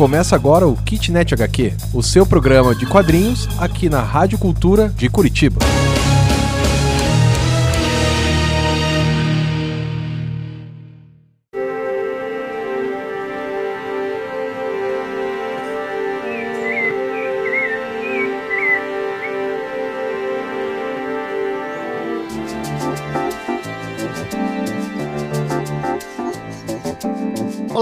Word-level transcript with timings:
Começa 0.00 0.34
agora 0.34 0.66
o 0.66 0.74
Kitnet 0.74 1.34
HQ, 1.34 1.74
o 1.92 2.02
seu 2.02 2.24
programa 2.24 2.74
de 2.74 2.86
quadrinhos 2.86 3.46
aqui 3.58 3.90
na 3.90 4.00
Rádio 4.00 4.38
Cultura 4.38 4.88
de 4.88 5.10
Curitiba. 5.10 5.60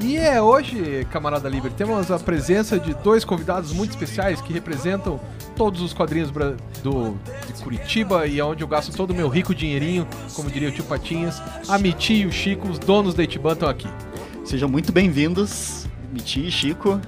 E 0.00 0.16
é 0.16 0.40
hoje, 0.40 1.06
camarada 1.10 1.48
Liber, 1.48 1.72
temos 1.72 2.10
a 2.10 2.18
presença 2.18 2.78
de 2.78 2.94
dois 2.94 3.24
convidados 3.24 3.72
muito 3.72 3.90
especiais 3.90 4.40
que 4.40 4.52
representam 4.52 5.20
todos 5.56 5.82
os 5.82 5.92
quadrinhos 5.92 6.30
do, 6.30 7.16
de 7.46 7.62
Curitiba 7.62 8.24
e 8.26 8.38
é 8.38 8.44
onde 8.44 8.62
eu 8.62 8.68
gasto 8.68 8.96
todo 8.96 9.10
o 9.10 9.14
meu 9.14 9.28
rico 9.28 9.52
dinheirinho, 9.52 10.06
como 10.34 10.48
diria 10.48 10.68
o 10.68 10.72
tio 10.72 10.84
Patinhas. 10.84 11.42
A 11.68 11.76
Miti 11.78 12.14
e 12.14 12.26
o 12.26 12.32
Chico, 12.32 12.68
os 12.68 12.78
donos 12.78 13.12
da 13.12 13.24
Itiban, 13.24 13.54
estão 13.54 13.68
aqui. 13.68 13.88
Sejam 14.44 14.68
muito 14.68 14.92
bem-vindos, 14.92 15.88
Miti 16.12 16.46
e 16.46 16.50
Chico. 16.50 17.00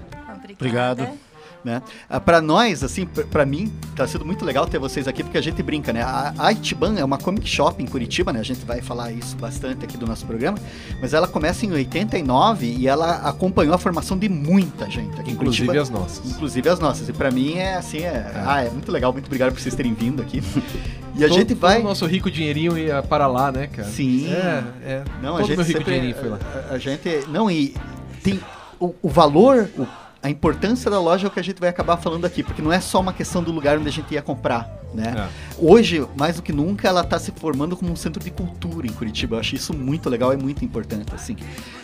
Obrigada. 0.52 1.04
Obrigado. 1.04 1.29
Né? 1.64 1.82
Ah, 2.08 2.18
Pra 2.20 2.40
nós, 2.40 2.82
assim, 2.82 3.04
pra- 3.06 3.24
pra 3.24 3.44
mim, 3.46 3.70
tá 3.94 4.06
sendo 4.06 4.24
muito 4.24 4.44
legal 4.44 4.66
ter 4.66 4.78
vocês 4.78 5.06
aqui, 5.06 5.22
porque 5.22 5.36
a 5.36 5.42
gente 5.42 5.62
brinca, 5.62 5.92
né? 5.92 6.02
A, 6.02 6.32
a 6.38 6.52
Itiban 6.52 6.94
é 6.98 7.04
uma 7.04 7.18
comic 7.18 7.46
shop 7.48 7.82
em 7.82 7.86
Curitiba, 7.86 8.32
né? 8.32 8.40
A 8.40 8.42
gente 8.42 8.64
vai 8.64 8.80
falar 8.80 9.12
isso 9.12 9.36
bastante 9.36 9.84
aqui 9.84 9.96
do 9.98 10.06
nosso 10.06 10.24
programa, 10.26 10.56
mas 11.00 11.12
ela 11.12 11.28
começa 11.28 11.66
em 11.66 11.72
89 11.72 12.66
e 12.78 12.88
ela 12.88 13.16
acompanhou 13.28 13.74
a 13.74 13.78
formação 13.78 14.16
de 14.18 14.28
muita 14.28 14.88
gente 14.90 15.20
aqui 15.20 15.32
Inclusive 15.32 15.66
Curitiba. 15.66 15.82
as 15.82 15.90
nossas. 15.90 16.30
Inclusive 16.30 16.68
as 16.68 16.80
nossas. 16.80 17.08
E 17.08 17.12
pra 17.12 17.30
mim 17.30 17.54
é 17.58 17.74
assim, 17.76 17.98
é, 17.98 18.32
Ah, 18.46 18.62
é 18.64 18.70
muito 18.70 18.90
legal, 18.90 19.12
muito 19.12 19.26
obrigado 19.26 19.52
por 19.52 19.60
vocês 19.60 19.74
terem 19.74 19.92
vindo 19.94 20.22
aqui. 20.22 20.42
E 21.16 21.24
a 21.24 21.28
Todo- 21.28 21.38
gente 21.38 21.48
todo 21.54 21.60
vai. 21.60 21.80
o 21.80 21.82
nosso 21.82 22.06
rico 22.06 22.30
dinheirinho 22.30 22.78
ia 22.78 23.02
para 23.02 23.26
lá, 23.26 23.50
né, 23.50 23.66
cara? 23.66 23.88
Sim. 23.88 24.32
É, 24.32 24.62
é. 24.84 25.04
Não, 25.20 25.32
todo 25.32 25.38
a 25.38 25.42
gente 25.42 25.56
meu 25.56 25.66
rico 25.66 25.78
sempre, 25.78 25.84
dinheirinho 25.84 26.14
foi 26.14 26.28
lá. 26.30 26.38
A, 26.70 26.74
a 26.74 26.78
gente. 26.78 27.24
Não, 27.28 27.50
e 27.50 27.74
tem 28.22 28.40
o, 28.78 28.94
o 29.02 29.08
valor, 29.08 29.68
o- 29.76 29.86
a 30.22 30.28
importância 30.28 30.90
da 30.90 31.00
loja 31.00 31.26
é 31.26 31.28
o 31.28 31.30
que 31.30 31.40
a 31.40 31.44
gente 31.44 31.58
vai 31.60 31.68
acabar 31.70 31.96
falando 31.96 32.24
aqui, 32.26 32.42
porque 32.42 32.60
não 32.60 32.72
é 32.72 32.80
só 32.80 33.00
uma 33.00 33.12
questão 33.12 33.42
do 33.42 33.50
lugar 33.52 33.78
onde 33.78 33.88
a 33.88 33.92
gente 33.92 34.12
ia 34.12 34.20
comprar, 34.20 34.70
né? 34.92 35.14
É. 35.16 35.28
Hoje, 35.58 36.06
mais 36.16 36.36
do 36.36 36.42
que 36.42 36.52
nunca, 36.52 36.86
ela 36.88 37.00
está 37.00 37.18
se 37.18 37.30
formando 37.32 37.76
como 37.76 37.90
um 37.90 37.96
centro 37.96 38.22
de 38.22 38.30
cultura 38.30 38.86
em 38.86 38.92
Curitiba. 38.92 39.36
Eu 39.36 39.40
acho 39.40 39.54
isso 39.54 39.72
muito 39.74 40.10
legal 40.10 40.32
e 40.34 40.36
muito 40.36 40.62
importante, 40.64 41.14
assim. 41.14 41.36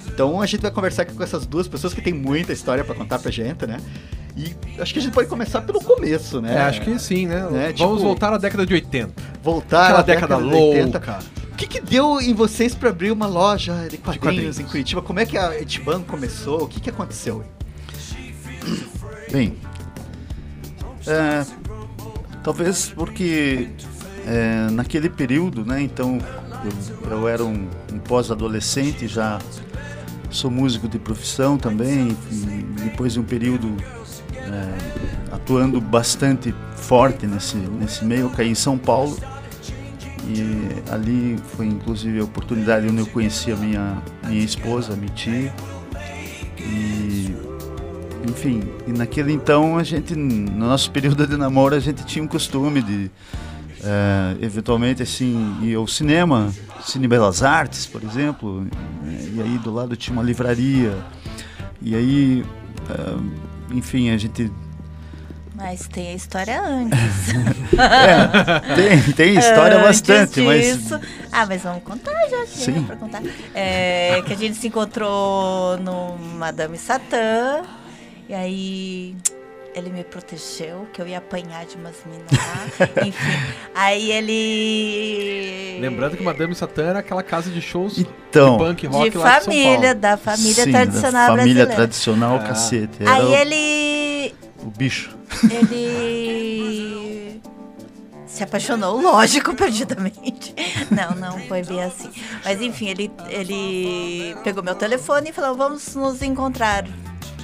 Então 0.07 0.41
a 0.43 0.47
gente 0.47 0.61
vai 0.61 0.71
conversar 0.71 1.03
aqui 1.03 1.15
com 1.15 1.23
essas 1.23 1.47
duas 1.47 1.67
pessoas 1.67 1.95
que 1.95 2.03
têm 2.03 2.13
muita 2.13 2.53
história 2.53 2.85
para 2.85 2.95
contar 2.95 3.19
pra 3.19 3.31
gente, 3.31 3.67
né? 3.67 3.79
E 4.37 4.55
acho 4.83 4.93
que 4.93 4.99
a 4.99 5.03
gente 5.03 5.15
pode 5.15 5.29
começar 5.31 5.63
pelo 5.63 5.81
começo, 5.83 6.43
né? 6.43 6.57
É, 6.57 6.61
acho 6.61 6.83
que 6.83 6.99
sim, 6.99 7.27
né? 7.27 7.41
Né, 7.51 7.73
Vamos 7.79 7.97
tipo- 7.97 7.97
voltar 7.99 8.35
à 8.35 8.39
década 8.39 8.67
de 8.67 8.75
80. 8.75 9.15
voltar 9.43 9.85
Aquela 9.85 10.01
à 10.01 10.03
década, 10.03 10.37
de 10.37 10.43
louca. 10.43 11.19
o 11.53 11.57
que, 11.57 11.67
que 11.67 11.81
deu 11.81 12.21
em 12.21 12.35
vocês 12.35 12.75
para 12.75 12.91
abrir 12.91 13.11
uma 13.13 13.27
loja 13.27 13.73
de 13.89 13.97
quadrinhos, 13.97 14.19
quadrinhos. 14.19 14.61
em 14.61 14.65
Curitiba? 14.65 15.01
Como 15.01 15.19
é 15.21 15.25
que 15.25 15.39
a 15.39 15.59
Etiban 15.59 16.03
começou? 16.03 16.65
O 16.65 16.69
que, 16.69 16.81
que 16.81 16.91
aconteceu? 16.91 17.43
Bem, 19.31 19.57
é, 21.07 21.45
talvez 22.43 22.89
porque 22.89 23.69
é, 24.27 24.71
naquele 24.71 25.09
período, 25.09 25.65
né? 25.65 25.81
Então 25.83 26.19
eu, 26.65 27.11
eu 27.11 27.29
era 27.29 27.45
um, 27.45 27.69
um 27.93 27.99
pós-adolescente, 27.99 29.07
já 29.07 29.39
sou 30.31 30.51
músico 30.51 30.89
de 30.89 30.99
profissão 30.99 31.57
também, 31.57 32.17
depois 32.85 33.13
de 33.13 33.21
um 33.21 33.25
período 33.25 33.77
é, 34.37 35.35
atuando 35.35 35.81
bastante 35.81 36.55
forte 36.75 37.27
nesse, 37.27 37.57
nesse 37.57 38.05
meio, 38.05 38.23
eu 38.23 38.31
caí 38.31 38.51
em 38.51 38.55
São 38.55 38.77
Paulo. 38.77 39.17
E 40.29 40.91
ali 40.91 41.39
foi 41.57 41.67
inclusive 41.67 42.19
a 42.19 42.25
oportunidade 42.25 42.89
onde 42.89 42.99
eu 42.99 43.07
conheci 43.07 43.53
a 43.53 43.57
minha, 43.57 44.03
minha 44.27 44.45
esposa, 44.45 44.95
a 44.95 44.97
Miti. 44.97 45.53
E 46.59 47.33
enfim, 48.29 48.63
e 48.87 48.93
naquele 48.93 49.33
então 49.33 49.79
a 49.79 49.83
gente, 49.83 50.15
no 50.15 50.67
nosso 50.67 50.91
período 50.91 51.27
de 51.27 51.37
namoro, 51.37 51.75
a 51.75 51.81
gente 51.81 52.05
tinha 52.05 52.25
um 52.25 52.29
costume 52.29 52.83
de 52.83 53.11
eh, 53.85 54.37
eventualmente 54.41 55.03
assim 55.03 55.57
ir 55.63 55.75
ao 55.75 55.87
cinema, 55.87 56.53
Cine 56.83 57.07
Belas 57.09 57.43
Artes, 57.43 57.87
por 57.87 58.03
exemplo, 58.03 58.67
eh, 59.07 59.29
e 59.35 59.43
aí 59.43 59.59
do 59.59 59.73
lado 59.73 59.97
tinha 59.97 60.13
uma 60.13 60.23
livraria, 60.23 60.97
e 61.81 61.95
aí, 61.95 62.45
eh, 62.91 63.17
enfim, 63.73 64.11
a 64.11 64.17
gente 64.19 64.51
Mas 65.55 65.87
tem 65.89 66.09
a 66.09 66.15
história 66.15 66.61
antes. 66.61 66.99
é, 67.79 68.75
tem, 68.75 69.13
tem 69.15 69.39
história 69.39 69.77
Antes 69.79 69.87
bastante, 70.03 70.41
mas 70.43 70.79
disso- 70.83 71.01
Ah, 71.33 71.47
mas 71.47 71.63
vamos 71.63 71.83
contar 71.83 72.13
já, 72.29 72.43
que 72.45 72.59
Sim. 72.59 72.83
Pra 72.83 72.97
contar. 72.97 73.23
É, 73.55 74.23
que 74.27 74.33
a 74.35 74.37
gente 74.37 74.55
se 74.57 74.67
encontrou 74.69 75.79
no 75.79 76.19
Madame 76.39 76.77
Satã. 76.77 77.63
E 78.29 78.35
aí 78.35 79.17
ele 79.75 79.91
me 79.91 80.03
protegeu, 80.03 80.87
que 80.93 81.03
eu 81.03 81.07
ia 81.07 81.19
apanhar 81.19 81.67
de 81.67 81.77
umas 81.77 81.97
minas 82.07 82.27
lá. 82.33 82.87
Enfim. 83.07 83.53
Aí 83.75 84.11
ele. 84.11 85.79
Lembrando 85.81 86.17
que 86.17 86.23
Madame 86.23 86.55
Satã 86.55 86.83
era 86.85 86.99
aquela 87.01 87.23
casa 87.23 87.51
de 87.51 87.61
shows 87.61 87.95
de 87.97 88.03
então, 88.29 88.57
punk 88.57 88.87
rock 88.87 89.11
De 89.11 89.19
lá 89.19 89.39
de 89.39 89.45
São 89.45 89.53
família, 89.53 89.79
Paulo. 89.81 89.95
da 90.01 90.17
família 90.17 90.65
sim, 90.65 90.73
tradicional 90.73 91.13
da 91.13 91.37
família 91.37 91.37
brasileira. 91.67 91.75
tradicional, 91.75 92.37
Ah. 92.37 92.43
cacete, 92.49 93.03
era 93.03 93.13
Aí 93.13 93.25
o, 93.25 93.35
ele. 93.35 94.35
o 94.63 94.71
bicho. 94.71 95.15
Ele 95.51 97.41
se 98.27 98.43
apaixonou, 98.43 99.01
lógico, 99.01 99.55
perdidamente. 99.55 100.55
Não, 100.91 101.15
não 101.17 101.39
foi 101.47 101.63
bem 101.63 101.83
assim. 101.83 102.11
Mas 102.45 102.61
enfim, 102.61 102.89
ele, 102.89 103.11
ele 103.29 104.35
pegou 104.43 104.63
meu 104.63 104.75
telefone 104.75 105.31
e 105.31 105.33
falou: 105.33 105.55
vamos 105.57 105.95
nos 105.95 106.23
encontrar. 106.23 106.85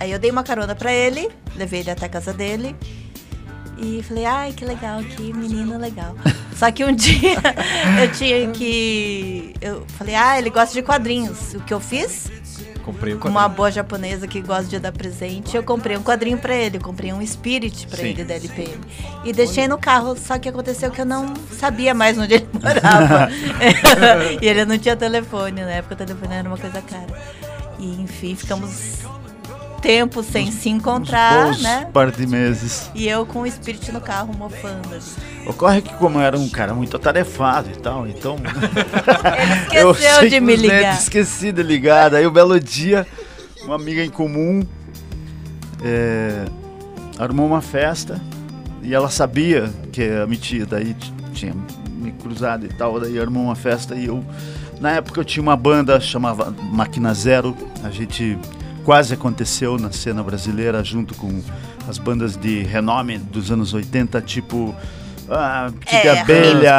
Aí 0.03 0.11
eu 0.11 0.19
dei 0.19 0.33
uma 0.33 0.43
carona 0.43 0.75
pra 0.75 0.93
ele, 0.93 1.31
levei 1.55 1.79
ele 1.79 1.91
até 1.93 2.07
a 2.07 2.09
casa 2.09 2.33
dele. 2.33 2.75
E 3.79 4.03
falei, 4.03 4.25
ai, 4.25 4.53
que 4.53 4.65
legal, 4.65 5.01
que 5.01 5.33
menino 5.33 5.79
legal. 5.79 6.17
Só 6.57 6.73
que 6.73 6.85
um 6.85 6.93
dia 6.93 7.37
eu 8.03 8.11
tinha 8.11 8.51
que. 8.51 9.55
Eu 9.61 9.87
falei, 9.97 10.17
ah, 10.17 10.37
ele 10.37 10.51
gosta 10.51 10.75
de 10.75 10.83
quadrinhos. 10.83 11.55
O 11.55 11.61
que 11.61 11.73
eu 11.73 11.79
fiz? 11.79 12.33
Comprei 12.85 13.15
um 13.15 13.19
Como 13.21 13.35
uma 13.35 13.43
quadrinho. 13.43 13.57
boa 13.57 13.71
japonesa 13.71 14.27
que 14.27 14.41
gosta 14.41 14.65
de 14.65 14.81
dar 14.81 14.91
presente, 14.91 15.57
eu 15.57 15.63
comprei 15.63 15.97
um 15.97 16.03
quadrinho 16.03 16.37
pra 16.37 16.53
ele, 16.53 16.81
comprei 16.81 17.13
um 17.13 17.25
Spirit 17.25 17.87
pra 17.87 17.99
Sim. 17.99 18.07
ele 18.07 18.25
da 18.25 18.35
LPM. 18.35 18.81
E 19.25 19.33
deixei 19.33 19.69
no 19.69 19.79
carro, 19.79 20.17
só 20.19 20.37
que 20.37 20.49
aconteceu 20.49 20.91
que 20.91 21.01
eu 21.01 21.07
não 21.07 21.33
sabia 21.57 21.95
mais 21.95 22.19
onde 22.19 22.35
ele 22.35 22.49
morava. 22.61 23.31
e 24.43 24.49
ele 24.49 24.65
não 24.65 24.77
tinha 24.77 24.97
telefone, 24.97 25.61
na 25.61 25.71
época 25.71 25.95
o 25.95 25.97
telefone 25.97 26.35
era 26.35 26.49
uma 26.49 26.59
coisa 26.59 26.83
cara. 26.83 27.07
E 27.79 28.01
enfim, 28.03 28.35
ficamos 28.35 28.99
tempo 29.83 30.23
sem 30.23 30.51
se 30.53 30.71
encontrar, 30.71 31.49
Uns 31.49 31.61
né? 31.61 31.89
par 31.93 32.11
de 32.13 32.25
meses. 32.27 32.91
E 32.95 33.09
eu 33.09 33.27
com 33.27 33.43
o 33.43 33.51
Spirit 33.51 33.91
no 33.91 34.01
carro, 34.01 34.33
mofando. 34.33 34.97
Ocorre 35.45 35.83
que 35.83 35.93
como 35.95 36.19
eu 36.19 36.23
era 36.23 36.39
um 36.39 36.49
cara 36.49 36.73
muito 36.73 36.97
atarefado 36.97 37.69
e 37.69 37.77
tal, 37.77 38.07
então 38.07 38.37
Ele 39.73 39.81
eu 39.83 39.91
esqueceu 39.91 40.29
de 40.31 40.41
me 40.41 40.55
ligar. 40.55 40.95
Esqueci 40.95 41.51
de 41.51 41.63
ligar. 41.63 42.11
Daí, 42.11 42.27
um 42.27 42.31
belo 42.31 42.59
dia, 42.61 43.07
uma 43.65 43.75
amiga 43.75 44.05
em 44.05 44.09
comum 44.09 44.63
é, 45.83 46.45
armou 47.19 47.47
uma 47.47 47.61
festa 47.61 48.21
e 48.83 48.95
ela 48.95 49.11
sabia 49.11 49.69
que 49.91 50.05
a 50.05 50.27
minha 50.27 50.41
tia 50.41 50.65
daí 50.65 50.97
tinha 51.33 51.55
me 51.91 52.13
cruzado 52.13 52.65
e 52.65 52.69
tal. 52.69 53.01
Daí 53.01 53.19
armou 53.19 53.43
uma 53.43 53.57
festa 53.57 53.97
e 53.97 54.07
eu, 54.07 54.25
na 54.81 54.93
época, 54.93 55.21
eu 55.21 55.25
tinha 55.25 55.43
uma 55.43 55.57
banda 55.57 55.99
chamava 56.01 56.55
Máquina 56.71 57.13
Zero. 57.13 57.57
A 57.83 57.91
gente 57.91 58.39
quase 58.85 59.15
aconteceu 59.15 59.79
na 59.79 59.91
cena 59.93 60.23
brasileira 60.23 60.83
junto 60.83 61.15
com 61.15 61.41
as 61.89 61.99
bandas 61.99 62.37
de 62.37 62.63
renome 62.63 63.19
dos 63.19 63.51
anos 63.51 63.73
80, 63.75 64.21
tipo 64.23 64.75
ah, 65.31 65.71
Tigre 65.87 66.09
É, 66.09 66.21
Abelha, 66.21 66.79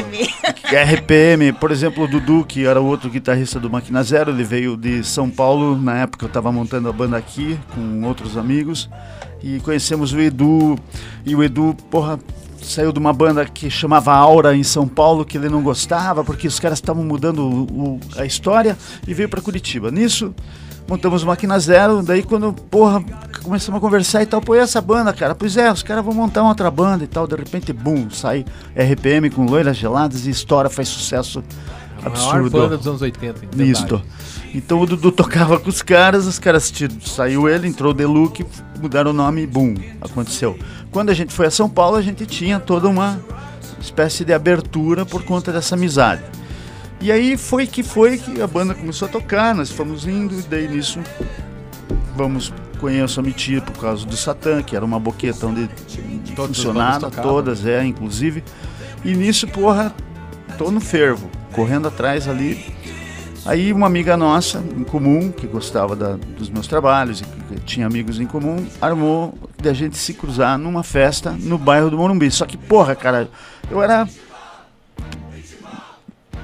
RPM. 0.00 0.28
RPM, 0.96 1.52
por 1.52 1.70
exemplo, 1.70 2.04
o 2.04 2.08
Dudu, 2.08 2.44
que 2.44 2.66
era 2.66 2.80
o 2.80 2.86
outro 2.86 3.08
guitarrista 3.10 3.60
do 3.60 3.70
Máquina 3.70 4.02
Zero, 4.02 4.30
ele 4.30 4.42
veio 4.44 4.76
de 4.76 5.04
São 5.04 5.30
Paulo, 5.30 5.76
na 5.80 5.96
época 5.98 6.24
eu 6.24 6.28
estava 6.28 6.50
montando 6.50 6.88
a 6.88 6.92
banda 6.92 7.16
aqui 7.16 7.58
com 7.74 8.02
outros 8.06 8.36
amigos, 8.36 8.88
e 9.42 9.60
conhecemos 9.60 10.12
o 10.12 10.20
Edu, 10.20 10.76
e 11.24 11.34
o 11.36 11.42
Edu, 11.44 11.76
porra, 11.90 12.18
saiu 12.62 12.90
de 12.92 12.98
uma 12.98 13.12
banda 13.12 13.44
que 13.44 13.68
chamava 13.70 14.12
Aura 14.14 14.56
em 14.56 14.62
São 14.64 14.88
Paulo, 14.88 15.24
que 15.24 15.36
ele 15.36 15.50
não 15.50 15.62
gostava, 15.62 16.24
porque 16.24 16.48
os 16.48 16.58
caras 16.58 16.78
estavam 16.78 17.04
mudando 17.04 17.40
o- 17.40 17.64
o- 17.96 18.00
a 18.16 18.24
história, 18.24 18.76
e 19.06 19.12
veio 19.12 19.28
para 19.28 19.42
Curitiba. 19.42 19.90
Nisso, 19.90 20.34
montamos 20.88 21.24
Máquina 21.24 21.58
Zero, 21.58 22.02
daí 22.02 22.22
quando, 22.22 22.52
porra, 22.52 23.02
começamos 23.42 23.78
a 23.78 23.80
conversar 23.80 24.22
e 24.22 24.26
tal, 24.26 24.40
pô, 24.40 24.54
e 24.54 24.58
essa 24.58 24.80
banda, 24.80 25.12
cara? 25.12 25.34
Pois 25.34 25.56
é, 25.56 25.70
os 25.72 25.82
caras 25.82 26.04
vão 26.04 26.14
montar 26.14 26.42
uma 26.42 26.50
outra 26.50 26.70
banda 26.70 27.04
e 27.04 27.06
tal, 27.06 27.26
de 27.26 27.36
repente, 27.36 27.72
bum, 27.72 28.08
sai 28.10 28.44
RPM 28.76 29.30
com 29.30 29.44
loiras 29.44 29.76
geladas 29.76 30.26
e 30.26 30.30
estoura, 30.30 30.68
faz 30.68 30.88
sucesso 30.88 31.42
A 31.98 32.08
maior 32.10 32.36
absurdo. 32.36 32.50
banda 32.50 32.76
dos 32.76 32.86
anos 32.86 33.02
80. 33.02 33.26
em 33.26 33.48
verdade. 33.48 33.70
Isto. 33.70 34.02
Então 34.54 34.80
o 34.80 34.86
Dudu 34.86 35.10
tocava 35.10 35.58
com 35.58 35.68
os 35.68 35.82
caras, 35.82 36.26
os 36.26 36.38
caras 36.38 36.72
saiu 37.04 37.48
ele, 37.48 37.66
entrou 37.66 37.90
o 37.90 37.94
Deluxe, 37.94 38.46
mudaram 38.80 39.10
o 39.10 39.14
nome 39.14 39.42
e 39.42 39.46
bum, 39.46 39.74
aconteceu. 40.00 40.56
Quando 40.92 41.10
a 41.10 41.14
gente 41.14 41.32
foi 41.32 41.46
a 41.46 41.50
São 41.50 41.68
Paulo, 41.68 41.96
a 41.96 42.02
gente 42.02 42.24
tinha 42.24 42.60
toda 42.60 42.88
uma 42.88 43.18
espécie 43.80 44.24
de 44.24 44.32
abertura 44.32 45.04
por 45.04 45.24
conta 45.24 45.52
dessa 45.52 45.74
amizade. 45.74 46.22
E 47.04 47.12
aí 47.12 47.36
foi 47.36 47.66
que 47.66 47.82
foi 47.82 48.16
que 48.16 48.40
a 48.40 48.46
banda 48.46 48.74
começou 48.74 49.06
a 49.06 49.10
tocar, 49.10 49.54
nós 49.54 49.70
fomos 49.70 50.06
indo, 50.06 50.38
e 50.38 50.40
daí 50.40 50.66
nisso 50.66 50.98
vamos 52.16 52.50
conheço 52.80 53.20
a 53.20 53.22
Mitia 53.22 53.60
por 53.60 53.76
causa 53.78 54.06
do 54.06 54.16
Satã, 54.16 54.62
que 54.62 54.74
era 54.74 54.82
uma 54.82 54.98
boqueta 54.98 55.46
onde 55.46 55.68
Todas 56.34 56.52
as 56.52 56.56
funcionava, 56.56 57.10
todas, 57.10 57.66
é, 57.66 57.84
inclusive. 57.84 58.42
E 59.04 59.12
nisso, 59.14 59.46
porra, 59.46 59.94
tô 60.56 60.70
no 60.70 60.80
fervo, 60.80 61.28
correndo 61.52 61.88
atrás 61.88 62.26
ali. 62.26 62.74
Aí 63.44 63.70
uma 63.70 63.86
amiga 63.86 64.16
nossa, 64.16 64.64
em 64.74 64.82
comum, 64.82 65.30
que 65.30 65.46
gostava 65.46 65.94
da- 65.94 66.16
dos 66.38 66.48
meus 66.48 66.66
trabalhos 66.66 67.20
e 67.20 67.24
que 67.24 67.60
tinha 67.66 67.86
amigos 67.86 68.18
em 68.18 68.24
comum, 68.26 68.64
armou 68.80 69.34
de 69.60 69.68
a 69.68 69.74
gente 69.74 69.98
se 69.98 70.14
cruzar 70.14 70.56
numa 70.56 70.82
festa 70.82 71.36
no 71.38 71.58
bairro 71.58 71.90
do 71.90 71.98
Morumbi. 71.98 72.30
Só 72.30 72.46
que, 72.46 72.56
porra, 72.56 72.96
cara, 72.96 73.28
eu 73.70 73.82
era 73.82 74.08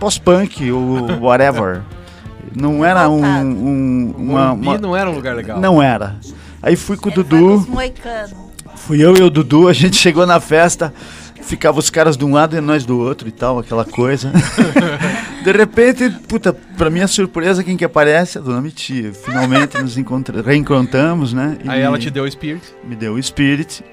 pós-punk 0.00 0.72
ou 0.72 1.20
whatever. 1.20 1.82
Não 2.56 2.84
era 2.84 3.08
um, 3.08 3.22
um- 3.24 4.14
uma, 4.18 4.52
uma- 4.52 4.78
não 4.78 4.96
era 4.96 5.08
um 5.08 5.14
lugar 5.14 5.36
legal. 5.36 5.60
Não 5.60 5.80
era. 5.80 6.16
Aí 6.62 6.74
fui 6.74 6.96
com 6.96 7.08
o 7.10 7.12
Dudu. 7.12 7.64
Fui 8.76 9.04
eu 9.04 9.14
e 9.16 9.22
o 9.22 9.30
Dudu, 9.30 9.68
a 9.68 9.72
gente 9.72 9.94
chegou 10.00 10.26
na 10.26 10.40
festa, 10.40 10.92
ficava 11.42 11.78
os 11.78 11.90
caras 11.90 12.16
de 12.16 12.24
um 12.24 12.32
lado 12.32 12.56
e 12.56 12.60
nós 12.60 12.84
do 12.84 12.98
outro 12.98 13.28
e 13.28 13.30
tal, 13.30 13.58
aquela 13.58 13.84
coisa. 13.84 14.32
de 15.44 15.52
repente, 15.52 16.10
puta, 16.28 16.52
pra 16.76 16.90
minha 16.90 17.06
surpresa, 17.06 17.62
quem 17.62 17.76
que 17.76 17.84
aparece? 17.84 18.38
A 18.38 18.40
dona 18.40 18.60
Mitia. 18.60 19.12
Finalmente 19.12 19.78
nos 19.80 19.96
encontra- 19.98 20.42
reencontramos, 20.42 21.32
né? 21.32 21.58
E 21.64 21.68
Aí 21.68 21.80
ela 21.82 21.98
te 21.98 22.10
deu 22.10 22.24
o 22.24 22.30
Spirit. 22.30 22.62
me 22.84 22.96
deu 22.96 23.14
o 23.14 23.22
Spirit. 23.22 23.84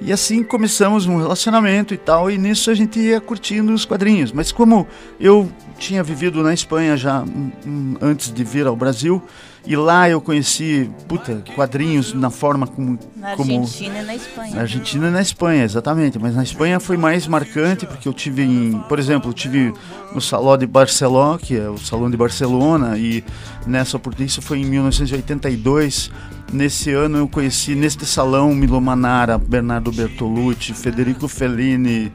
E 0.00 0.12
assim 0.12 0.42
começamos 0.42 1.06
um 1.06 1.18
relacionamento 1.18 1.92
e 1.92 1.96
tal, 1.98 2.30
e 2.30 2.38
nisso 2.38 2.70
a 2.70 2.74
gente 2.74 2.98
ia 2.98 3.20
curtindo 3.20 3.72
os 3.72 3.84
quadrinhos. 3.84 4.32
Mas 4.32 4.50
como 4.50 4.86
eu 5.18 5.50
tinha 5.78 6.02
vivido 6.02 6.42
na 6.42 6.54
Espanha 6.54 6.96
já 6.96 7.22
hum, 7.22 7.52
hum, 7.66 7.96
antes 8.00 8.32
de 8.32 8.42
vir 8.42 8.66
ao 8.66 8.74
Brasil, 8.74 9.22
e 9.66 9.76
lá 9.76 10.08
eu 10.08 10.20
conheci, 10.20 10.90
puta, 11.06 11.44
quadrinhos 11.54 12.14
na 12.14 12.30
forma 12.30 12.66
como... 12.66 12.98
Na 13.14 13.36
como 13.36 13.60
Argentina 13.60 14.00
e 14.00 14.04
na 14.04 14.14
Espanha. 14.14 14.54
na 14.54 14.60
Argentina 14.62 15.08
e 15.08 15.10
na 15.10 15.20
Espanha, 15.20 15.64
exatamente. 15.64 16.18
Mas 16.18 16.34
na 16.34 16.42
Espanha 16.42 16.80
foi 16.80 16.96
mais 16.96 17.26
marcante, 17.26 17.86
porque 17.86 18.08
eu 18.08 18.14
tive 18.14 18.42
em. 18.42 18.80
Por 18.88 18.98
exemplo, 18.98 19.30
eu 19.30 19.34
tive 19.34 19.74
no 20.14 20.20
Salão 20.20 20.56
de 20.56 20.66
Barceló, 20.66 21.36
que 21.36 21.56
é 21.56 21.68
o 21.68 21.76
Salão 21.76 22.10
de 22.10 22.16
Barcelona, 22.16 22.96
e 22.96 23.22
nessa 23.66 23.98
oportunidade, 23.98 24.32
isso 24.32 24.42
foi 24.42 24.60
em 24.60 24.64
1982. 24.64 26.10
Nesse 26.52 26.90
ano 26.92 27.18
eu 27.18 27.28
conheci 27.28 27.74
neste 27.74 28.04
salão 28.04 28.52
Milo 28.54 28.80
Manara, 28.80 29.38
Bernardo 29.38 29.92
Bertolucci, 29.92 30.72
Federico 30.72 31.28
Fellini, 31.28 32.10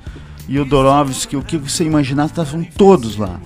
Jodorowsky, 0.50 1.38
o 1.38 1.42
que 1.42 1.58
você 1.58 1.86
imaginar, 1.86 2.26
estavam 2.26 2.64
todos 2.64 3.16
lá. 3.16 3.40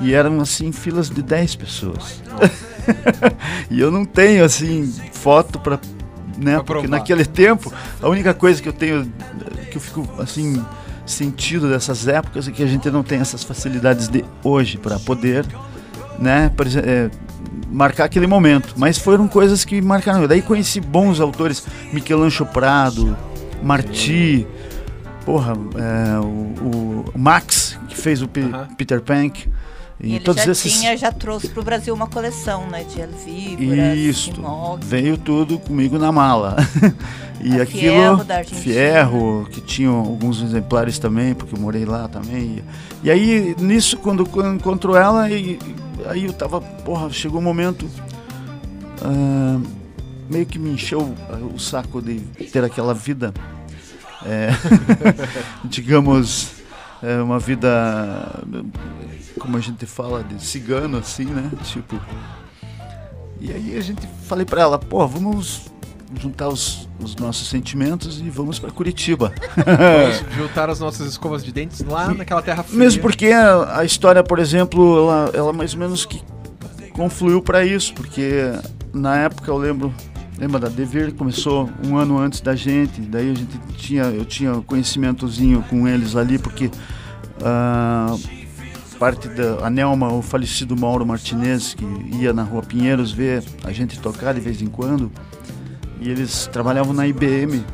E 0.00 0.12
eram 0.12 0.40
assim 0.40 0.72
filas 0.72 1.08
de 1.08 1.22
10 1.22 1.54
pessoas. 1.54 2.22
e 3.70 3.80
eu 3.80 3.90
não 3.90 4.04
tenho 4.04 4.44
assim 4.44 4.92
foto 5.12 5.58
para 5.58 5.78
né, 6.36 6.54
Pra 6.56 6.64
porque 6.64 6.88
naquele 6.88 7.24
tempo 7.24 7.72
a 8.02 8.08
única 8.08 8.34
coisa 8.34 8.60
que 8.62 8.68
eu 8.68 8.72
tenho 8.72 9.10
que 9.70 9.76
eu 9.76 9.80
fico 9.80 10.08
assim 10.18 10.64
sentido 11.06 11.68
dessas 11.68 12.08
épocas 12.08 12.48
é 12.48 12.50
que 12.50 12.62
a 12.62 12.66
gente 12.66 12.90
não 12.90 13.02
tem 13.02 13.18
essas 13.20 13.42
facilidades 13.44 14.08
de 14.08 14.24
hoje 14.42 14.78
para 14.78 14.98
poder, 14.98 15.44
né, 16.18 16.50
por 16.56 16.66
exe- 16.66 16.78
eh, 16.80 17.10
marcar 17.70 18.04
aquele 18.04 18.26
momento. 18.26 18.74
Mas 18.76 18.96
foram 18.98 19.28
coisas 19.28 19.64
que 19.66 19.82
marcaram. 19.82 20.26
Daí 20.26 20.40
conheci 20.40 20.80
bons 20.80 21.20
autores, 21.20 21.66
Michelangelo 21.92 22.48
Prado, 22.50 23.14
Marti, 23.62 24.46
porra, 25.26 25.52
eh, 25.76 26.18
o, 26.20 27.04
o 27.14 27.18
Max 27.18 27.78
que 27.88 27.96
fez 27.96 28.22
o 28.22 28.28
Pe- 28.28 28.40
Aham. 28.42 28.68
Peter 28.76 29.00
Pank. 29.02 29.46
E 30.04 30.16
ele 30.16 30.32
já 30.34 30.52
esses 30.52 30.72
tinha, 30.72 30.96
já 30.96 31.10
trouxe 31.10 31.48
pro 31.48 31.62
Brasil 31.62 31.94
uma 31.94 32.06
coleção, 32.06 32.66
né? 32.68 32.84
De 32.84 33.04
Víboras, 33.24 33.96
Isso, 33.98 34.34
Simog. 34.34 34.84
veio 34.84 35.16
tudo 35.16 35.58
comigo 35.58 35.98
na 35.98 36.12
mala. 36.12 36.56
e 37.40 37.58
A 37.58 37.62
aquilo. 37.62 38.24
Fierro. 38.24 38.24
Fierro, 38.54 39.48
que 39.50 39.60
tinham 39.60 39.96
alguns 39.96 40.42
exemplares 40.42 40.98
também, 40.98 41.34
porque 41.34 41.54
eu 41.54 41.60
morei 41.60 41.84
lá 41.84 42.08
também. 42.08 42.62
E 43.02 43.10
aí, 43.10 43.54
nisso, 43.58 43.96
quando, 43.98 44.26
quando 44.26 44.54
encontro 44.56 44.96
ela, 44.96 45.30
e, 45.30 45.58
aí 46.06 46.24
eu 46.24 46.32
tava. 46.32 46.60
Porra, 46.60 47.10
chegou 47.10 47.40
um 47.40 47.44
momento. 47.44 47.88
ah, 49.02 49.60
meio 50.28 50.46
que 50.46 50.58
me 50.58 50.70
encheu 50.70 51.14
o 51.54 51.58
saco 51.58 52.00
de 52.00 52.20
ter 52.52 52.64
aquela 52.64 52.94
vida. 52.94 53.32
é, 54.24 54.48
digamos. 55.64 56.53
É, 57.04 57.20
uma 57.20 57.38
vida. 57.38 57.68
Como 59.38 59.56
a 59.56 59.60
gente 59.60 59.84
fala, 59.84 60.24
de 60.24 60.42
cigano, 60.42 60.98
assim, 60.98 61.26
né? 61.26 61.50
Tipo. 61.64 62.00
E 63.40 63.52
aí 63.52 63.76
a 63.76 63.80
gente 63.80 64.08
falei 64.26 64.46
pra 64.46 64.62
ela, 64.62 64.78
pô, 64.78 65.06
vamos 65.06 65.70
juntar 66.18 66.48
os, 66.48 66.88
os 66.98 67.14
nossos 67.16 67.48
sentimentos 67.48 68.20
e 68.20 68.30
vamos 68.30 68.58
pra 68.58 68.70
Curitiba. 68.70 69.32
Vamos 69.56 70.34
juntar 70.34 70.70
as 70.70 70.80
nossas 70.80 71.08
escovas 71.08 71.44
de 71.44 71.52
dentes 71.52 71.80
lá 71.80 72.14
naquela 72.14 72.40
terra 72.40 72.62
fria. 72.62 72.78
Mesmo 72.78 73.02
porque 73.02 73.26
a, 73.26 73.80
a 73.80 73.84
história, 73.84 74.22
por 74.22 74.38
exemplo, 74.38 74.98
ela, 74.98 75.30
ela 75.34 75.52
mais 75.52 75.74
ou 75.74 75.80
menos 75.80 76.06
que 76.06 76.22
confluiu 76.92 77.42
pra 77.42 77.64
isso, 77.64 77.92
porque 77.92 78.52
na 78.92 79.18
época 79.18 79.50
eu 79.50 79.58
lembro, 79.58 79.92
lembra 80.38 80.58
da 80.58 80.68
Devir 80.68 81.14
começou 81.14 81.70
um 81.84 81.96
ano 81.96 82.18
antes 82.18 82.40
da 82.40 82.54
gente, 82.54 83.00
daí 83.00 83.30
a 83.30 83.34
gente 83.34 83.58
tinha, 83.76 84.04
eu 84.04 84.24
tinha 84.24 84.54
conhecimentozinho 84.62 85.62
com 85.68 85.86
eles 85.86 86.16
ali, 86.16 86.38
porque 86.38 86.70
ah, 87.42 88.16
parte 88.98 89.28
da 89.28 89.66
a 89.66 89.70
Nelma, 89.70 90.12
o 90.12 90.22
falecido 90.22 90.76
Mauro 90.76 91.06
Martinez, 91.06 91.74
que 91.74 91.84
ia 92.16 92.32
na 92.32 92.42
Rua 92.42 92.62
Pinheiros 92.62 93.12
ver 93.12 93.42
a 93.64 93.72
gente 93.72 93.98
tocar 94.00 94.34
de 94.34 94.40
vez 94.40 94.60
em 94.60 94.66
quando, 94.66 95.10
e 96.00 96.10
eles 96.10 96.48
trabalhavam 96.52 96.92
na 96.92 97.06
IBM, 97.06 97.64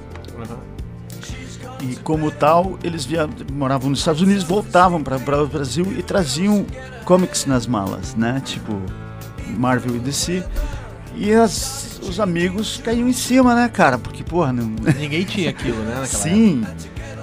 e 1.82 1.96
como 1.96 2.30
tal, 2.30 2.78
eles 2.84 3.04
via, 3.06 3.28
moravam 3.52 3.88
nos 3.88 4.00
Estados 4.00 4.20
Unidos, 4.20 4.44
voltavam 4.44 5.02
para 5.02 5.42
o 5.42 5.46
Brasil 5.46 5.86
e 5.96 6.02
traziam 6.02 6.66
comics 7.04 7.46
nas 7.46 7.66
malas, 7.66 8.14
né? 8.14 8.42
Tipo 8.44 8.78
Marvel 9.56 9.96
e 9.96 9.98
DC. 9.98 10.44
E 11.16 11.32
as- 11.32 12.00
os 12.02 12.18
amigos 12.20 12.80
caíam 12.82 13.08
em 13.08 13.12
cima, 13.12 13.54
né, 13.54 13.68
cara? 13.68 13.98
Porque, 13.98 14.22
porra, 14.24 14.52
não... 14.52 14.64
Ninguém 14.98 15.24
tinha 15.24 15.50
aquilo, 15.50 15.78
né? 15.82 16.00
Naquela 16.00 16.06
Sim. 16.06 16.64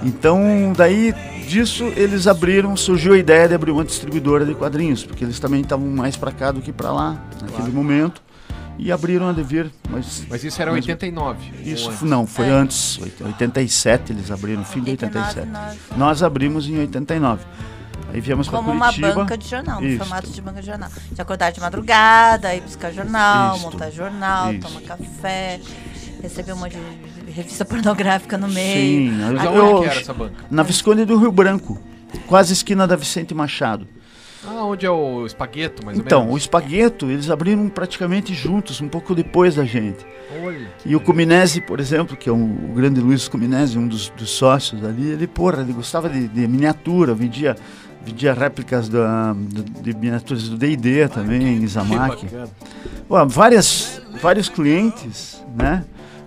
Então, 0.04 0.74
daí 0.76 1.14
disso 1.48 1.86
eles 1.96 2.28
abriram, 2.28 2.76
surgiu 2.78 3.14
a 3.14 3.18
ideia 3.18 3.48
de 3.48 3.56
abrir 3.56 3.72
uma 3.72 3.84
distribuidora 3.84 4.46
de 4.46 4.54
quadrinhos, 4.54 5.04
porque 5.04 5.24
eles 5.24 5.40
também 5.40 5.62
estavam 5.62 5.88
mais 5.88 6.16
para 6.16 6.32
cá 6.32 6.52
do 6.52 6.62
que 6.62 6.72
para 6.72 6.92
lá 6.92 7.12
naquele 7.42 7.52
Claro. 7.58 7.72
momento. 7.74 8.22
E 8.80 8.92
abriram 8.92 9.28
a 9.28 9.32
Devir, 9.32 9.72
mas 9.90 10.24
Mas 10.30 10.44
isso 10.44 10.62
era 10.62 10.70
em 10.70 10.76
Mas- 10.76 10.86
89. 10.86 11.40
isso 11.66 12.06
não, 12.06 12.28
foi 12.28 12.46
É. 12.46 12.52
antes, 12.52 13.00
oit- 13.02 13.24
87 13.24 14.12
eles 14.14 14.30
abriram, 14.30 14.64
fim 14.64 14.82
de 14.84 14.92
87. 14.92 15.48
Nós 15.98 16.22
abrimos 16.22 16.70
em 16.70 16.78
89. 16.78 17.44
Aí 18.14 18.22
viemos 18.22 18.48
Como 18.48 18.72
uma 18.72 18.92
banca 18.92 19.38
de 19.38 19.48
jornal, 19.48 19.82
no 19.82 19.98
formato 19.98 20.30
de 20.30 20.42
banca 20.42 20.62
de 20.62 20.68
jornal. 20.68 20.90
De 21.12 21.22
acordar 21.22 21.52
de 21.52 21.60
madrugada, 21.60 22.56
ir 22.56 22.62
buscar 22.62 22.92
jornal, 22.92 23.56
Isso. 23.56 23.66
montar 23.66 23.90
jornal, 23.92 24.54
Isso. 24.54 24.62
tomar 24.68 24.82
café, 24.82 25.60
receber 26.22 26.54
um 26.54 26.58
monte 26.58 26.78
de 27.26 27.32
revista 27.32 27.66
pornográfica 27.66 28.38
no 28.38 28.48
meio. 28.48 29.12
Sim, 29.12 29.18
Mas 29.34 29.44
eu, 29.44 29.52
eu- 29.54 29.82
que 29.82 29.88
era 29.90 30.00
essa 30.00 30.14
banca? 30.14 30.46
na 30.50 30.64
Visconde 30.64 31.06
do 31.06 31.18
Rio 31.18 31.32
Branco, 31.32 31.78
quase 32.28 32.54
esquina 32.54 32.88
da 32.88 32.96
Vicente 32.96 33.34
Machado. 33.34 33.88
Ah, 34.48 34.64
onde 34.64 34.86
é 34.86 34.90
o 34.90 35.26
Espagueto, 35.26 35.86
mais 35.86 35.98
Então, 36.00 36.20
ou 36.20 36.24
o 36.24 36.28
menos? 36.30 36.44
Espagueto, 36.44 37.08
eles 37.12 37.30
abriram 37.30 37.68
praticamente 37.68 38.34
juntos, 38.34 38.80
um 38.80 38.88
pouco 38.88 39.14
depois 39.14 39.56
da 39.56 39.66
gente. 39.66 40.06
Olha. 40.42 40.70
E 40.86 40.96
o 40.96 41.02
Cuminese, 41.02 41.60
por 41.60 41.80
exemplo, 41.82 42.16
que 42.16 42.30
é 42.30 42.32
um, 42.32 42.70
o 42.72 42.74
grande 42.74 43.02
Luiz 43.02 43.28
Cuminese, 43.28 43.78
um 43.78 43.88
dos, 43.88 44.10
dos 44.10 44.30
sócios 44.30 44.86
ali, 44.86 45.10
ele, 45.10 45.28
porra, 45.28 45.62
ele 45.62 45.74
gostava 45.74 46.08
de, 46.10 46.28
de 46.30 46.48
miniatura, 46.48 47.14
vendia, 47.14 47.58
vendia 48.08 48.34
réplicas 48.34 48.88
da, 48.90 49.34
do- 49.34 49.82
de 49.82 49.94
miniaturas 49.94 50.48
do 50.50 50.58
D&D 50.58 51.08
também, 51.10 51.64
Izamaki. 51.64 52.28
Bom, 53.10 53.28
várias, 53.28 54.02
vários 54.22 54.50
clientes, 54.50 55.42
né? 55.58 55.84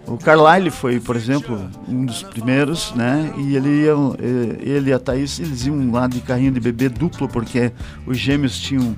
O 0.06 0.16
Carlyle 0.16 0.70
foi, 0.70 0.98
por 0.98 1.14
exemplo, 1.14 1.60
um 1.88 2.04
dos 2.04 2.22
primeiros, 2.22 2.92
né? 2.94 3.32
E 3.38 3.54
ele, 3.54 3.68
ia, 3.84 3.92
ele 4.60 4.90
e 4.90 4.92
a 4.92 4.98
Thaís, 4.98 5.38
eles 5.38 5.66
iam 5.66 5.90
lá 5.92 6.06
de 6.08 6.20
carrinho 6.20 6.50
de 6.52 6.58
bebê 6.60 6.88
duplo, 6.88 7.28
porque 7.28 7.70
os 8.06 8.18
gêmeos 8.18 8.58
tinham... 8.58 8.94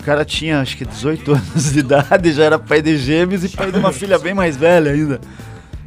O 0.00 0.04
cara 0.04 0.24
tinha, 0.24 0.60
acho 0.60 0.76
que 0.76 0.84
18 0.84 1.30
anos 1.32 1.72
de 1.72 1.78
idade, 1.78 2.32
já 2.32 2.44
era 2.44 2.58
pai 2.58 2.82
de 2.82 2.96
gêmeos 2.96 3.44
e 3.44 3.48
pai 3.48 3.70
de 3.72 3.78
uma 3.78 3.92
filha 3.92 4.18
bem 4.18 4.34
mais 4.34 4.56
velha 4.56 4.90
ainda. 4.90 5.20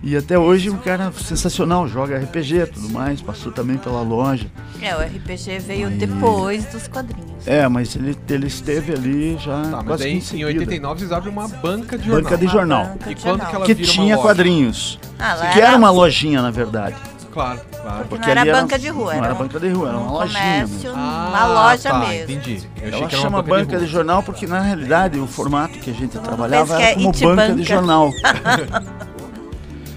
E 0.04 0.16
até 0.16 0.38
hoje 0.38 0.70
um 0.70 0.78
cara 0.78 1.12
sensacional, 1.12 1.88
joga 1.88 2.18
RPG 2.20 2.56
e 2.62 2.66
tudo 2.68 2.90
mais, 2.92 3.20
passou 3.22 3.52
também 3.52 3.78
pela 3.78 4.02
loja. 4.02 4.46
É, 4.82 4.96
o 4.96 5.00
RPG 5.00 5.60
veio 5.60 5.90
depois 5.90 6.66
dos 6.66 6.88
quadrinhos. 6.88 7.46
É, 7.48 7.68
mas 7.68 7.96
ele, 7.96 8.16
ele 8.30 8.46
esteve 8.48 8.94
ali 8.94 9.38
já 9.40 9.62
Tá, 9.64 9.82
mas 9.84 10.00
daí 10.00 10.14
em 10.14 10.18
em 10.18 10.22
seguida. 10.22 10.48
89 10.50 11.00
vocês 11.00 11.12
abrem 11.12 11.34
uma 11.34 11.48
banca 11.48 11.98
de 11.98 12.06
jornal. 12.06 12.24
Banca 12.24 12.38
de 12.38 12.48
jornal. 12.48 12.86
banca 12.86 13.12
E 13.12 13.16
de 13.16 13.22
quando 13.22 13.26
jornal. 13.40 13.50
que 13.50 13.56
ela 13.56 13.66
Que 13.66 13.74
vira 13.74 13.88
uma 13.88 13.94
tinha 13.94 14.16
loja? 14.16 14.28
quadrinhos. 14.28 15.00
Ah, 15.18 15.34
lá 15.34 15.48
que 15.50 15.62
era 15.62 15.76
uma 15.76 15.90
lojinha, 15.90 16.42
na 16.44 16.52
verdade. 16.52 16.96
Claro, 17.34 17.60
claro. 17.82 18.06
Porque 18.08 18.26
não 18.26 18.32
ali 18.42 18.50
era 18.50 18.62
banca 18.62 18.80
de 18.80 18.90
rua, 18.90 19.06
Não 19.14 19.18
era 19.20 19.26
era 19.28 19.36
banca 19.36 19.60
de 19.60 19.70
rua, 19.70 19.90
era 19.90 19.98
um 19.98 20.02
uma 20.02 20.12
lojinha. 20.12 20.40
comércio, 20.40 20.90
mesmo. 20.90 20.94
uma 20.94 21.46
loja 21.48 21.90
tá, 21.90 22.00
mesmo. 22.00 22.32
entendi. 22.34 22.52
Eu 22.82 22.88
achei 22.88 23.00
Ela 23.00 23.08
que 23.08 23.16
era 23.16 23.22
uma 23.24 23.30
chama 23.30 23.42
banca, 23.44 23.56
banca 23.58 23.68
de, 23.72 23.76
rua. 23.84 23.88
jornal 23.88 24.24
porque, 24.24 24.48
na 24.48 24.60
realidade, 24.60 25.20
o 25.20 25.28
formato 25.28 25.78
que 25.80 25.90
a 25.92 25.94
gente 25.94 26.18
trabalhava 26.20 26.76
era 26.82 26.92
é 26.92 26.94
como 26.96 27.12
banca 27.36 27.54
de 27.56 27.64
jornal. 27.64 28.12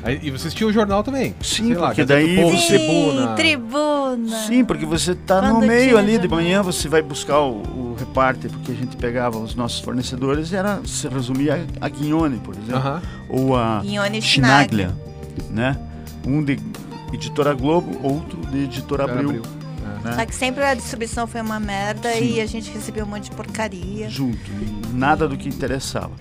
Aí- 0.03 0.19
e 0.23 0.31
vocês 0.31 0.55
tinham 0.55 0.71
o 0.71 0.73
jornal 0.73 1.03
também? 1.03 1.35
Sim, 1.43 1.67
Sei 1.67 1.75
lá, 1.77 1.89
porque 1.89 2.05
do 2.05 2.09
daí 2.09 2.37
Povo, 2.37 2.57
você- 2.57 2.79
Tribuna. 2.79 3.35
tribuna. 3.37 4.37
Sim, 4.47 4.65
porque 4.65 4.87
você 4.87 5.15
tá 5.15 5.43
no 5.43 5.55
Quando 5.57 5.67
meio 5.67 5.89
tinha 5.91 5.99
ali 5.99 6.19
de 6.19 6.29
manhã, 6.29 6.63
você 6.63 6.89
vai 6.89 7.03
buscar 7.03 7.41
o, 7.41 7.63
o 7.63 7.97
repórter, 7.99 8.51
porque 8.51 8.73
a 8.73 8.75
gente 8.75 8.97
pegava 8.97 9.39
os 9.39 9.55
nossos 9.55 9.81
fornecedores, 9.81 10.53
era, 10.53 10.81
se 10.87 11.07
resumia 11.09 11.67
a 11.81 11.89
Guignone, 11.89 12.39
por 12.39 12.55
exemplo. 12.55 12.77
Aham. 12.77 13.03
Ou 13.29 13.57
a 13.57 13.81
Guignone 13.83 14.23
Chinaglia, 14.23 14.97
né? 15.51 15.77
Um 16.27 16.43
de 16.43 16.59
Editora 17.13 17.53
Globo, 17.55 17.99
outro 18.03 18.39
de 18.51 18.65
Editora 18.65 19.05
Abril. 19.05 19.29
Abril. 19.29 19.43
né? 20.05 20.13
Só 20.15 20.25
que 20.25 20.35
sempre 20.35 20.65
a 20.65 20.73
distribuição 20.75 21.27
foi 21.27 21.41
uma 21.43 21.61
merda 21.61 22.11
Sim. 22.13 22.35
e 22.37 22.41
a 22.41 22.47
gente 22.47 22.71
recebeu 22.71 23.05
um 23.05 23.09
monte 23.09 23.25
de 23.25 23.33
porcaria. 23.37 24.09
junto, 24.09 24.39
e 24.63 24.97
nada 24.97 25.29
do 25.29 25.37
que 25.37 25.49
interessava. 25.49 26.13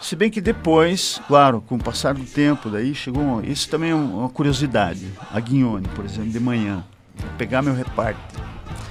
Se 0.00 0.14
bem 0.14 0.30
que 0.30 0.40
depois, 0.40 1.20
claro, 1.26 1.60
com 1.66 1.76
o 1.76 1.78
passar 1.82 2.14
do 2.14 2.24
tempo, 2.24 2.68
daí 2.70 2.94
chegou. 2.94 3.22
um- 3.22 3.40
Isso 3.42 3.68
também 3.68 3.90
é 3.90 3.94
um- 3.94 4.20
uma 4.20 4.28
curiosidade. 4.28 5.06
A 5.32 5.40
Guignone, 5.40 5.88
por 5.94 6.04
exemplo, 6.04 6.30
de 6.30 6.38
manhã, 6.40 6.84
vou 7.16 7.30
pegar 7.38 7.62
meu 7.62 7.74
reparte. 7.74 8.18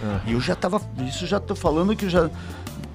Ah. 0.04 0.20
E 0.26 0.34
eu 0.34 0.42
já 0.42 0.56
tava. 0.56 0.82
Isso 1.08 1.26
já 1.26 1.40
tô 1.40 1.56
falando 1.56 1.96
que 1.96 2.06
eu 2.06 2.10
já. 2.10 2.30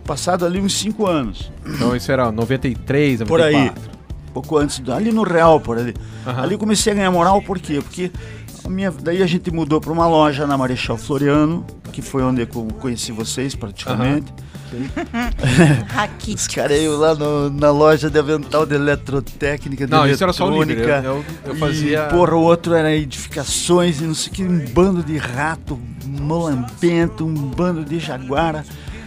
Passado 0.04 0.44
ali 0.44 0.60
uns 0.60 0.74
5 0.76 1.06
anos. 1.06 1.50
Então 1.64 1.94
isso 1.94 2.10
era 2.10 2.30
93, 2.32 3.20
94. 3.20 3.26
Por 3.26 3.40
aí. 3.40 3.90
Pouco 4.34 4.56
antes, 4.58 4.80
ali 4.88 5.10
no 5.12 5.22
Real, 5.22 5.60
por 5.60 5.78
ali. 5.78 5.94
Ali 6.24 6.56
comecei 6.56 6.92
a 6.92 6.96
ganhar 6.96 7.10
moral, 7.10 7.40
por 7.42 7.58
quê? 7.58 7.80
Porque 7.82 8.10
minha, 8.68 8.90
daí 8.90 9.22
a 9.22 9.26
gente 9.26 9.50
mudou 9.50 9.80
para 9.80 9.92
uma 9.92 10.06
loja 10.06 10.46
na 10.46 10.58
Marechal 10.58 10.96
Floriano, 10.96 11.64
que 11.92 12.02
foi 12.02 12.22
onde 12.22 12.42
eu 12.42 12.46
conheci 12.46 13.12
vocês 13.12 13.54
praticamente. 13.54 14.32
Os 14.72 15.92
Raquítico. 15.92 16.54
caras 16.54 16.78
iam 16.80 16.96
lá 16.96 17.14
no- 17.14 17.50
na 17.50 17.70
loja 17.72 18.08
de 18.08 18.18
avental 18.18 18.64
de 18.64 18.74
eletrotécnica, 18.76 19.84
de 19.86 19.90
Não, 19.90 20.06
isso 20.08 20.22
era 20.22 20.32
só 20.32 20.44
o 20.48 20.62
eletrônica. 20.62 20.96
Líder. 20.96 21.04
Eu, 21.04 21.14
eu, 21.16 21.24
eu 21.46 21.54
fazia. 21.56 22.06
E, 22.06 22.10
porra, 22.10 22.34
o 22.36 22.42
outro 22.42 22.74
era 22.74 22.94
edificações 22.94 24.00
e 24.00 24.04
não 24.04 24.14
sei 24.14 24.30
o 24.30 24.34
que, 24.34 24.44
um 24.44 24.64
bando 24.72 25.02
de 25.02 25.16
rato 25.16 25.76
molambento, 26.06 27.24
um 27.26 27.34
bando 27.34 27.84
de 27.84 27.98
jaguara. 27.98 28.64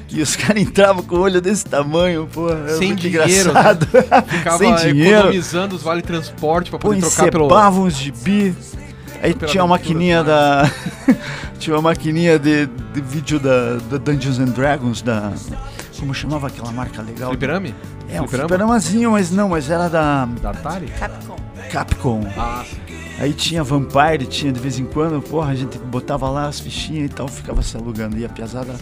E 0.10 0.22
os 0.22 0.36
caras 0.36 0.62
entravam 0.62 1.02
com 1.02 1.16
o 1.16 1.20
olho 1.22 1.42
desse 1.42 1.66
tamanho, 1.66 2.28
porra. 2.32 2.56
Era 2.68 2.78
Sem 2.78 2.90
muito 2.90 3.02
dinheiro, 3.02 3.26
né? 3.54 3.60
engraçado. 3.62 3.88
ficava 4.28 4.58
Sem 4.60 4.76
dinheiro. 4.76 5.18
economizando 5.20 5.76
os 5.76 5.82
vale 5.82 6.02
transporte 6.02 6.70
pra 6.70 6.78
Pô, 6.78 6.90
poder 6.90 7.02
trocar 7.02 7.32
pelo. 7.32 7.46
encepavam 7.46 7.84
os 7.86 7.96
gibi. 7.96 8.54
Aí 9.24 9.34
tinha 9.34 9.64
uma 9.64 9.76
maquininha 9.76 10.22
da. 10.22 10.70
tinha 11.58 11.74
uma 11.76 11.82
maquininha 11.82 12.38
de, 12.38 12.66
de 12.66 13.02
vídeo 13.02 13.40
da, 13.40 13.78
da 13.90 13.98
Dungeons 13.98 14.38
and 14.38 14.52
Dragons, 14.52 15.02
da. 15.02 15.32
Como 15.98 16.14
chamava 16.14 16.48
aquela 16.48 16.74
marca 16.74 17.02
legal? 17.02 17.30
Fliperame? 17.30 17.74
É, 18.10 18.22
um 18.22 18.28
Fliperama? 18.28 18.50
fliperamazinho, 18.50 19.12
mas 19.12 19.32
não, 19.32 19.48
mas 19.48 19.70
era 19.70 19.88
da 19.88 20.26
Da 20.26 20.50
Atari? 20.50 20.88
Capcom. 20.88 21.36
Capcom. 21.72 22.22
Ah, 22.38 22.66
sim. 22.68 22.94
Aí 23.18 23.32
tinha 23.32 23.64
Vampire, 23.64 24.26
tinha 24.26 24.52
de 24.52 24.60
vez 24.60 24.78
em 24.78 24.86
quando, 24.86 25.22
porra, 25.22 25.52
a 25.52 25.56
gente 25.56 25.78
botava 25.78 26.30
lá 26.30 26.48
as 26.48 26.60
fichinhas 26.60 27.10
e 27.10 27.14
tal, 27.14 27.30
ficava 27.30 27.62
se 27.62 27.78
alugando. 27.78 28.18
E 28.18 28.26
a 28.26 28.30
piazada. 28.30 28.76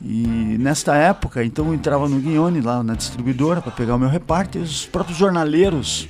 E 0.00 0.56
nesta 0.58 0.94
época, 0.94 1.44
então 1.44 1.66
eu 1.66 1.74
entrava 1.74 2.08
no 2.08 2.18
Guione, 2.18 2.62
lá 2.62 2.82
na 2.82 2.94
distribuidora, 2.94 3.60
para 3.60 3.72
pegar 3.72 3.96
o 3.96 3.98
meu 3.98 4.08
reparte, 4.08 4.56
e 4.56 4.62
os 4.62 4.86
próprios 4.86 5.18
jornaleiros. 5.18 6.08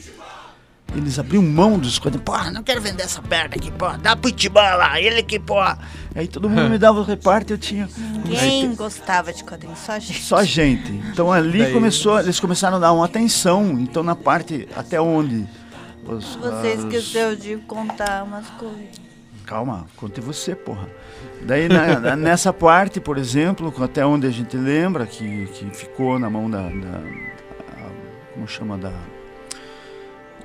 Eles 0.96 1.18
abriam 1.18 1.42
mão 1.42 1.78
dos 1.78 1.98
quadrinhos. 1.98 2.24
Porra, 2.24 2.50
não 2.50 2.62
quero 2.62 2.80
vender 2.80 3.02
essa 3.02 3.20
perna 3.20 3.56
aqui, 3.56 3.70
porra. 3.72 3.98
Dá 3.98 4.14
pro 4.14 4.28
Itibã 4.30 4.60
lá, 4.76 5.00
ele 5.00 5.22
que, 5.22 5.38
porra. 5.40 5.78
Aí 6.14 6.28
todo 6.28 6.48
mundo 6.48 6.70
me 6.70 6.78
dava 6.78 7.00
o 7.00 7.02
reparte, 7.02 7.50
eu 7.52 7.58
tinha. 7.58 7.88
Ninguém 8.24 8.68
Aí, 8.68 8.74
gostava 8.76 9.32
de 9.32 9.42
quadrinhos, 9.42 9.80
só 9.80 9.92
a 9.92 9.98
gente. 9.98 10.22
só 10.22 10.44
gente. 10.44 10.92
Então 11.12 11.32
ali 11.32 11.58
Daí- 11.58 11.72
começou, 11.72 12.20
eles 12.20 12.38
começaram 12.38 12.76
a 12.76 12.80
dar 12.80 12.92
uma 12.92 13.04
atenção. 13.06 13.72
Então 13.80 14.02
na 14.02 14.14
parte 14.14 14.68
até 14.76 15.00
onde. 15.00 15.44
os- 16.06 16.36
Você 16.36 16.68
as- 16.68 16.78
esqueceu 16.84 17.34
de 17.34 17.56
contar 17.66 18.22
umas 18.22 18.46
coisas. 18.50 19.02
Calma, 19.44 19.86
conte 19.96 20.20
você, 20.20 20.54
porra. 20.54 20.88
Daí 21.42 21.68
na- 21.68 21.98
na- 22.00 22.16
nessa 22.16 22.52
parte, 22.52 23.00
por 23.00 23.18
exemplo, 23.18 23.74
até 23.82 24.06
onde 24.06 24.26
a 24.26 24.30
gente 24.30 24.56
lembra 24.56 25.06
que, 25.06 25.46
que 25.48 25.68
ficou 25.70 26.18
na 26.18 26.30
mão 26.30 26.48
da, 26.48 26.62
da- 26.62 27.02
a- 27.82 28.32
como 28.32 28.46
chama 28.48 28.78
da 28.78 28.92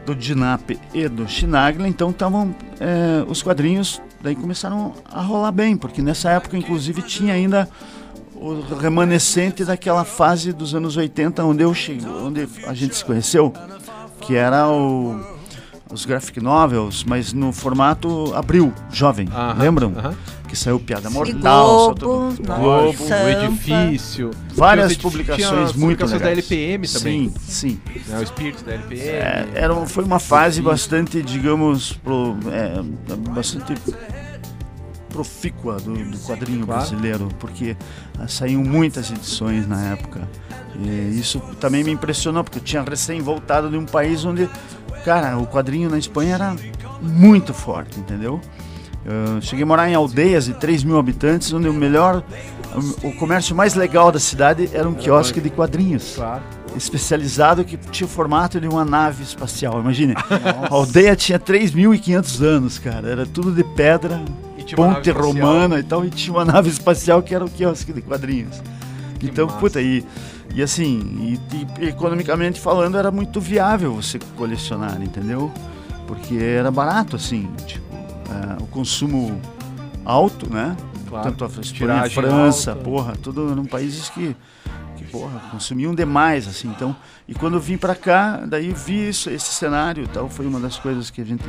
do 0.05 0.15
Dinap 0.15 0.71
e 0.93 1.07
do 1.07 1.27
Chinaglia, 1.27 1.87
então 1.87 2.09
estavam 2.09 2.55
é, 2.79 3.23
os 3.27 3.41
quadrinhos 3.41 4.01
daí 4.21 4.35
começaram 4.35 4.93
a 5.05 5.21
rolar 5.21 5.51
bem, 5.51 5.77
porque 5.77 6.01
nessa 6.01 6.31
época 6.31 6.57
inclusive 6.57 7.01
tinha 7.01 7.33
ainda 7.33 7.69
o 8.35 8.61
remanescente 8.75 9.65
daquela 9.65 10.05
fase 10.05 10.53
dos 10.53 10.73
anos 10.73 10.95
80 10.95 11.43
onde 11.43 11.63
eu 11.63 11.73
cheguei, 11.73 12.07
onde 12.07 12.47
a 12.65 12.73
gente 12.73 12.95
se 12.95 13.03
conheceu, 13.03 13.53
que 14.21 14.35
era 14.35 14.69
o 14.69 15.38
os 15.91 16.05
graphic 16.05 16.39
novels, 16.39 17.03
mas 17.03 17.33
no 17.33 17.51
formato 17.51 18.31
abril, 18.35 18.71
jovem. 18.91 19.27
Aham, 19.33 19.55
Lembram? 19.59 19.93
aham. 19.97 20.15
Que 20.47 20.55
saiu 20.55 20.79
Piada 20.79 21.11
Mortal, 21.11 21.93
Globo, 21.95 22.31
saiu 22.35 22.47
nossa, 22.47 22.59
Globo, 22.59 23.03
o 23.23 23.29
edifício. 23.29 24.31
várias 24.55 24.97
publicações 24.97 25.73
muito 25.73 25.99
publicações 25.99 26.21
da 26.21 26.27
legais. 26.29 26.51
LPM 26.51 26.87
também. 26.87 27.33
Sim, 27.37 27.79
sim. 27.79 27.79
Né, 28.07 28.19
o 28.19 28.23
espírito 28.23 28.63
da 28.63 28.73
LPM. 28.73 28.99
É, 29.01 29.47
era, 29.53 29.75
foi 29.85 30.03
uma 30.03 30.19
fase 30.19 30.59
bastante, 30.61 31.21
digamos, 31.21 31.93
pro, 31.93 32.35
é, 32.51 32.81
bastante 33.29 33.75
profícua 35.09 35.77
do, 35.77 35.93
do 35.93 36.17
quadrinho 36.19 36.65
Claro. 36.65 36.81
brasileiro, 36.81 37.29
porque 37.39 37.75
ah, 38.17 38.27
saíam 38.27 38.63
muitas 38.63 39.11
edições 39.11 39.67
na 39.67 39.81
época. 39.91 40.27
E 40.79 41.19
isso 41.19 41.39
também 41.59 41.83
me 41.83 41.91
impressionou, 41.91 42.43
porque 42.43 42.59
eu 42.59 42.63
tinha 42.63 42.81
recém 42.83 43.21
voltado 43.21 43.69
de 43.69 43.77
um 43.77 43.85
país 43.85 44.23
onde, 44.23 44.49
cara, 45.03 45.37
o 45.37 45.45
quadrinho 45.47 45.89
na 45.89 45.97
Espanha 45.97 46.35
era 46.35 46.55
muito 47.01 47.53
forte, 47.53 47.99
entendeu? 47.99 48.39
Eu 49.05 49.41
cheguei 49.41 49.63
a 49.63 49.65
morar 49.65 49.89
em 49.89 49.95
aldeias 49.95 50.45
de 50.45 50.53
3 50.53 50.83
mil 50.83 50.99
habitantes, 50.99 51.51
onde 51.53 51.67
o 51.69 51.73
melhor, 51.73 52.21
o 53.03 53.11
comércio 53.13 53.55
mais 53.55 53.73
legal 53.73 54.11
da 54.11 54.19
cidade 54.19 54.69
era 54.73 54.87
um 54.87 54.93
quiosque 54.93 55.39
de 55.39 55.49
quadrinhos 55.49 56.13
Claro. 56.15 56.43
especializado 56.75 57.63
que 57.63 57.77
tinha 57.77 58.05
o 58.05 58.09
formato 58.09 58.59
de 58.59 58.67
uma 58.67 58.83
nave 58.85 59.23
espacial. 59.23 59.79
Imagine, 59.79 60.13
a 60.69 60.73
aldeia 60.73 61.15
tinha 61.15 61.39
3.500 61.39 62.41
anos, 62.43 62.77
cara. 62.77 63.07
Era 63.09 63.25
tudo 63.25 63.51
de 63.51 63.63
pedra, 63.63 64.21
ponte 64.75 64.75
nave 64.77 65.09
espacial. 65.09 65.23
romana 65.25 65.79
e 65.79 65.83
tal, 65.83 66.05
e 66.05 66.09
tinha 66.09 66.35
uma 66.35 66.45
nave 66.45 66.69
espacial 66.69 67.23
que 67.23 67.33
era 67.33 67.43
o 67.45 67.49
quiosque 67.49 67.93
de 67.93 68.01
quadrinhos. 68.01 68.61
Que 69.19 69.27
então, 69.27 69.45
massa. 69.47 69.59
puta, 69.59 69.81
e, 69.81 70.05
e 70.55 70.63
assim, 70.63 71.37
e, 71.49 71.83
e 71.83 71.87
economicamente 71.89 72.59
falando, 72.59 72.97
era 72.97 73.11
muito 73.11 73.41
viável 73.41 73.93
você 73.95 74.17
colecionar, 74.37 75.01
entendeu? 75.01 75.51
Porque 76.07 76.35
era 76.35 76.71
barato, 76.71 77.15
assim, 77.15 77.49
tipo, 77.65 77.85
é, 77.93 78.63
o 78.63 78.67
consumo 78.67 79.39
alto, 80.05 80.51
né? 80.51 80.75
Claro. 81.07 81.31
Tanto 81.31 81.43
a 81.43 81.47
Espanha, 81.47 81.73
Tiragem 81.73 82.15
França, 82.15 82.71
alta. 82.71 82.83
porra, 82.83 83.13
tudo 83.21 83.51
eram 83.51 83.65
países 83.65 84.09
que, 84.09 84.35
que 84.95 85.03
porra, 85.05 85.39
consumiam 85.51 85.93
demais, 85.93 86.47
assim, 86.47 86.67
então, 86.69 86.95
e 87.27 87.33
quando 87.33 87.55
eu 87.55 87.59
vim 87.59 87.77
pra 87.77 87.95
cá, 87.95 88.43
daí 88.45 88.71
vi 88.71 89.09
isso, 89.09 89.29
esse 89.29 89.51
cenário 89.53 90.03
e 90.03 90.07
tal, 90.07 90.29
foi 90.29 90.45
uma 90.47 90.59
das 90.59 90.77
coisas 90.77 91.09
que 91.09 91.19
a 91.21 91.25
gente, 91.25 91.43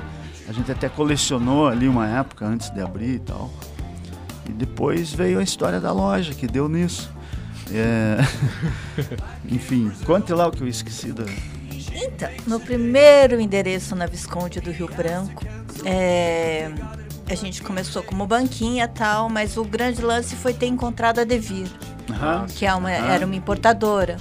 a 0.49 0.53
gente 0.53 0.73
até 0.73 0.89
colecionou 0.89 1.69
ali 1.69 1.87
uma 1.87 2.07
época 2.07 2.47
antes 2.47 2.71
de 2.71 2.81
abrir 2.81 3.15
e 3.17 3.19
tal, 3.21 3.51
E 4.49 4.53
depois 4.53 5.13
veio 5.13 5.39
a 5.39 5.43
história 5.43 5.79
da 5.79 5.93
loja, 5.93 6.35
que 6.35 6.47
deu 6.47 6.69
nisso. 6.69 7.11
É... 7.73 8.17
Enfim, 9.49 9.91
conte 10.05 10.33
lá 10.33 10.47
o 10.47 10.51
que 10.51 10.63
eu 10.63 10.69
esqueci 10.69 11.13
da. 11.13 11.25
Então, 11.93 12.29
no 12.47 12.61
primeiro 12.61 13.41
endereço 13.41 13.95
na 13.97 14.07
Visconde 14.07 14.61
do 14.61 14.71
Rio 14.71 14.89
Branco, 14.89 15.45
é, 15.85 16.71
a 17.29 17.35
gente 17.35 17.63
começou 17.63 18.03
como 18.03 18.27
banquinha 18.27 18.85
e 18.85 18.89
tal, 18.89 19.29
mas 19.29 19.57
o 19.57 19.65
grande 19.65 20.01
lance 20.03 20.37
foi 20.37 20.53
ter 20.55 20.67
encontrado 20.67 21.19
a 21.21 21.25
Devir, 21.25 21.69
que 22.57 22.65
é 22.67 22.75
uma- 22.75 22.91
era 22.93 23.27
uma 23.27 23.35
importadora. 23.37 24.17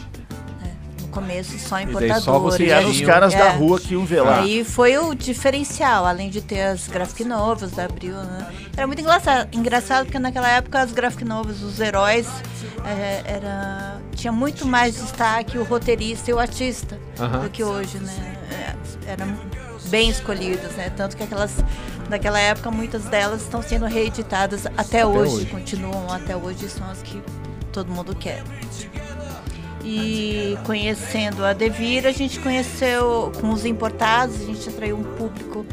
Começo 1.19 1.59
só 1.59 1.75
daí 1.75 1.83
importadora. 1.85 2.21
só 2.21 2.39
vocês 2.39 2.69
E 2.69 2.71
eram 2.71 2.89
os 2.89 3.01
caras 3.01 3.33
da 3.33 3.45
É. 3.45 3.49
rua 3.51 3.79
que 3.79 3.93
iam 3.93 4.05
ver 4.05 4.21
lá. 4.21 4.41
Aí 4.41 4.63
foi 4.63 4.97
o 4.97 5.13
diferencial, 5.13 6.05
além 6.05 6.29
de 6.29 6.41
ter 6.41 6.61
as 6.61 6.87
graphic 6.87 7.23
novels 7.23 7.71
da 7.71 7.85
Abril, 7.85 8.15
né? 8.15 8.47
Era 8.75 8.87
muito 8.87 9.01
engraçado, 9.01 9.47
engraçado 9.55 10.05
porque 10.05 10.19
naquela 10.19 10.49
época 10.49 10.79
as 10.81 10.91
graphic 10.91 11.23
novels, 11.25 11.61
os 11.61 11.79
heróis, 11.79 12.27
é, 12.85 13.23
era, 13.25 13.97
tinha 14.15 14.31
muito 14.31 14.65
mais 14.67 14.95
destaque 14.95 15.57
o 15.57 15.63
roteirista 15.63 16.31
e 16.31 16.33
o 16.33 16.39
artista 16.39 16.97
Aham. 17.19 17.39
do 17.39 17.49
que 17.49 17.63
hoje, 17.63 17.97
né? 17.99 18.37
É, 18.51 19.11
eram 19.11 19.27
bem 19.89 20.09
escolhidos, 20.09 20.71
né? 20.75 20.91
Tanto 20.95 21.17
que 21.17 21.23
aquelas, 21.23 21.51
naquela 22.09 22.39
época, 22.39 22.69
muitas 22.71 23.05
delas 23.05 23.41
estão 23.41 23.61
sendo 23.61 23.85
reeditadas 23.85 24.65
até, 24.77 25.05
hoje, 25.05 25.33
hoje. 25.35 25.45
continuam 25.47 26.11
até 26.11 26.35
hoje, 26.35 26.69
são 26.69 26.89
as 26.89 27.01
que 27.01 27.21
todo 27.73 27.91
mundo 27.91 28.15
quer. 28.15 28.43
E 29.91 30.55
conhecendo 30.65 31.43
a 31.43 31.51
Devir, 31.51 32.05
a 32.05 32.11
gente 32.11 32.39
conheceu 32.39 33.31
com 33.41 33.49
os 33.49 33.65
importados, 33.65 34.39
a 34.39 34.45
gente 34.45 34.69
atraiu 34.69 34.95
um 34.95 35.03
público 35.03 35.65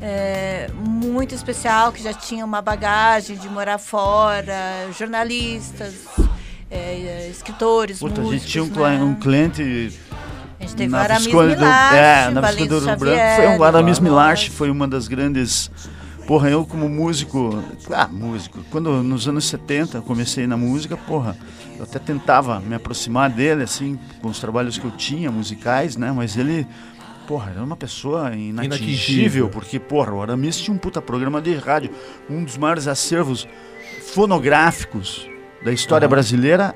é, 0.00 0.70
muito 0.74 1.34
especial 1.34 1.92
que 1.92 2.02
já 2.02 2.14
tinha 2.14 2.46
uma 2.46 2.62
bagagem 2.62 3.36
de 3.36 3.50
morar 3.50 3.76
fora, 3.76 4.88
jornalistas, 4.96 6.06
é, 6.70 7.28
escritores, 7.30 7.98
Puta, 7.98 8.22
a 8.22 8.24
músicos. 8.24 8.42
gente 8.42 8.50
tinha 8.50 8.64
um, 8.64 8.88
né? 8.88 9.02
um 9.02 9.14
cliente 9.14 9.92
A 10.58 10.62
gente 10.62 10.74
teve 10.74 10.88
o 10.88 10.92
na 10.92 11.00
Aramis 11.00 11.24
Visconde 11.26 11.54
do, 11.54 11.60
Milache, 11.60 11.96
é, 11.96 12.30
na 12.30 12.40
Valente 12.40 12.68
Xavier, 12.68 12.98
Branco. 12.98 13.36
Foi 13.36 13.58
o 13.58 13.64
Aramis 13.64 13.98
Eduardo 13.98 14.02
Milache, 14.02 14.50
foi 14.50 14.70
uma 14.70 14.88
das 14.88 15.06
grandes. 15.08 15.70
Porra, 16.26 16.48
eu 16.50 16.64
como 16.64 16.88
músico. 16.88 17.62
Ah, 17.90 18.08
músico. 18.08 18.60
Quando 18.70 19.02
nos 19.02 19.26
anos 19.28 19.44
70 19.46 19.98
eu 19.98 20.02
comecei 20.02 20.46
na 20.46 20.56
música, 20.56 20.96
porra, 20.96 21.36
eu 21.76 21.84
até 21.84 21.98
tentava 21.98 22.60
me 22.60 22.74
aproximar 22.74 23.28
dele, 23.28 23.64
assim, 23.64 23.98
com 24.20 24.28
os 24.28 24.38
trabalhos 24.38 24.78
que 24.78 24.84
eu 24.84 24.90
tinha, 24.92 25.30
musicais, 25.30 25.96
né? 25.96 26.12
Mas 26.12 26.36
ele. 26.36 26.66
Porra, 27.26 27.50
era 27.52 27.62
uma 27.62 27.76
pessoa 27.76 28.34
inatingível, 28.34 28.64
Inatingível. 28.64 29.48
porque, 29.48 29.78
porra, 29.78 30.12
o 30.12 30.20
Aramis 30.22 30.58
tinha 30.58 30.74
um 30.74 30.78
puta 30.78 31.00
programa 31.00 31.40
de 31.40 31.54
rádio, 31.54 31.90
um 32.28 32.42
dos 32.44 32.56
maiores 32.58 32.88
acervos 32.88 33.46
fonográficos 34.12 35.28
da 35.64 35.72
história 35.72 36.06
Aham. 36.06 36.10
brasileira 36.10 36.74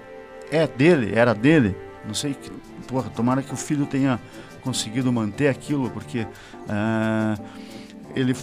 é 0.51 0.67
dele, 0.67 1.13
era 1.15 1.35
dele. 1.35 1.77
Não 2.07 2.15
sei, 2.15 2.35
que, 2.35 2.51
porra, 2.87 3.11
tomara 3.11 3.43
que 3.43 3.53
o 3.53 3.57
filho 3.57 3.87
tenha 3.87 4.21
conseguido 4.63 5.13
manter 5.13 5.49
aquilo, 5.49 5.91
porque 5.91 6.27
ah, 6.69 7.37
ele, 8.17 8.35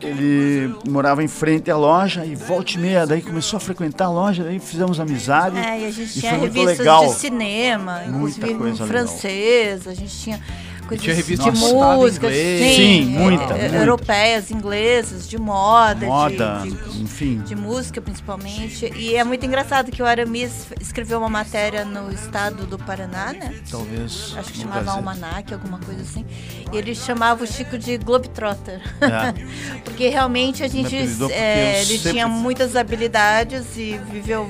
ele 0.00 0.74
morava 0.88 1.22
em 1.24 1.28
frente 1.28 1.70
à 1.70 1.76
loja 1.76 2.24
e 2.24 2.34
volta 2.34 2.72
e 2.74 2.78
meia, 2.78 3.06
daí 3.06 3.22
começou 3.22 3.56
a 3.56 3.60
frequentar 3.60 4.04
a 4.04 4.10
loja, 4.10 4.44
daí 4.44 4.58
fizemos 4.58 5.00
amizade. 5.00 5.56
É, 5.58 5.80
e 5.80 5.86
a 5.86 5.90
gente 5.90 6.18
E 6.18 6.20
tinha 6.20 6.32
revistas 6.36 6.78
legal. 6.78 7.06
de 7.06 7.14
cinema, 7.14 8.02
Muita 8.08 8.46
inclusive 8.46 8.54
coisa 8.54 8.86
francês, 8.86 9.88
a 9.88 9.94
gente 9.94 10.14
tinha 10.16 10.40
coisas 10.98 11.04
tinha 11.04 11.14
revista 11.16 11.50
de 11.50 11.58
música, 11.58 12.26
inglês. 12.26 12.76
Sim, 12.76 13.16
é, 13.16 13.18
muita, 13.18 13.44
é, 13.54 13.60
muita. 13.62 13.76
europeias, 13.76 14.50
inglesas, 14.50 15.28
de 15.28 15.38
moda, 15.38 15.94
de- 16.00 16.06
moda, 16.06 16.60
de, 16.62 17.02
enfim. 17.02 17.38
de 17.44 17.54
música 17.54 18.00
principalmente. 18.00 18.92
E 18.96 19.16
é 19.16 19.24
muito 19.24 19.44
engraçado 19.46 19.90
que 19.90 20.02
o 20.02 20.06
Aramis 20.06 20.66
escreveu 20.80 21.18
uma 21.18 21.28
matéria 21.28 21.84
no 21.84 22.12
estado 22.12 22.66
do 22.66 22.78
Paraná, 22.78 23.32
né? 23.32 23.54
Talvez. 23.70 24.34
Acho 24.36 24.52
que 24.52 24.58
chamava. 24.60 24.90
Almanac, 24.92 25.52
alguma 25.52 25.78
coisa 25.78 26.02
assim. 26.02 26.24
E 26.72 26.76
ele 26.76 26.94
chamava 26.94 27.44
o 27.44 27.46
Chico 27.46 27.78
de 27.78 27.96
Globetrotter. 27.98 28.80
É. 29.00 29.32
porque 29.84 30.08
realmente 30.08 30.62
a 30.62 30.68
gente. 30.68 30.96
é, 31.30 31.80
ele 31.80 31.94
sempre- 31.96 32.12
tinha 32.12 32.28
muitas 32.28 32.76
habilidades 32.76 33.76
e 33.76 33.98
viveu. 34.10 34.48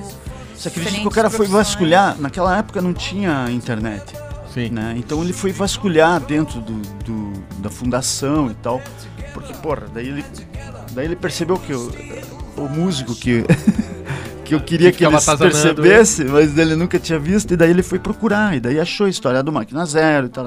Você 0.55 0.67
acredita 0.69 1.01
que 1.01 1.07
o 1.07 1.11
cara 1.11 1.29
foi 1.29 1.47
vasculhar? 1.47 2.15
Naquela 2.19 2.57
época 2.57 2.81
não 2.81 2.93
tinha 2.93 3.47
internet. 3.49 4.03
Né? 4.55 4.95
Então 4.97 5.23
ele 5.23 5.33
foi 5.33 5.51
vasculhar 5.51 6.19
dentro 6.19 6.61
do, 6.61 6.73
do- 7.03 7.33
da 7.59 7.69
fundação 7.69 8.49
e 8.51 8.53
tal. 8.55 8.81
Porque, 9.33 9.53
porra, 9.53 9.83
daí 9.93 10.07
ele, 10.09 10.25
daí 10.93 11.05
ele 11.05 11.15
percebeu 11.15 11.57
que 11.57 11.73
o, 11.73 11.91
o 12.57 12.69
músico 12.69 13.15
que, 13.15 13.43
que 14.45 14.53
eu 14.53 14.61
queria 14.61 14.91
Que 14.91 14.99
que, 14.99 15.05
ele 15.05 15.11
percebesse, 15.37 16.23
mas 16.25 16.57
ele 16.57 16.75
nunca 16.75 16.99
tinha 16.99 17.17
visto, 17.17 17.53
e 17.53 17.57
daí 17.57 17.71
ele 17.71 17.81
foi 17.83 17.97
procurar, 17.99 18.55
e 18.55 18.59
daí 18.59 18.79
achou 18.79 19.07
a 19.07 19.09
história 19.09 19.41
do 19.41 19.51
Máquina 19.51 19.85
Zero 19.85 20.27
e 20.27 20.29
tal. 20.29 20.45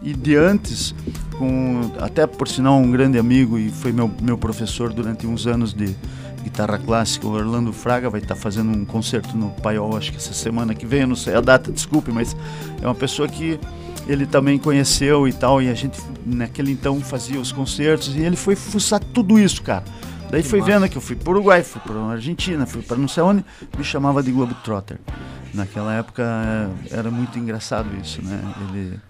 E 0.00 0.12
de 0.12 0.36
antes, 0.36 0.94
com, 1.38 1.90
até 1.98 2.26
por 2.26 2.46
sinal 2.46 2.76
um 2.76 2.90
grande 2.90 3.18
amigo 3.18 3.58
e 3.58 3.70
foi 3.70 3.90
meu, 3.90 4.10
meu 4.20 4.36
professor 4.36 4.92
durante 4.92 5.26
uns 5.26 5.46
anos 5.46 5.72
de 5.72 5.96
guitarra 6.44 6.78
clássica, 6.78 7.26
o 7.26 7.32
Orlando 7.32 7.72
Fraga, 7.72 8.10
vai 8.10 8.20
estar 8.20 8.36
fazendo 8.36 8.70
um 8.70 8.84
concerto 8.84 9.36
no 9.36 9.50
Paiol, 9.50 9.96
acho 9.96 10.12
que 10.12 10.18
essa 10.18 10.34
semana 10.34 10.74
que 10.74 10.86
vem, 10.86 11.00
eu 11.00 11.08
não 11.08 11.16
sei 11.16 11.34
a 11.34 11.40
data, 11.40 11.72
desculpe, 11.72 12.12
mas 12.12 12.36
é 12.80 12.86
uma 12.86 12.94
pessoa 12.94 13.26
que 13.26 13.58
ele 14.06 14.26
também 14.26 14.58
conheceu 14.58 15.26
e 15.26 15.32
tal, 15.32 15.62
e 15.62 15.70
a 15.70 15.74
gente 15.74 15.98
naquele 16.24 16.70
então 16.70 17.00
fazia 17.00 17.40
os 17.40 17.50
concertos, 17.50 18.14
e 18.14 18.20
ele 18.20 18.36
foi 18.36 18.54
fuçar 18.54 19.00
tudo 19.00 19.38
isso, 19.38 19.62
cara. 19.62 19.84
Daí 20.30 20.42
Que 20.42 20.48
foi 20.48 20.60
massa. 20.60 20.72
vendo 20.72 20.88
que 20.88 20.96
eu 20.96 21.02
fui 21.02 21.16
para 21.16 21.30
Uruguai, 21.30 21.62
fui 21.62 21.80
para 21.80 21.94
Argentina, 22.06 22.66
fui 22.66 22.82
para 22.82 22.96
não 22.96 23.08
sei 23.08 23.22
onde, 23.22 23.44
me 23.76 23.84
chamava 23.84 24.22
de 24.22 24.30
Globetrotter. 24.30 24.98
Naquela 25.52 25.94
época 25.94 26.22
eh, 26.24 26.96
era 26.98 27.10
muito 27.10 27.38
engraçado 27.38 27.88
isso, 28.02 28.20
né? 28.22 28.40
Ele 28.68 29.00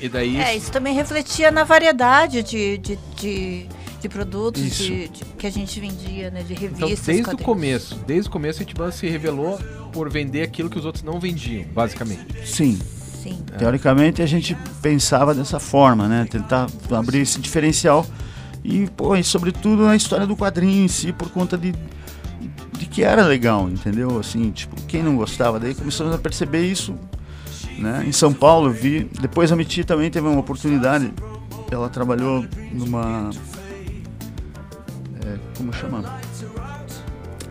E 0.00 0.08
daí. 0.08 0.36
É, 0.36 0.56
isso 0.56 0.70
também 0.70 0.94
refletia 0.94 1.50
na 1.50 1.64
variedade 1.64 2.42
de, 2.44 2.78
de, 2.78 2.98
de, 3.16 3.66
de 4.00 4.08
produtos 4.08 4.62
de- 4.78 5.08
de- 5.08 5.24
que 5.36 5.46
a 5.46 5.50
gente 5.50 5.78
vendia, 5.80 6.30
né? 6.30 6.42
De 6.42 6.54
Então, 6.54 6.88
revistas. 6.88 7.06
desde 7.06 7.22
o 7.22 7.24
quadrinhos. 7.26 7.44
começo, 7.46 7.94
desde 8.06 8.28
o 8.28 8.32
começo 8.32 8.60
a 8.60 8.62
Itibã 8.62 8.90
se 8.90 9.08
revelou 9.08 9.58
por 9.92 10.08
vender 10.10 10.42
aquilo 10.42 10.70
que 10.70 10.78
os 10.78 10.84
outros 10.84 11.04
não 11.04 11.18
vendiam, 11.20 11.64
basicamente. 11.74 12.24
sim, 12.46 12.78
Sim. 13.22 13.38
Teoricamente 13.58 14.22
a 14.22 14.26
gente 14.26 14.56
pensava 14.80 15.34
dessa 15.34 15.60
forma, 15.60 16.08
né? 16.08 16.26
Tentar 16.30 16.66
abrir 16.90 17.18
esse 17.18 17.38
diferencial 17.38 18.06
e, 18.64 18.88
pô, 18.96 19.14
e 19.14 19.22
sobretudo 19.22 19.84
na 19.84 19.94
história 19.94 20.26
do 20.26 20.34
quadrinho 20.34 20.82
em 20.84 20.88
si, 20.88 21.12
por 21.12 21.28
conta 21.28 21.58
de, 21.58 21.74
de 22.78 22.86
que 22.86 23.02
era 23.02 23.22
legal, 23.26 23.68
entendeu? 23.68 24.18
Assim, 24.18 24.50
tipo, 24.50 24.74
quem 24.88 25.02
não 25.02 25.16
gostava, 25.16 25.60
daí 25.60 25.74
começamos 25.74 26.14
a 26.14 26.18
perceber 26.18 26.64
isso, 26.64 26.94
né? 27.78 28.04
Em 28.06 28.12
São 28.12 28.32
Paulo 28.32 28.70
vi, 28.70 29.04
depois 29.20 29.52
a 29.52 29.56
Miti 29.56 29.84
também 29.84 30.10
teve 30.10 30.26
uma 30.26 30.40
oportunidade, 30.40 31.12
ela 31.70 31.90
trabalhou 31.90 32.46
numa, 32.72 33.28
é, 35.26 35.36
como 35.56 35.72
chama? 35.72 36.20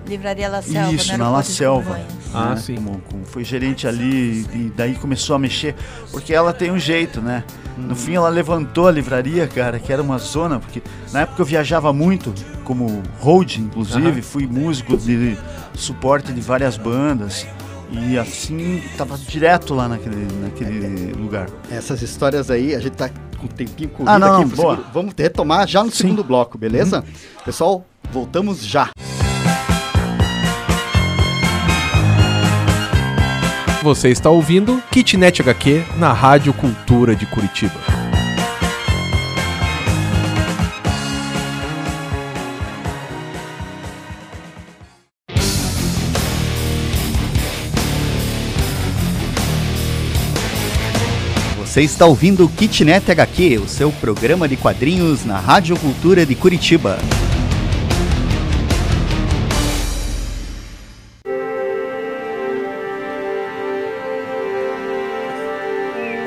Livraria 0.08 0.50
La 0.50 0.62
Selva, 0.62 0.94
Isso, 0.94 1.12
né? 1.12 1.18
na 1.18 1.30
La 1.30 1.44
Selva. 1.44 1.92
Congonhas. 1.92 2.20
Ah, 2.34 2.50
né? 2.50 2.56
sim. 2.58 2.76
Como, 2.76 3.02
como 3.02 3.26
foi 3.26 3.44
gerente 3.44 3.88
ali 3.88 4.42
e 4.54 4.74
daí 4.76 4.96
começou 4.96 5.36
a 5.36 5.40
mexer, 5.40 5.76
porque 6.12 6.34
ela 6.34 6.54
tem 6.54 6.72
um 6.72 6.80
jeito, 6.80 7.22
né? 7.22 7.44
No 7.78 7.96
fim 7.96 8.16
ela 8.16 8.28
levantou 8.28 8.88
a 8.88 8.92
livraria, 8.92 9.48
cara, 9.48 9.80
que 9.80 9.92
era 9.94 10.02
uma 10.02 10.18
zona, 10.18 10.60
porque 10.60 10.82
na 11.14 11.22
época 11.22 11.42
eu 11.42 11.46
viajava 11.46 11.94
muito, 11.94 12.34
como 12.66 13.02
road, 13.20 13.62
inclusive, 13.62 14.22
fui 14.22 14.46
músico 14.46 14.98
de 14.98 15.38
suporte 15.74 16.34
de 16.34 16.42
várias 16.42 16.76
bandas. 16.76 17.48
E 17.92 18.20
assim, 18.20 18.84
tava 18.98 19.18
direto 19.18 19.74
lá 19.74 19.88
naquele, 19.88 20.28
naquele 20.42 21.14
lugar. 21.14 21.50
Essas 21.72 22.02
histórias 22.02 22.52
aí, 22.52 22.76
a 22.76 22.80
gente 22.80 22.96
tá 22.96 23.10
com 23.40 23.46
o 23.46 23.50
tempinho 23.50 23.90
corrido 23.90 24.10
Ah, 24.10 24.20
não, 24.20 24.42
aqui. 24.42 24.56
boa. 24.56 24.76
segundo- 24.76 24.94
Vamos 24.94 25.14
retomar 25.18 25.68
já 25.68 25.84
no 25.84 25.90
Sim. 25.92 25.98
segundo 25.98 26.24
bloco, 26.24 26.58
beleza? 26.58 27.04
Pessoal, 27.46 27.86
voltamos 28.12 28.64
já. 28.66 28.90
Você 33.82 34.10
está 34.10 34.30
ouvindo 34.30 34.82
Kitnet 34.92 35.42
HQ 35.42 35.84
na 35.98 36.12
Rádio 36.12 36.54
Cultura 36.54 37.16
de 37.16 37.26
Curitiba. 37.26 37.99
Você 51.70 51.84
está 51.84 52.08
ouvindo 52.08 52.46
o 52.46 52.50
Kitnet 52.50 53.12
HQ, 53.12 53.60
o 53.60 53.68
seu 53.68 53.92
programa 53.92 54.48
de 54.48 54.58
quadrinhos 54.58 55.24
na 55.24 55.38
Rádio 55.38 55.78
Cultura 55.78 56.26
de 56.26 56.34
Curitiba. 56.34 56.98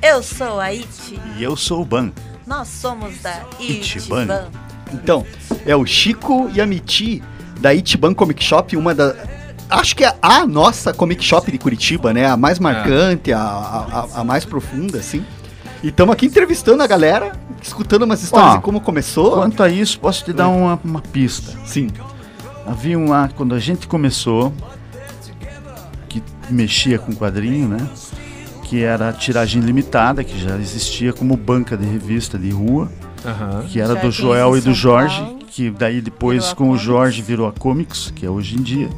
Eu 0.00 0.22
sou 0.22 0.58
a 0.58 0.72
Iti. 0.74 1.20
E 1.38 1.42
eu 1.42 1.56
sou 1.56 1.82
o 1.82 1.84
Ban. 1.84 2.10
Nós 2.46 2.68
somos 2.68 3.20
da 3.22 3.44
Itiban. 3.60 4.24
Itiban. 4.24 4.50
Então, 4.92 5.26
é 5.64 5.74
o 5.74 5.86
Chico 5.86 6.50
e 6.54 6.60
a 6.60 6.66
Miti 6.66 7.22
da 7.60 7.72
Itiban 7.72 8.12
Comic 8.12 8.42
Shop, 8.42 8.76
uma 8.76 8.94
da. 8.94 9.14
Acho 9.72 9.96
que 9.96 10.04
é 10.04 10.14
a 10.20 10.46
nossa 10.46 10.92
comic 10.92 11.24
shop 11.24 11.50
de 11.50 11.58
Curitiba, 11.58 12.12
né? 12.12 12.26
A 12.26 12.36
mais 12.36 12.58
marcante, 12.58 13.32
a, 13.32 13.38
a, 13.40 13.78
a- 14.16 14.20
a 14.20 14.24
mais 14.24 14.44
profunda, 14.44 14.98
assim. 14.98 15.24
E 15.82 15.88
estamos 15.88 16.12
aqui 16.12 16.26
entrevistando 16.26 16.82
a 16.82 16.86
galera, 16.86 17.32
escutando 17.60 18.02
umas 18.04 18.22
histórias 18.22 18.52
Ó, 18.52 18.56
de 18.56 18.62
como 18.62 18.80
começou. 18.80 19.32
Quanto 19.32 19.62
a 19.62 19.68
isso, 19.68 19.98
posso 19.98 20.24
te 20.24 20.32
dar 20.32 20.48
uma, 20.48 20.78
uma 20.84 21.00
pista. 21.00 21.56
Sim. 21.64 21.88
Havia 22.66 22.96
um 22.98 23.08
lá, 23.08 23.28
quando 23.34 23.54
a 23.54 23.58
gente 23.58 23.88
começou, 23.88 24.52
que 26.08 26.22
mexia 26.48 26.98
com 26.98 27.12
quadrinho, 27.12 27.68
né? 27.68 27.78
Que 28.64 28.82
era 28.84 29.08
a 29.08 29.12
tiragem 29.12 29.60
limitada, 29.60 30.22
que 30.22 30.38
já 30.38 30.56
existia 30.56 31.12
como 31.12 31.36
banca 31.36 31.76
de 31.76 31.84
revista 31.84 32.38
de 32.38 32.50
rua, 32.50 32.88
que 33.68 33.80
era 33.80 33.94
do 33.96 34.10
Joel 34.10 34.56
e 34.56 34.60
do 34.60 34.72
Jorge, 34.72 35.20
Paulo. 35.20 35.38
que 35.48 35.70
daí 35.70 36.00
depois 36.00 36.52
com 36.52 36.70
o. 36.70 36.76
Jorge 36.78 37.20
virou 37.22 37.46
a 37.48 37.52
Comics, 37.52 38.12
que 38.14 38.24
é 38.24 38.30
hoje 38.30 38.56
em 38.56 38.62
dia. 38.62 38.88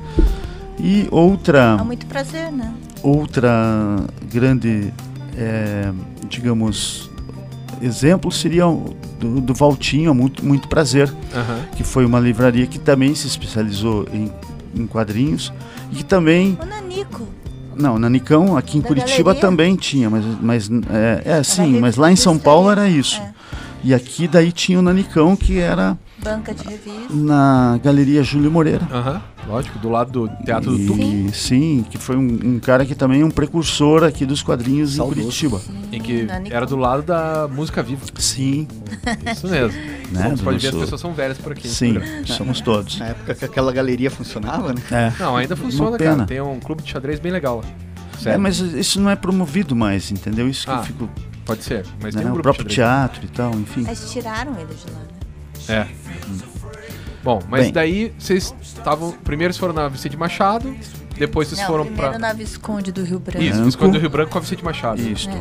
E 0.78 1.06
outra, 1.10 1.76
É 1.80 1.82
muito 1.84 2.06
prazer, 2.06 2.50
né? 2.52 2.72
outra 3.02 3.96
grande, 4.32 4.92
é, 5.36 5.90
digamos, 6.28 7.10
exemplo 7.80 8.30
seria 8.32 8.66
o 8.68 8.94
do, 9.20 9.40
do 9.40 9.54
Valtinho, 9.54 10.12
muito, 10.14 10.44
muito 10.44 10.68
prazer 10.68 11.12
que 11.76 11.84
foi 11.84 12.04
uma 12.04 12.18
livraria 12.20 12.66
que 12.66 12.78
também 12.78 13.14
se 13.14 13.26
especializou 13.26 14.06
em, 14.12 14.30
em 14.74 14.86
quadrinhos 14.86 15.52
e 15.92 15.96
que 15.96 16.04
também, 16.04 16.58
O 16.60 16.66
Nanico. 16.66 17.26
não, 17.76 17.98
na 17.98 18.10
Nicão, 18.10 18.56
aqui 18.56 18.78
em 18.78 18.80
Da 18.80 18.88
Curitiba 18.88 19.32
galeria? 19.32 19.40
também 19.40 19.76
tinha, 19.76 20.10
mas, 20.10 20.24
mas 20.42 20.70
é, 20.90 21.38
é 21.38 21.42
sim, 21.42 21.78
mas 21.80 21.96
lá 21.96 22.10
em 22.10 22.16
São 22.16 22.36
Paulo 22.38 22.70
era 22.70 22.88
isso. 22.88 23.20
É. 23.20 23.33
E 23.84 23.92
aqui 23.92 24.26
daí 24.26 24.50
tinha 24.50 24.78
o 24.78 24.82
Nanicão, 24.82 25.36
que 25.36 25.58
era 25.58 25.98
Banca 26.18 26.54
de 26.54 26.64
revista. 26.64 27.12
na 27.12 27.78
Galeria 27.84 28.22
Júlio 28.22 28.50
Moreira. 28.50 28.88
Aham. 28.90 29.22
Lógico, 29.46 29.78
do 29.78 29.90
lado 29.90 30.10
do 30.26 30.28
Teatro 30.42 30.70
do 30.74 30.86
Tupi, 30.86 31.26
E, 31.28 31.32
sim, 31.34 31.84
que 31.90 31.98
foi 31.98 32.16
um, 32.16 32.38
um 32.42 32.58
cara 32.58 32.86
que 32.86 32.94
também 32.94 33.20
é 33.20 33.24
um 33.26 33.30
precursor 33.30 34.02
aqui 34.02 34.24
dos 34.24 34.42
quadrinhos 34.42 34.94
Saudoso. 34.94 35.20
em 35.20 35.24
Curitiba. 35.24 35.60
em 35.92 36.00
que 36.00 36.22
Nanicão. 36.22 36.56
era 36.56 36.64
do 36.64 36.76
lado 36.76 37.02
da 37.02 37.46
música 37.52 37.82
viva. 37.82 38.00
Sim, 38.18 38.66
Isso 39.30 39.46
mesmo. 39.48 39.78
né? 40.10 40.34
Pode 40.42 40.58
ver, 40.58 40.68
as 40.68 40.74
pessoas 40.74 41.00
são 41.00 41.12
velhas 41.12 41.36
por 41.36 41.52
aqui. 41.52 41.68
Sim, 41.68 41.96
somos 42.24 42.62
todos. 42.62 42.98
Na 42.98 43.08
época 43.08 43.34
que 43.34 43.44
aquela 43.44 43.70
galeria 43.70 44.10
funcionava, 44.10 44.72
né? 44.72 44.80
É. 44.90 45.12
Não, 45.22 45.36
ainda 45.36 45.54
funciona, 45.54 45.90
Uma 45.90 45.98
cara. 45.98 46.24
Tem 46.24 46.40
um 46.40 46.58
clube 46.58 46.82
de 46.82 46.90
xadrez 46.90 47.20
bem 47.20 47.30
legal 47.32 47.58
lá. 47.58 47.64
É, 48.32 48.38
mas 48.38 48.58
isso 48.60 48.98
não 48.98 49.10
é 49.10 49.16
promovido 49.16 49.76
mais, 49.76 50.10
entendeu? 50.10 50.48
Isso 50.48 50.64
que 50.64 50.72
Ah, 50.72 50.76
eu 50.76 50.82
fico. 50.84 51.10
Pode 51.44 51.62
ser. 51.62 51.84
Mas 52.00 52.14
né, 52.14 52.22
tem 52.22 52.30
um 52.30 52.36
o 52.36 52.42
próprio 52.42 52.64
teatro 52.66 53.24
e 53.24 53.28
tal, 53.28 53.52
enfim. 53.54 53.82
Mas 53.82 54.10
tiraram 54.10 54.58
ele 54.58 54.74
de 54.74 54.90
lá, 54.90 54.98
né? 54.98 55.08
É. 55.68 55.88
Bom, 57.22 57.40
mas 57.48 57.64
Bem. 57.64 57.72
daí 57.72 58.14
vocês 58.18 58.54
estavam. 58.62 59.12
Primeiro 59.12 59.52
vocês 59.52 59.60
foram 59.60 59.72
na 59.72 59.88
Vicente 59.88 60.16
Machado, 60.16 60.74
depois 61.18 61.48
vocês 61.48 61.60
Não, 61.60 61.66
foram 61.66 61.84
primeiro 61.86 62.10
pra. 62.10 62.18
na 62.18 62.32
Visconde 62.32 62.92
do 62.92 63.02
Rio 63.04 63.18
Branco. 63.18 63.42
Isso. 63.42 63.64
Visconde 63.64 63.92
do 63.92 63.98
Rio 64.00 64.10
Branco 64.10 64.30
com 64.32 64.38
a 64.38 64.40
Vicente 64.40 64.64
Machado. 64.64 65.00
Isso. 65.00 65.28
É. 65.30 65.40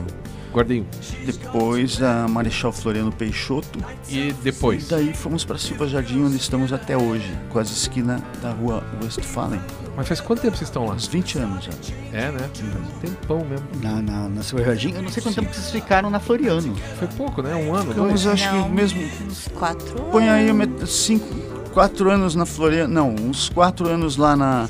Guardei 0.53 0.81
um. 0.81 0.86
Depois 1.25 1.99
a 2.03 2.27
Marechal 2.27 2.71
Floriano 2.71 3.12
Peixoto. 3.12 3.79
E 4.07 4.29
E 4.29 4.33
depois. 4.33 4.88
daí 4.88 5.12
fomos 5.12 5.43
para 5.43 5.57
Silva 5.57 5.88
Jardim, 5.88 6.23
onde 6.23 6.36
estamos 6.38 6.71
até 6.71 6.95
hoje, 6.95 7.27
quase 7.49 7.73
esquina 7.73 8.21
da 8.39 8.51
rua 8.51 8.83
Westphalen. 9.01 9.59
Mas 9.97 10.07
faz 10.07 10.21
quanto 10.21 10.41
tempo 10.43 10.55
vocês 10.55 10.69
estão 10.69 10.86
lá? 10.86 10.93
Uns 10.93 11.07
20 11.07 11.39
anos 11.39 11.63
já. 11.65 11.71
É, 12.12 12.31
né? 12.31 12.49
Um 12.62 12.99
tempão 12.99 13.43
mesmo. 13.45 13.65
Na, 13.81 13.99
na, 13.99 14.29
na 14.29 14.43
Silva 14.43 14.63
Jardim. 14.65 14.91
Eu 14.93 15.01
não 15.01 15.09
sei 15.09 15.23
quanto 15.23 15.36
tempo 15.36 15.49
que 15.49 15.55
vocês 15.55 15.71
ficaram 15.71 16.12
na 16.12 16.19
Floriano. 16.19 16.75
Foi 16.99 17.07
pouco, 17.09 17.41
né? 17.41 17.55
Um 17.55 17.73
ano, 17.73 17.89
Ficamos, 17.89 18.23
dois. 18.23 18.27
acho 18.27 18.51
Não. 18.55 18.63
que 18.65 18.69
mesmo. 18.75 19.03
Uns 19.25 19.47
quatro 19.55 20.03
Põe 20.12 20.29
aí 20.29 20.53
met- 20.53 20.86
cinco, 20.88 21.27
quatro 21.73 22.12
anos 22.12 22.36
na 22.36 22.45
Floriano. 22.45 22.93
Não, 22.93 23.09
uns 23.09 23.49
quatro 23.49 23.88
anos 23.88 24.17
lá 24.17 24.36
na, 24.36 24.67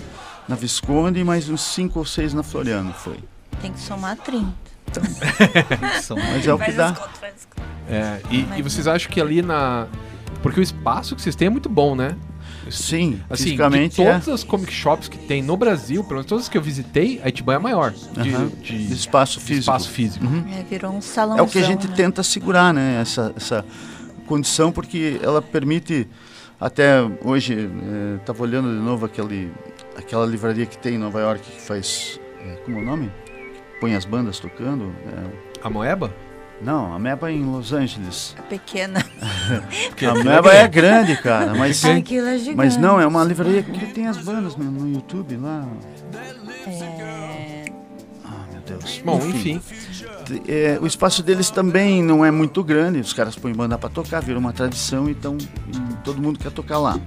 na 0.47 0.55
Visconde 0.55 1.19
e 1.19 1.23
mais 1.23 1.49
uns 1.49 1.61
cinco 1.61 1.99
ou 1.99 2.05
seis 2.05 2.33
na 2.33 2.43
Floriano 2.43 2.93
foi. 2.93 3.17
Tem 3.61 3.71
que 3.71 3.79
somar 3.79 4.17
30. 4.17 4.47
São- 6.01 6.17
Mas 6.17 6.45
é 6.45 6.53
o 6.53 6.59
que 6.59 6.71
dá. 6.71 6.95
É, 7.89 8.21
e, 8.29 8.47
e 8.57 8.61
vocês 8.61 8.87
acham 8.87 9.11
que 9.11 9.19
ali 9.19 9.41
na. 9.41 9.87
Porque 10.41 10.59
o 10.59 10.63
espaço 10.63 11.15
que 11.15 11.21
vocês 11.21 11.35
têm 11.35 11.47
é 11.47 11.49
muito 11.49 11.69
bom, 11.69 11.95
né? 11.95 12.15
Sim, 12.69 13.21
Assim, 13.29 13.43
fisicamente 13.43 14.01
é. 14.01 14.11
todas 14.13 14.29
as 14.29 14.43
comic 14.43 14.71
shops 14.71 15.07
que 15.09 15.17
tem 15.17 15.41
no 15.41 15.57
Brasil, 15.57 16.01
pelo 16.03 16.15
menos 16.15 16.25
todas 16.27 16.45
as 16.45 16.49
que 16.49 16.57
eu 16.57 16.61
visitei, 16.61 17.19
a 17.23 17.27
Itiban 17.29 17.53
é 17.53 17.55
a 17.57 17.59
maior. 17.59 17.91
De, 17.91 18.33
Aham. 18.33 18.47
de 18.61 18.87
de 18.87 18.93
espaço 18.93 19.39
de 19.39 19.45
físico. 19.45 19.61
espaço 19.61 19.89
físico. 19.89 20.25
Uhum. 20.25 20.45
É, 20.53 20.63
virou 20.63 20.91
um 20.93 21.01
salão. 21.01 21.37
É 21.37 21.41
o 21.41 21.47
que 21.47 21.59
a 21.59 21.63
gente 21.63 21.87
tenta 21.89 22.23
segurar, 22.23 22.73
né? 22.73 22.99
Essa, 23.01 23.33
essa 23.35 23.65
condição, 24.27 24.71
porque 24.71 25.19
ela 25.21 25.41
permite. 25.41 26.07
Até 26.59 27.01
hoje, 27.21 27.69
estava 28.21 28.41
olhando 28.43 28.69
de 28.69 28.81
novo 28.81 29.05
aquele, 29.05 29.51
aquela 29.97 30.25
livraria 30.25 30.65
que 30.65 30.77
tem 30.77 30.95
em 30.95 30.97
Nova 30.97 31.19
York 31.19 31.41
que 31.49 31.61
faz. 31.61 32.19
é, 32.45 32.55
como 32.65 32.79
é 32.79 32.81
o 32.81 32.85
nome? 32.85 33.11
Põe 33.79 33.95
as 33.95 34.05
bandas 34.05 34.39
tocando. 34.39 34.93
é, 35.07 35.65
A 35.65 35.69
Moeba? 35.69 36.13
não, 36.61 36.93
a 36.93 36.99
Meba 36.99 37.29
é 37.29 37.33
em 37.33 37.43
Los 37.43 37.73
Angeles. 37.73 38.35
Pequena. 38.47 39.03
Porque 39.89 40.05
A 40.05 40.13
Meba 40.13 40.53
é 40.53 40.65
grande, 40.67 41.17
cara, 41.17 41.53
mas. 41.53 41.83
Aquilo 41.83 42.27
é 42.27 42.37
gigante. 42.37 42.55
Mas 42.55 42.77
não, 42.77 43.01
é 43.01 43.05
uma 43.05 43.23
livraria 43.23 43.61
que 43.61 43.87
tem 43.93 44.07
as 44.07 44.17
bandas 44.17 44.55
no, 44.55 44.65
no 44.71 44.89
YouTube 44.93 45.35
lá. 45.37 45.67
É... 46.65 47.65
Ah, 48.23 48.45
meu 48.51 48.61
Deus. 48.61 49.01
Bom, 49.03 49.17
enfim. 49.25 49.61
É, 50.47 50.79
o 50.81 50.87
espaço 50.87 51.21
deles 51.21 51.49
também 51.49 52.01
não 52.01 52.23
é 52.23 52.31
muito 52.31 52.63
grande, 52.63 52.99
os 52.99 53.11
caras 53.11 53.35
põem 53.35 53.53
banda 53.53 53.77
para 53.77 53.89
tocar, 53.89 54.21
vira 54.21 54.39
uma 54.39 54.53
tradição, 54.53 55.09
então 55.09 55.37
e 55.37 55.95
todo 56.03 56.21
mundo 56.21 56.39
quer 56.39 56.51
tocar 56.51 56.77
lá. 56.79 56.97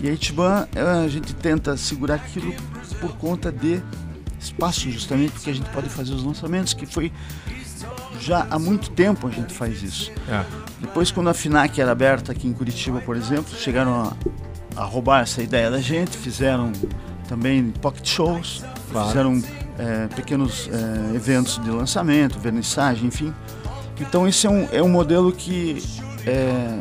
E 0.00 0.08
a 0.08 0.12
Itiban, 0.12 0.66
é, 0.74 0.80
a 0.80 1.08
gente 1.08 1.34
tenta 1.34 1.76
segurar 1.76 2.14
aquilo 2.16 2.54
por 3.00 3.12
conta 3.16 3.52
de 3.52 3.82
espaço, 4.38 4.90
justamente 4.90 5.32
porque 5.32 5.50
a 5.50 5.54
gente 5.54 5.68
pode 5.70 5.88
fazer 5.90 6.14
os 6.14 6.24
lançamentos, 6.24 6.72
que 6.72 6.86
foi 6.86 7.12
já 8.20 8.46
há 8.50 8.58
muito 8.58 8.90
tempo 8.90 9.26
a 9.26 9.30
gente 9.30 9.52
faz 9.52 9.82
isso. 9.82 10.10
É. 10.28 10.44
Depois, 10.80 11.10
quando 11.10 11.28
a 11.28 11.34
FINAC 11.34 11.80
era 11.80 11.90
aberta 11.92 12.32
aqui 12.32 12.46
em 12.46 12.52
Curitiba, 12.52 13.00
por 13.00 13.16
exemplo, 13.16 13.54
chegaram 13.56 13.92
a, 14.76 14.80
a 14.80 14.84
roubar 14.84 15.22
essa 15.22 15.42
ideia 15.42 15.70
da 15.70 15.80
gente, 15.80 16.16
fizeram 16.16 16.72
também 17.28 17.70
pocket 17.70 18.06
shows, 18.06 18.62
Claro. 18.90 19.08
fizeram 19.08 19.42
é, 19.78 20.08
pequenos 20.08 20.68
é, 20.72 21.14
eventos 21.14 21.62
de 21.62 21.70
lançamento, 21.70 22.38
vernissagem, 22.38 23.06
enfim. 23.06 23.32
Então, 24.00 24.26
esse 24.26 24.46
é 24.46 24.50
um, 24.50 24.68
é 24.72 24.82
um 24.82 24.88
modelo 24.88 25.30
que 25.32 25.82
é, 26.26 26.80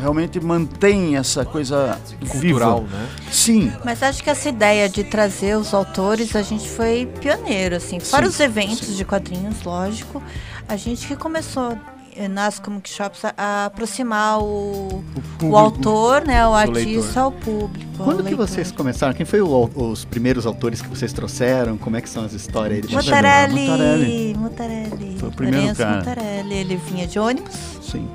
realmente 0.00 0.40
mantém 0.40 1.16
essa 1.16 1.44
coisa 1.44 1.98
Cultural, 2.28 2.82
viva. 2.82 2.96
né? 2.96 3.08
Sim, 3.30 3.72
Mas 3.84 4.02
acho 4.02 4.22
que 4.22 4.30
essa 4.30 4.48
ideia 4.48 4.88
de 4.88 5.04
trazer 5.04 5.56
os 5.56 5.74
autores, 5.74 6.34
a 6.36 6.42
gente 6.42 6.68
foi 6.68 7.06
pioneiro, 7.20 7.76
assim. 7.76 7.98
Fora 8.00 8.24
Sim, 8.24 8.30
os 8.30 8.40
eventos 8.40 8.78
sim. 8.88 8.94
de 8.94 9.04
quadrinhos, 9.04 9.62
lógico, 9.64 10.22
a 10.68 10.76
gente 10.76 11.06
que 11.06 11.16
começou 11.16 11.76
eh, 12.16 12.26
nas 12.28 12.58
comic 12.58 12.88
shops 12.88 13.22
a, 13.36 13.66
aproximar 13.66 14.40
o, 14.40 15.02
o 15.42 15.46
o 15.46 15.56
autor, 15.56 16.24
né, 16.26 16.44
o 16.46 16.54
leitor. 16.56 16.76
artista 16.76 17.20
ao 17.20 17.32
público. 17.32 17.86
ao 17.98 18.04
Quando 18.04 18.18
que 18.18 18.30
leitor. 18.30 18.46
vocês 18.48 18.70
começaram? 18.72 19.14
Quem 19.14 19.24
foi 19.24 19.40
o- 19.40 19.70
os 19.74 20.04
primeiros 20.04 20.44
autores 20.46 20.82
que 20.82 20.88
vocês 20.88 21.12
trouxeram? 21.12 21.76
Como 21.78 21.96
é 21.96 22.00
que 22.00 22.08
são 22.08 22.24
as 22.24 22.32
histórias 22.32 22.84
aí? 22.88 22.94
Mutarelli, 22.94 23.68
Mutarelli. 23.68 24.34
Mutarelli. 24.36 25.16
Foi 25.18 25.28
o 25.28 25.32
primeiro 25.32 25.58
Lourenço 25.60 25.80
cara. 25.82 25.96
Mutarelli, 25.98 26.54
ele 26.54 26.76
vinha 26.76 27.06
de 27.06 27.18
ônibus. 27.18 27.54
Sim. 27.82 28.08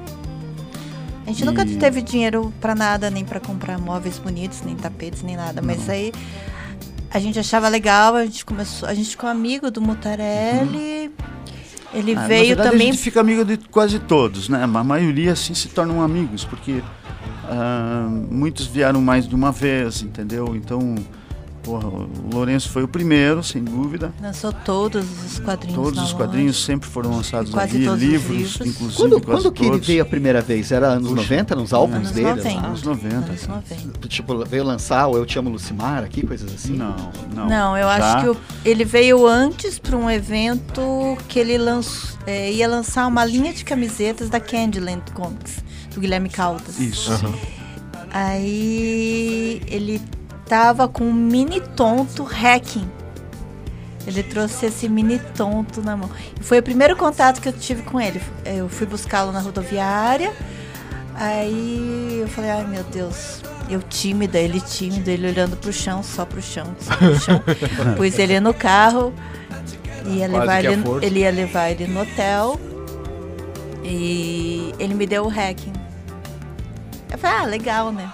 A 1.26 1.30
gente 1.30 1.46
nunca 1.46 1.64
E- 1.64 1.78
teve 1.78 2.02
dinheiro 2.02 2.54
pra 2.60 2.76
nada, 2.76 3.10
nem 3.10 3.24
pra 3.24 3.40
comprar 3.40 3.80
móveis 3.80 4.18
bonitos, 4.20 4.62
nem 4.64 4.76
tapetes, 4.76 5.22
nem 5.24 5.36
nada. 5.38 5.62
Mas 5.62 5.88
aí 5.90 6.12
a 7.10 7.20
gente 7.20 7.40
achava 7.40 7.70
legal, 7.70 8.16
a 8.16 8.26
gente 8.26 8.44
começou, 8.46 8.88
a 8.90 8.94
gente 8.94 9.10
ficou 9.12 9.30
amigo 9.30 9.72
do 9.72 9.82
Mutarelli. 9.82 11.12
Ele 11.94 12.16
Ah, 12.16 12.28
veio 12.28 12.48
verdade, 12.48 12.72
também. 12.72 12.90
A 12.90 12.92
gente 12.92 13.02
fica 13.04 13.22
amigo 13.22 13.46
de 13.46 13.58
quase 13.58 14.00
todos, 14.00 14.50
né? 14.50 14.64
A 14.64 14.68
maioria 14.68 15.32
assim 15.34 15.54
se 15.54 15.68
tornam 15.70 16.02
amigos, 16.02 16.44
porque 16.44 16.82
ah, 17.46 18.08
muitos 18.32 18.66
vieram 18.66 19.00
mais 19.02 19.28
de 19.28 19.36
uma 19.36 19.52
vez, 19.52 20.02
entendeu? 20.02 20.56
Então 20.56 20.96
Porra, 21.64 21.88
o 21.88 22.10
Lourenço 22.34 22.70
foi 22.70 22.84
o 22.84 22.88
primeiro, 22.88 23.42
sem 23.42 23.64
dúvida. 23.64 24.14
Lançou 24.22 24.52
todos 24.52 25.06
os 25.26 25.40
quadrinhos. 25.40 25.76
Todos 25.76 25.96
na 25.96 26.04
os 26.04 26.12
loja. 26.12 26.24
quadrinhos 26.26 26.64
sempre 26.64 26.90
foram 26.90 27.12
lançados 27.16 27.52
Quase 27.52 27.78
ali, 27.78 27.86
todos 27.86 28.02
os 28.04 28.08
livros, 28.10 28.38
livros. 28.38 28.56
inclusive 28.68 28.96
Quando, 28.98 29.22
quase 29.22 29.42
quando 29.44 29.52
que 29.54 29.66
ele 29.66 29.80
veio 29.80 30.02
a 30.02 30.06
primeira 30.06 30.42
vez? 30.42 30.72
Era 30.74 30.88
anos 30.90 31.10
Puxa. 31.10 31.22
90, 31.22 31.56
nos 31.56 31.74
álbuns 31.74 31.96
Anos 31.98 32.12
dele? 32.12 32.30
90. 32.30 32.54
lá? 32.62 32.68
Anos 32.68 32.84
90. 32.84 33.16
Anos 33.16 33.48
90. 33.48 34.08
Tipo, 34.10 34.46
veio 34.46 34.64
lançar 34.66 35.08
o 35.08 35.16
Eu 35.18 35.26
Te 35.26 35.40
Amo 35.40 35.50
Lucimar 35.50 36.04
aqui, 36.04 36.26
coisas 36.28 36.54
assim? 36.54 36.74
Não, 36.74 36.96
não. 37.34 37.48
Não, 37.48 37.78
eu 37.78 37.88
Já- 37.88 37.96
acho 38.16 38.24
que 38.26 38.30
o- 38.30 38.38
ele 38.66 38.84
veio 38.84 39.26
antes 39.26 39.80
para 39.80 39.96
um 39.96 40.10
evento 40.12 40.82
que 41.30 41.40
ele 41.40 41.58
lanç- 41.58 42.18
é, 42.28 42.52
ia 42.52 42.68
lançar 42.68 43.08
uma 43.08 43.24
linha 43.24 43.54
de 43.54 43.64
camisetas 43.64 44.30
da 44.30 44.40
Candyland 44.40 45.02
Comics, 45.14 45.64
do 45.94 46.02
Guilherme 46.02 46.28
Caldas. 46.30 46.78
Isso. 46.78 47.10
Aham. 47.12 47.34
Aí 48.12 49.62
ele 49.68 50.02
tava 50.48 50.88
com 50.88 51.06
um 51.06 51.14
mini 51.14 51.62
tonto 51.62 52.24
hacking. 52.24 52.90
Ele 54.06 54.22
trouxe 54.22 54.66
esse 54.66 54.90
mini 54.90 55.18
tonto 55.20 55.82
na 55.82 55.96
mão. 55.96 56.10
Foi 56.42 56.60
o 56.60 56.64
primeiro 56.64 56.96
contato 56.96 57.42
que 57.42 57.48
eu 57.48 57.54
tive 57.54 57.84
com 57.84 58.00
ele. 58.00 58.22
Eu 58.46 58.68
fui 58.68 58.86
buscá-lo 58.86 59.32
na 59.32 59.40
rodoviária. 59.40 60.34
Aí 61.16 62.20
eu 62.22 62.28
falei, 62.28 62.52
ai 62.52 62.66
meu 62.66 62.84
Deus. 62.84 63.42
Eu 63.70 63.82
tímida, 63.82 64.38
ele 64.38 64.60
tímido, 64.60 65.10
ele 65.10 65.28
olhando 65.28 65.56
pro 65.56 65.72
chão, 65.72 66.04
só 66.04 66.26
pro 66.26 66.42
chão, 66.42 66.76
só 66.80 66.96
pro 66.98 67.20
chão. 67.20 67.44
Pus 67.96 68.20
ele 68.20 68.40
no 68.42 68.54
carro. 68.54 69.14
Ia 70.06 70.28
levar 70.28 70.66
ele, 70.66 70.84
ele 71.02 71.20
ia 71.22 71.32
levar 71.32 71.70
ele 71.70 71.88
no 71.88 72.02
hotel. 72.02 72.60
E 73.86 74.74
ele 74.78 74.94
me 74.94 75.08
deu 75.08 75.24
o 75.24 75.30
hacking. 75.30 75.74
Eu 77.10 77.18
falei, 77.18 77.38
ah, 77.38 77.46
legal, 77.46 77.92
né? 77.92 78.12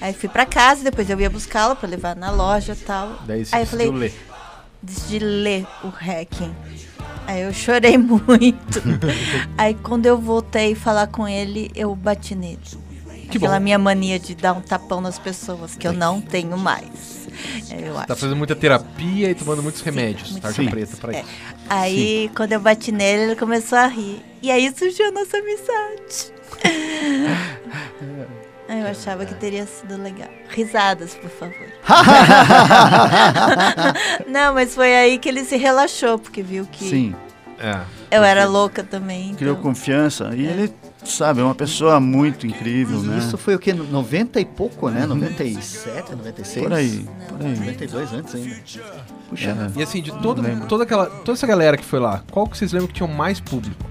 Aí 0.00 0.12
fui 0.14 0.28
pra 0.28 0.46
casa, 0.46 0.82
depois 0.82 1.08
eu 1.10 1.20
ia 1.20 1.28
buscá-lo 1.28 1.76
pra 1.76 1.88
levar 1.88 2.16
na 2.16 2.30
loja 2.30 2.72
e 2.72 2.76
tal. 2.76 3.18
Daí 3.26 3.44
você 3.44 3.54
Aí 3.54 3.62
eu 3.62 3.66
falei, 3.66 3.90
ler. 3.90 4.14
decidi 4.82 5.18
ler 5.18 5.66
o 5.84 5.88
hacking. 5.88 6.54
Aí 7.26 7.42
eu 7.42 7.52
chorei 7.52 7.96
muito. 7.98 8.82
Aí 9.58 9.74
quando 9.74 10.06
eu 10.06 10.16
voltei 10.18 10.74
falar 10.74 11.06
com 11.08 11.28
ele, 11.28 11.70
eu 11.74 11.94
bati 11.94 12.34
nele. 12.34 12.58
Que 13.30 13.36
Aquela 13.36 13.58
bom. 13.58 13.64
minha 13.64 13.78
mania 13.78 14.18
de 14.18 14.34
dar 14.34 14.54
um 14.54 14.60
tapão 14.60 15.00
nas 15.00 15.16
pessoas, 15.18 15.76
que 15.76 15.86
eu 15.86 15.92
não 15.92 16.20
tenho 16.20 16.56
mais. 16.58 17.28
Eu 17.70 17.96
acho. 17.96 18.08
Tá 18.08 18.16
fazendo 18.16 18.36
muita 18.36 18.56
terapia 18.56 19.30
e 19.30 19.34
tomando 19.36 19.62
muitos 19.62 19.82
remédios. 19.82 20.32
muito 20.32 20.42
Tarja 20.42 20.62
sim. 20.62 20.68
preta 20.68 20.96
pra 20.96 21.12
É. 21.14 21.20
isso. 21.20 21.28
Aí, 21.68 22.30
quando 22.34 22.52
eu 22.52 22.60
bati 22.60 22.90
nele, 22.90 23.22
ele 23.24 23.36
começou 23.36 23.78
a 23.78 23.86
rir. 23.86 24.20
E 24.42 24.50
aí 24.50 24.72
surgiu 24.76 25.06
a 25.08 25.12
nossa 25.12 25.36
amizade. 25.36 26.32
Aí 28.70 28.80
eu 28.82 28.86
achava 28.86 29.26
que 29.26 29.34
teria 29.34 29.66
sido 29.66 30.00
legal. 30.00 30.28
Risadas, 30.48 31.16
por 31.16 31.28
favor. 31.28 31.66
Não, 34.28 34.54
mas 34.54 34.76
foi 34.76 34.94
aí 34.94 35.18
que 35.18 35.28
ele 35.28 35.44
se 35.44 35.56
relaxou, 35.56 36.20
porque 36.20 36.40
viu 36.40 36.64
que 36.70 36.84
Sim, 36.88 37.14
É. 37.58 37.80
eu 38.12 38.22
era 38.22 38.46
louca 38.46 38.84
também. 38.84 39.34
criou 39.34 39.54
Então... 39.54 39.62
confiança. 39.64 40.30
E 40.36 40.46
ele, 40.46 40.72
sabe, 41.04 41.40
é 41.40 41.44
uma 41.44 41.54
pessoa 41.54 41.98
muito 41.98 42.46
incrível, 42.46 43.02
E 43.02 43.06
né? 43.08 43.18
Isso 43.18 43.36
foi 43.36 43.56
o 43.56 43.58
quê? 43.58 43.72
90 43.72 44.40
e 44.40 44.44
pouco, 44.44 44.88
né? 44.88 45.04
97, 45.04 46.12
96? 46.14 46.64
Por 46.64 46.72
aí, 46.72 47.08
por 47.28 47.44
aí. 47.44 47.56
92 47.56 48.12
antes 48.12 48.34
ainda. 48.36 48.56
Puxa, 49.28 49.72
E 49.76 49.82
assim, 49.82 50.00
de 50.00 50.12
todo, 50.22 50.42
toda, 50.68 50.84
aquela, 50.84 51.06
toda 51.06 51.32
essa 51.32 51.46
galera 51.46 51.76
que 51.76 51.84
foi 51.84 51.98
lá, 51.98 52.22
qual 52.30 52.46
que 52.46 52.56
vocês 52.56 52.72
lembram 52.72 52.86
que 52.88 52.94
tinha 52.94 53.08
mais 53.08 53.40
público? 53.40 53.84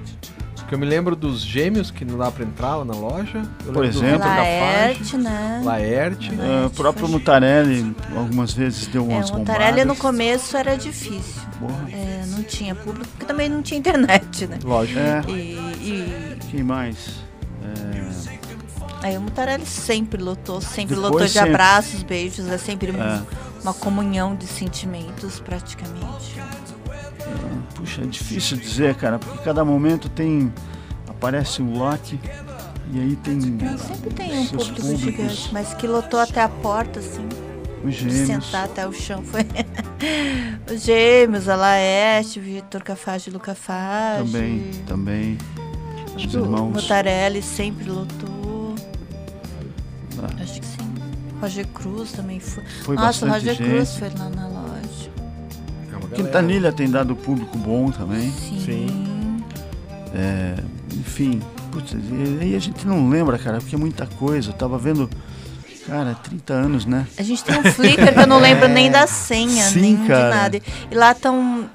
Porque 0.70 0.76
eu 0.76 0.80
me 0.80 0.86
lembro 0.86 1.16
dos 1.16 1.42
gêmeos 1.42 1.90
que 1.90 2.06
não 2.06 2.16
dá 2.16 2.30
pra 2.30 2.46
entrar 2.46 2.76
lá 2.76 2.86
na 2.86 2.94
loja. 2.94 3.42
Eu 3.66 3.74
Por 3.74 3.84
exemplo. 3.84 4.20
Laerte, 4.20 5.18
né? 5.18 5.62
Laerte. 5.66 6.30
Ah, 6.40 6.68
o 6.68 6.70
próprio 6.70 7.08
Mutarelli 7.10 7.96
algumas 8.16 8.54
vezes 8.54 8.86
deu 8.86 9.02
É, 9.10 9.16
umas 9.16 9.32
o 9.32 9.38
Montarelli 9.40 9.84
no 9.84 9.96
começo 9.96 10.56
era 10.56 10.78
difícil. 10.78 11.42
Porra. 11.60 11.90
É, 11.92 12.24
não 12.28 12.44
tinha 12.44 12.76
público, 12.76 13.08
porque 13.08 13.26
também 13.26 13.50
não 13.50 13.64
tinha 13.64 13.80
internet, 13.80 14.46
né? 14.46 14.60
Lógico. 14.64 15.00
É, 15.00 15.24
E, 15.28 15.34
e 15.82 16.38
quem 16.52 16.62
mais? 16.62 17.16
É, 17.64 19.08
aí 19.08 19.18
o 19.18 19.22
Mutarelli 19.22 19.66
sempre 19.66 20.22
lotou, 20.22 20.62
sempre 20.62 20.94
Depois 20.94 21.12
lotou 21.14 21.26
de 21.26 21.34
sempre. 21.34 21.50
abraços, 21.50 22.04
beijos, 22.04 22.48
é 22.48 22.60
sempre 22.60 22.92
É. 22.92 23.22
uma 23.64 23.74
comunhão 23.74 24.36
de 24.36 24.46
sentimentos, 24.46 25.40
praticamente. 25.40 26.40
Puxa, 27.76 28.02
é 28.02 28.06
difícil 28.06 28.58
dizer, 28.58 28.96
cara, 28.96 29.20
porque 29.20 29.44
cada 29.44 29.64
momento 29.66 30.10
tem. 30.10 30.52
Aparece 31.08 31.62
um 31.62 31.78
lote 31.78 32.18
e 32.92 33.00
aí 33.00 33.16
tem 33.18 33.42
Sempre 33.42 34.10
tem 34.16 34.40
um 34.40 34.46
seus 34.48 34.70
público 34.70 34.82
públicos, 34.88 35.00
gigante, 35.02 35.50
mas 35.52 35.74
que 35.74 35.86
lotou 35.86 36.20
até 36.20 36.42
a 36.42 36.48
porta, 36.48 37.00
assim, 37.00 37.28
os 37.84 37.94
gêmeos. 37.94 38.46
sentar 38.46 38.66
até 38.66 38.88
o 38.88 38.94
chão. 38.94 39.22
Foi 39.22 39.42
os 40.74 40.82
gêmeos, 40.82 41.50
a 41.50 41.56
Laerte, 41.56 42.40
o 42.40 42.42
Vitor 42.42 42.82
Cafage 42.84 43.30
e 43.30 43.34
Luca 43.34 43.54
Fage. 43.54 44.32
Também, 44.32 44.72
também. 44.88 45.38
Os 46.16 46.34
irmãos. 46.34 46.72
Mutarelli 46.72 47.42
sempre 47.42 47.90
lotou. 47.90 48.76
Ah, 50.22 50.42
Acho 50.42 50.60
que 50.60 50.66
sim. 50.66 50.78
Roger 51.42 51.68
Cruz 51.68 52.12
também 52.12 52.40
foi. 52.40 52.64
Foi 52.84 52.96
Nossa, 52.96 53.26
o 53.26 53.30
Roger 53.30 53.56
Cruz 53.56 53.90
gente. 53.90 54.00
foi 54.00 54.10
lá 54.20 54.30
na 54.30 54.48
loja. 54.48 54.69
É. 56.12 56.16
Quintanilha 56.16 56.72
tem 56.72 56.90
dado 56.90 57.16
público 57.16 57.58
bom 57.58 57.92
também. 57.92 58.32
Sim. 58.32 58.62
Sim. 58.66 59.44
É, 60.14 60.56
enfim, 60.94 61.42
putz, 61.72 61.94
e 61.94 62.40
aí 62.42 62.56
a 62.56 62.60
gente 62.60 62.88
não 62.88 63.10
lembra, 63.10 63.38
cara, 63.38 63.60
porque 63.60 63.76
é 63.76 63.78
muita 63.78 64.06
coisa. 64.06 64.50
Eu 64.50 64.54
tava 64.54 64.78
vendo, 64.78 65.10
cara, 65.86 66.16
30 66.16 66.54
anos, 66.54 66.86
né? 66.86 67.08
A 67.18 67.24
gente 67.24 67.44
tem 67.44 67.60
um 67.60 67.64
Flickr 67.64 68.14
que 68.14 68.20
eu 68.20 68.28
não 68.28 68.40
lembro 68.42 68.68
nem 68.68 68.90
da 68.90 69.06
senha, 69.06 69.66
Sim, 69.66 69.82
nem 69.82 70.08
cara. 70.08 70.30
de 70.30 70.36
nada. 70.36 70.62
E 70.92 70.96
lá 70.96 71.12
estão. 71.12 71.70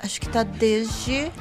acho 0.00 0.20
que 0.20 0.28
tá 0.28 0.42
desde 0.44 1.32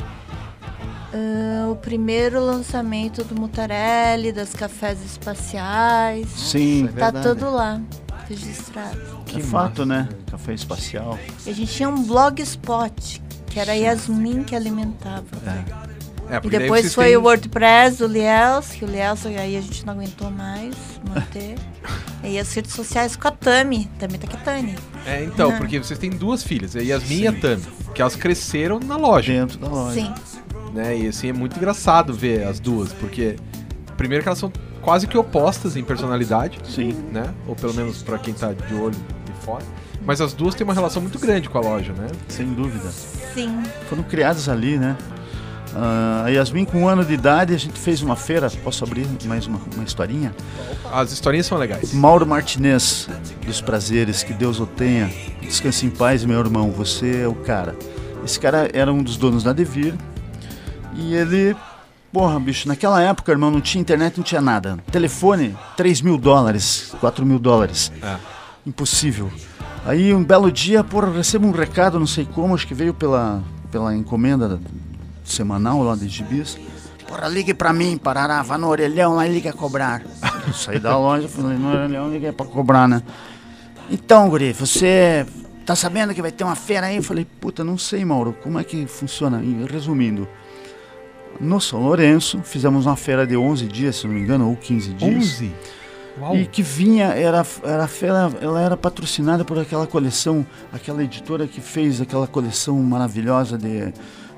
ah, 1.13 1.69
o 1.69 1.75
primeiro 1.75 2.43
lançamento 2.43 3.23
do 3.23 3.39
Mutarelli, 3.39 4.31
das 4.31 4.53
cafés 4.53 5.03
espaciais. 5.05 6.27
Sim, 6.29 6.85
é 6.85 6.87
tá 6.87 7.11
verdade. 7.11 7.27
tudo 7.27 7.51
lá, 7.51 7.79
registrado. 8.35 8.99
que 9.25 9.41
fato, 9.41 9.85
né? 9.85 10.09
Café 10.29 10.53
espacial. 10.53 11.17
E 11.45 11.49
a 11.49 11.53
gente 11.53 11.71
tinha 11.73 11.89
um 11.89 12.03
blogspot, 12.03 13.21
que 13.47 13.59
era 13.59 13.71
a 13.71 13.75
Yasmin 13.75 14.43
que 14.43 14.55
alimentava. 14.55 15.25
É, 16.29 16.37
E 16.37 16.39
porque 16.41 16.57
daí 16.57 16.65
depois 16.67 16.93
foi 16.93 17.07
têm- 17.09 17.17
o 17.17 17.21
WordPress 17.23 17.97
do 17.97 18.07
Lielso, 18.07 18.83
o 18.83 18.87
Lielso 18.87 19.27
aí 19.27 19.57
a 19.57 19.61
gente 19.61 19.85
não 19.85 19.93
aguentou 19.93 20.31
mais 20.31 20.73
manter. 21.07 21.55
e 22.23 22.39
as 22.39 22.51
redes 22.53 22.73
sociais 22.73 23.15
com 23.15 23.27
a 23.27 23.31
Tami, 23.31 23.89
Tami 23.99 24.17
Taketani. 24.17 24.75
É, 25.05 25.23
então, 25.23 25.49
Uhum. 25.51 25.57
porque 25.57 25.77
vocês 25.77 25.99
têm 25.99 26.09
duas 26.09 26.41
filhas, 26.43 26.75
a 26.75 26.79
Yasmin 26.81 27.19
e 27.21 27.27
a 27.27 27.33
Tami, 27.33 27.63
que 27.93 28.01
elas 28.01 28.15
cresceram 28.15 28.79
na 28.79 28.95
loja, 28.95 29.33
Dentro 29.33 29.59
da 29.59 29.67
loja. 29.67 29.93
Sim. 30.01 30.13
né? 30.73 30.97
E 30.97 31.07
assim, 31.07 31.27
é 31.29 31.33
muito 31.33 31.57
engraçado 31.57 32.13
ver 32.13 32.47
as 32.47 32.59
duas, 32.59 32.91
porque 32.93 33.35
primeiro 33.97 34.23
que 34.23 34.29
elas 34.29 34.39
são 34.39 34.51
quase 34.83 35.07
que 35.07 35.17
opostas 35.17 35.75
em 35.75 35.83
personalidade, 35.83 36.59
Sim. 36.63 36.93
né? 37.11 37.33
Ou 37.47 37.55
pelo 37.55 37.73
menos 37.73 38.03
pra 38.03 38.19
quem 38.19 38.33
tá 38.33 38.53
de 38.53 38.75
olho 38.75 38.95
de 39.25 39.45
fora. 39.45 39.63
Mas 40.05 40.19
as 40.19 40.33
duas 40.33 40.53
têm 40.53 40.65
uma 40.65 40.73
relação 40.73 41.01
muito 41.01 41.17
grande 41.17 41.49
com 41.49 41.57
a 41.57 41.61
loja, 41.61 41.93
né? 41.93 42.07
Sem 42.27 42.47
dúvida. 42.53 42.89
Sim. 43.33 43.63
Foram 43.89 44.03
criadas 44.03 44.49
ali, 44.49 44.77
né? 44.77 44.97
A 45.75 46.29
Yasmin, 46.29 46.65
com 46.65 46.83
um 46.83 46.87
ano 46.87 47.03
de 47.03 47.13
idade, 47.13 47.53
a 47.53 47.57
gente 47.57 47.79
fez 47.79 48.01
uma 48.01 48.15
feira. 48.15 48.49
Posso 48.63 48.83
abrir 48.83 49.07
mais 49.25 49.47
uma, 49.47 49.59
uma 49.73 49.83
historinha? 49.83 50.35
As 50.91 51.11
historinhas 51.11 51.47
são 51.47 51.57
legais. 51.57 51.93
Mauro 51.93 52.27
Martinez, 52.27 53.07
dos 53.45 53.59
prazeres, 53.61 54.21
que 54.21 54.33
Deus 54.33 54.59
o 54.59 54.67
tenha. 54.67 55.09
Descanse 55.41 55.85
em 55.85 55.89
paz, 55.89 56.23
meu 56.25 56.39
irmão, 56.39 56.69
você 56.69 57.21
é 57.21 57.27
o 57.27 57.33
cara. 57.33 57.75
Esse 58.23 58.39
cara 58.39 58.69
era 58.73 58.93
um 58.93 59.01
dos 59.01 59.17
donos 59.17 59.43
da 59.43 59.51
Devir. 59.51 59.95
E 60.95 61.15
ele, 61.15 61.55
porra, 62.13 62.39
bicho, 62.39 62.67
naquela 62.67 63.01
época, 63.01 63.31
irmão, 63.31 63.49
não 63.49 63.59
tinha 63.59 63.81
internet, 63.81 64.17
não 64.17 64.23
tinha 64.23 64.39
nada. 64.39 64.77
Telefone, 64.91 65.57
3 65.75 66.01
mil 66.01 66.15
dólares, 66.15 66.93
4 66.99 67.25
mil 67.25 67.39
dólares. 67.39 67.91
É. 68.01 68.17
Impossível. 68.65 69.31
Aí 69.83 70.13
um 70.13 70.23
belo 70.23 70.51
dia, 70.51 70.83
porra, 70.83 71.11
recebo 71.11 71.47
um 71.47 71.51
recado, 71.51 71.99
não 71.99 72.05
sei 72.05 72.25
como, 72.25 72.53
acho 72.53 72.67
que 72.67 72.75
veio 72.75 72.93
pela, 72.93 73.43
pela 73.71 73.95
encomenda 73.95 74.61
semanal 75.25 75.81
lá 75.81 75.95
de 75.95 76.07
gibis. 76.07 76.57
Porra, 77.07 77.27
ligue 77.27 77.53
pra 77.53 77.73
mim, 77.73 77.97
Parará, 77.97 78.43
vá 78.43 78.57
no 78.59 78.67
orelhão 78.67 79.15
lá 79.15 79.27
e 79.27 79.33
liga 79.33 79.49
a 79.49 79.53
cobrar. 79.53 80.03
Eu 80.47 80.53
saí 80.53 80.79
da 80.79 80.95
loja, 80.95 81.27
fui 81.27 81.43
no 81.43 81.69
orelhão, 81.69 82.11
liguei 82.11 82.31
pra 82.31 82.45
cobrar, 82.45 82.87
né? 82.87 83.01
Então, 83.89 84.29
guri, 84.29 84.53
você 84.53 85.25
tá 85.65 85.75
sabendo 85.75 86.13
que 86.13 86.21
vai 86.21 86.31
ter 86.31 86.43
uma 86.43 86.55
feira 86.55 86.87
aí? 86.87 86.97
Eu 86.97 87.03
falei, 87.03 87.25
puta, 87.25 87.63
não 87.63 87.77
sei, 87.77 88.05
Mauro, 88.05 88.37
como 88.41 88.59
é 88.59 88.63
que 88.63 88.85
funciona? 88.85 89.41
E, 89.43 89.65
Resumindo, 89.69 90.27
no 91.39 91.59
São 91.59 91.81
Lourenço, 91.81 92.39
fizemos 92.43 92.85
uma 92.85 92.95
feira 92.95 93.25
de 93.25 93.35
11 93.35 93.65
dias, 93.67 93.95
se 93.97 94.07
não 94.07 94.13
me 94.13 94.21
engano, 94.21 94.49
ou 94.49 94.55
15 94.55 94.93
dias. 94.93 95.15
11? 95.15 95.51
Uau. 96.19 96.35
E 96.37 96.45
que 96.45 96.61
vinha, 96.61 97.05
era, 97.07 97.45
era 97.63 97.83
a 97.85 97.87
feira, 97.87 98.31
ela 98.39 98.61
era 98.61 98.77
patrocinada 98.77 99.43
por 99.43 99.57
aquela 99.57 99.87
coleção, 99.87 100.45
aquela 100.71 101.03
editora 101.03 101.47
que 101.47 101.59
fez 101.59 101.99
aquela 101.99 102.27
coleção 102.27 102.77
maravilhosa 102.83 103.57
de 103.57 103.91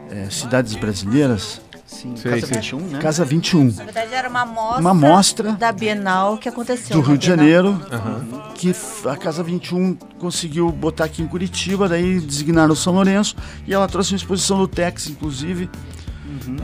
eh, 0.10 0.28
cidades 0.30 0.74
brasileiras. 0.76 1.62
Sim, 1.86 2.16
Sei, 2.16 2.32
Casa 2.32 2.48
sei. 2.48 2.56
21, 2.58 2.80
né? 2.80 3.00
Casa 3.00 3.24
21, 3.26 3.66
Na 3.76 3.84
verdade, 3.84 4.14
era 4.14 4.28
uma 4.28 4.42
amostra, 4.42 4.80
Uma 4.82 4.90
amostra 4.92 5.52
da 5.52 5.72
Bienal 5.72 6.38
que 6.38 6.50
aconteceu. 6.50 6.96
do 6.96 7.02
Rio 7.02 7.18
de. 7.18 7.28
Janeiro, 7.28 7.80
Aham. 7.92 8.26
que 8.56 8.74
a 9.08 9.16
Casa 9.16 9.44
21 9.44 9.96
conseguiu 10.18 10.72
botar 10.72 11.04
aqui 11.06 11.22
em 11.22 11.28
Curitiba, 11.28 11.88
daí 11.88 12.20
designaram 12.20 12.74
o 12.74 12.76
São 12.76 12.94
Lourenço, 12.94 13.36
e 13.68 13.74
ela 13.74 13.88
trouxe 13.88 14.14
uma 14.14 14.18
exposição 14.18 14.58
do 14.58 14.68
Tex, 14.68 15.10
inclusive, 15.10 15.70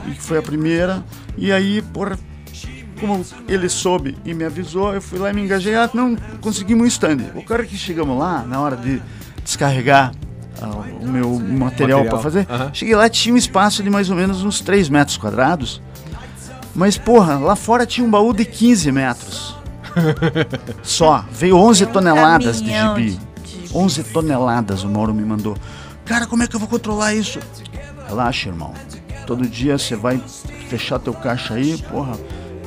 e 0.07 0.11
que 0.11 0.21
foi 0.21 0.37
a 0.37 0.41
primeira. 0.41 1.03
E 1.37 1.51
aí, 1.51 1.81
porra, 1.81 2.17
como 2.99 3.25
ele 3.47 3.67
soube 3.69 4.17
e 4.25 4.33
me 4.33 4.43
avisou, 4.43 4.93
eu 4.93 5.01
fui 5.01 5.17
lá 5.19 5.29
e 5.31 5.33
me 5.33 5.41
engajei, 5.41 5.75
ah, 5.75 5.89
não, 5.93 6.15
conseguimos 6.39 6.83
um 6.83 6.87
stand. 6.87 7.17
O 7.35 7.43
cara 7.43 7.65
que 7.65 7.75
chegamos 7.77 8.17
lá, 8.17 8.43
na 8.47 8.59
hora 8.61 8.75
de 8.77 9.01
descarregar 9.43 10.11
ah, 10.61 10.67
o 11.01 11.07
meu 11.07 11.29
material 11.39 11.59
Material, 11.59 12.05
para 12.05 12.19
fazer, 12.19 12.47
aham. 12.49 12.69
cheguei 12.73 12.95
lá, 12.95 13.09
tinha 13.09 13.33
um 13.33 13.37
espaço 13.37 13.81
de 13.81 13.89
mais 13.89 14.09
ou 14.09 14.15
menos 14.15 14.43
uns 14.43 14.61
3 14.61 14.87
metros 14.89 15.17
quadrados, 15.17 15.81
mas, 16.75 16.97
porra, 16.97 17.35
lá 17.39 17.55
fora 17.55 17.85
tinha 17.85 18.05
um 18.05 18.09
baú 18.11 18.33
de 18.33 18.45
15 18.45 18.91
metros. 18.91 19.57
Só. 20.83 21.25
Veio 21.31 21.57
11 21.57 21.83
É 21.83 21.87
um 21.87 21.91
toneladas 21.91 22.61
de 22.61 22.71
gibi. 22.71 23.19
de- 23.43 23.67
de- 23.67 23.75
11 23.77 24.03
toneladas 24.03 24.83
o 24.83 24.89
Mauro 24.89 25.13
me 25.13 25.23
mandou. 25.23 25.57
Cara, 26.05 26.25
como 26.27 26.43
é 26.43 26.47
que 26.47 26.55
eu 26.55 26.59
vou 26.59 26.69
controlar 26.69 27.13
isso? 27.13 27.39
Relaxa, 28.07 28.49
irmão. 28.49 28.73
Todo 29.25 29.47
dia 29.47 29.77
você 29.77 29.95
vai 29.95 30.17
fechar 30.69 30.99
teu 30.99 31.13
caixa 31.13 31.53
aí, 31.53 31.77
porra. 31.89 32.17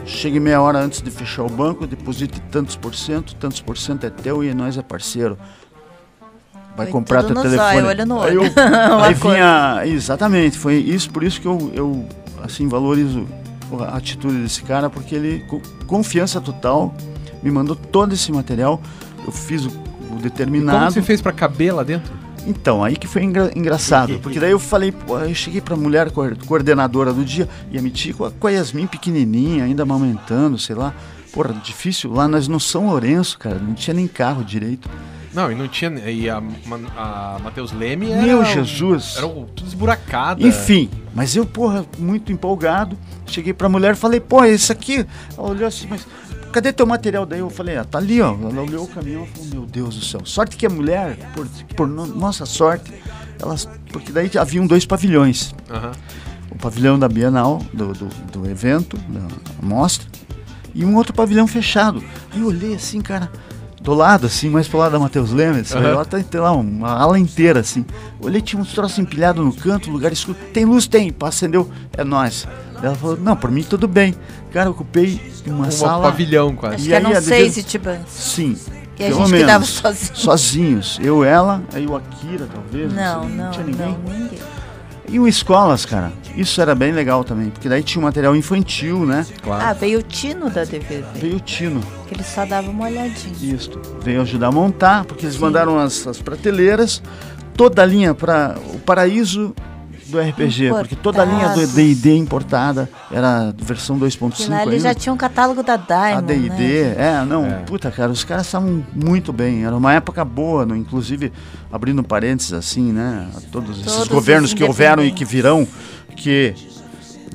Chegue 0.07 0.39
meia 0.39 0.61
hora 0.61 0.79
antes 0.79 1.01
de 1.01 1.11
fechar 1.11 1.43
o 1.45 1.49
banco, 1.49 1.87
deposite 1.87 2.41
tantos 2.51 2.77
por 2.77 2.95
cento, 2.95 3.35
tantos 3.37 3.61
por 3.61 3.77
cento 3.79 4.05
é 4.05 4.11
teu 4.11 4.45
e 4.45 4.53
nós 4.55 4.77
é 4.77 4.83
parceiro. 4.83 5.39
Vai 6.77 6.87
Foi 6.87 6.93
comprar 6.93 7.23
tudo 7.23 7.35
teu 7.35 7.37
no 7.37 7.43
telefone. 7.51 7.73
zóio, 7.75 7.87
olho 7.87 8.07
no 8.07 8.21
Aí, 8.23 8.37
olho. 8.39 8.47
eu- 8.47 8.97
Um 8.99 9.01
aí 9.05 9.15
vinha. 9.15 9.83
Exatamente, 9.87 10.59
foi 10.59 10.75
isso, 10.77 11.11
por 11.11 11.23
isso 11.23 11.41
que 11.41 11.47
eu, 11.47 11.71
eu 11.75 12.07
assim, 12.43 12.69
valorizo 12.69 13.27
a 13.81 13.97
atitude 13.97 14.43
desse 14.43 14.63
cara, 14.63 14.91
porque 14.91 15.15
ele, 15.15 15.41
com 15.49 15.61
confiança 15.87 16.41
total, 16.41 16.95
me 17.43 17.51
mandou 17.51 17.75
todo 17.77 18.13
esse 18.13 18.31
material. 18.31 18.81
Eu 19.25 19.33
fiz 19.33 19.65
o, 19.65 19.69
o 19.69 19.73
Como 20.09 20.21
determinado. 20.21 20.93
você 20.93 21.01
fez 21.03 21.21
pra 21.23 21.33
caber 21.33 21.75
lá 21.75 21.83
dentro? 21.83 22.13
Então, 22.47 22.85
aí 22.85 22.97
que 22.97 23.07
foi 23.07 23.23
engra- 23.23 23.51
engraçado, 23.57 24.19
porque 24.21 24.39
daí 24.39 24.51
eu 24.51 24.59
falei, 24.59 24.93
pô, 24.93 25.19
eu 25.19 25.35
cheguei 25.35 25.61
pra 25.61 25.75
mulher 25.77 26.11
coor- 26.11 26.37
coordenadora 26.47 27.13
do 27.13 27.25
dia, 27.25 27.49
e 27.71 27.79
a 27.79 27.83
Miti 27.83 28.13
com 28.13 28.47
a, 28.47 28.51
Yasmin 28.51 28.87
pequenininha, 28.87 29.65
ainda 29.65 29.83
amamentando, 29.83 30.59
sei 30.59 30.75
lá. 30.77 30.93
Porra, 31.33 31.53
difícil. 31.65 32.13
Lá 32.13 32.29
nós 32.29 32.47
no 32.47 32.61
São 32.61 32.87
Lourenço, 32.89 33.39
cara, 33.39 33.59
não 33.59 33.75
tinha 33.75 33.93
nem 33.95 34.07
carro 34.07 34.45
direito. 34.45 34.89
Não, 35.33 35.51
e 35.51 35.55
não 35.57 35.67
tinha. 35.67 35.91
E 36.09 36.31
a, 36.31 36.41
a 36.97 37.39
Matheus 37.43 37.73
Leme 37.73 38.09
era. 38.13 38.23
Meu 38.23 38.41
um- 38.43 38.45
Jesus. 38.45 39.15
Era 39.17 39.27
um- 39.27 39.45
tudo 39.47 39.67
esburacado. 39.67 40.47
Enfim, 40.47 40.89
mas 41.13 41.35
eu, 41.35 41.45
porra, 41.45 41.85
muito 41.99 42.31
empolgado, 42.31 42.97
cheguei 43.27 43.53
pra 43.53 43.69
mulher 43.69 43.95
e 43.95 43.97
falei, 43.97 44.21
pô, 44.21 44.45
isso 44.45 44.71
aqui. 44.71 45.05
Ela 45.37 45.49
olhou 45.51 45.67
assim, 45.67 45.89
mas 45.91 46.07
cadê 46.55 46.73
teu 46.73 46.87
material? 46.87 47.27
Daí 47.27 47.41
eu 47.41 47.51
falei, 47.51 47.77
ah, 47.77 47.85
tá 47.85 47.99
ali, 47.99 48.21
ó. 48.23 48.29
Ela 48.33 48.63
olhou 48.63 48.85
o 48.85 48.89
caminhão 48.89 49.25
e 49.25 49.27
falou, 49.27 49.47
meu 49.51 49.67
Deus 49.67 49.97
do 49.97 50.05
céu. 50.05 50.21
Sorte 50.25 50.57
que 50.57 50.65
a 50.65 50.71
mulher, 50.71 51.19
por, 51.35 51.47
por 51.77 51.89
no- 51.89 52.07
nossa 52.07 52.47
sorte, 52.47 52.93
elas. 53.41 53.69
Porque 53.93 54.13
daí 54.13 54.31
haviam 54.39 54.67
dois 54.67 54.87
pavilhões. 54.87 55.53
Aham. 55.71 55.93
o 56.51 56.57
pavilhão 56.57 56.97
da 56.99 57.09
Bienal, 57.09 57.61
do, 57.73 57.93
do, 57.93 58.07
do 58.33 58.49
evento, 58.51 58.97
da 59.09 59.21
mostra, 59.61 60.07
e 60.75 60.85
um 60.85 60.95
outro 60.97 61.13
pavilhão 61.13 61.47
fechado. 61.49 62.03
Aí 62.33 62.41
eu 62.41 62.47
olhei 62.47 62.75
assim, 62.75 63.01
cara, 63.01 63.31
do 63.83 63.93
lado, 63.93 64.27
assim, 64.27 64.49
mais 64.49 64.67
pro 64.69 64.79
lado 64.79 64.93
da 64.93 64.99
Matheus 64.99 65.31
Lemes, 65.33 65.75
Aham. 65.75 65.89
ela 65.89 66.05
tá 66.05 66.19
tem 66.23 66.41
lá 66.41 66.53
uma 66.53 66.91
ala 66.91 67.19
inteira, 67.19 67.61
assim. 67.61 67.85
Olhei, 68.21 68.41
tinha 68.41 68.61
uns 68.63 68.73
troços 68.73 68.99
empilhados 68.99 69.45
no 69.45 69.53
canto, 69.53 69.91
lugar 69.91 70.13
escuro. 70.13 70.39
Tem 70.53 70.65
luz? 70.65 70.87
Tem, 70.87 71.13
pá, 71.13 71.29
acendeu, 71.29 71.69
é 71.97 72.05
nós. 72.05 72.47
Ela 72.83 72.95
falou, 72.95 73.17
não, 73.17 73.35
por 73.37 73.51
mim 73.51 73.63
tudo 73.63 73.87
bem. 73.89 74.15
Cara, 74.55 74.69
eu 74.69 74.73
ocupei 74.73 75.21
uma 75.47 75.67
Um 75.67 75.71
sala. 75.71 76.05
pavilhão 76.11 76.55
quase. 76.57 76.77
Acho 76.77 76.85
E 76.85 76.89
que 76.89 76.95
eram 76.95 77.11
aí, 77.11 77.17
a 77.17 77.21
seis 77.23 77.57
Itibãs. 77.59 78.01
Sim. 78.09 78.57
E 78.99 79.03
a 79.05 79.07
gente 79.11 79.17
menos. 79.19 79.33
que 79.33 79.45
dava 79.45 79.65
sozinho. 79.65 80.17
Sozinhos. 80.17 80.99
Eu, 81.03 81.25
ela, 81.25 81.63
aí 81.75 81.85
o 81.87 81.97
Akira, 81.97 82.47
talvez. 82.51 82.93
Não, 82.93 83.25
sei, 83.27 83.37
não, 83.37 83.51
tinha 83.51 83.67
ninguém. 83.67 83.99
não, 84.07 84.15
ninguém. 84.15 84.39
E 85.09 85.19
o 85.21 85.29
Escolas, 85.29 85.85
cara, 85.85 86.11
isso 86.35 86.61
era 86.63 86.75
bem 86.75 86.91
legal 86.93 87.23
também, 87.25 87.51
porque 87.51 87.69
daí 87.69 87.83
tinha 87.83 88.01
um 88.01 88.05
material 88.07 88.35
infantil, 88.35 89.05
né? 89.05 89.27
Claro. 89.43 89.63
Ah, 89.67 89.73
veio 89.75 89.99
o 89.99 90.03
Tino 90.03 90.49
da 90.49 90.65
DVD, 90.65 91.05
Veio 91.17 91.37
o 91.37 91.41
Tino, 91.41 91.81
que 92.09 92.15
ele 92.15 92.23
só 92.25 92.47
dava 92.47 92.71
uma 92.71 92.87
olhadinha. 92.87 93.35
isto. 93.55 93.79
Veio 94.03 94.23
ajudar 94.23 94.47
a 94.47 94.53
montar, 94.53 95.05
porque 95.05 95.27
eles 95.27 95.35
Sim. 95.35 95.43
mandaram 95.43 95.79
as, 95.79 96.07
as 96.07 96.23
prateleiras, 96.23 97.03
toda 97.55 97.83
a 97.83 97.87
linha 97.87 98.15
para 98.15 98.57
o 98.73 98.79
paraíso 98.79 99.55
do 100.15 100.21
RPG, 100.21 100.69
porque 100.71 100.97
toda 100.97 101.23
a 101.23 101.25
linha 101.25 101.49
do. 101.51 101.67
D&D 101.67 102.17
importada 102.17 102.89
era 103.11 103.55
versão 103.59 103.97
E 103.97 104.01
2.5 104.01 104.49
lá 104.49 104.63
ele 104.63 104.79
já 104.79 104.95
tinha 104.95 105.13
um 105.13 105.17
catálogo 105.17 105.63
da 105.63 105.75
A 105.75 105.77
Diamond, 105.77 106.27
D&D, 106.27 106.85
né? 106.85 106.95
é, 106.99 107.25
não, 107.25 107.45
É. 107.45 107.55
puta, 107.61 107.91
cara, 107.91 108.13
os 108.13 108.23
caras 108.25 108.47
estavam 108.47 108.85
muito 108.95 109.33
bem, 109.33 109.65
era 109.65 109.77
uma 109.77 109.93
época 109.93 110.25
boa, 110.25 110.65
não, 110.65 110.77
inclusive, 110.77 111.33
abrindo 111.73 112.03
parênteses 112.03 112.53
assim, 112.53 112.93
né, 112.93 113.29
a 113.37 113.41
todos 113.51 113.81
esses 113.81 113.93
Todos 113.93 114.09
governos 114.09 114.51
os 114.51 114.55
que 114.55 114.65
houveram 114.65 115.05
e 115.05 115.11
que 115.11 115.25
virão, 115.25 115.67
que 116.17 116.55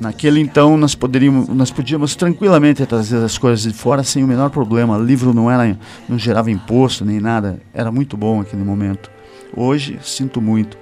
naquele 0.00 0.40
então 0.40 0.76
nós 0.76 0.94
poderíamos, 0.94 1.48
nós 1.48 1.70
podíamos 1.70 2.16
tranquilamente 2.16 2.84
trazer 2.86 3.22
as 3.22 3.36
coisas 3.36 3.62
de 3.62 3.72
fora 3.72 4.02
sem 4.02 4.24
o 4.24 4.26
menor 4.26 4.48
problema, 4.50 4.96
livro 4.96 5.34
não 5.34 5.50
era, 5.50 5.76
não 6.08 6.18
gerava 6.18 6.50
imposto 6.50 7.04
nem 7.04 7.20
nada, 7.20 7.60
era 7.74 7.92
muito 7.92 8.16
bom 8.16 8.40
aquele 8.40 8.64
momento. 8.64 9.10
Hoje, 9.54 9.98
sinto 10.02 10.40
muito. 10.40 10.78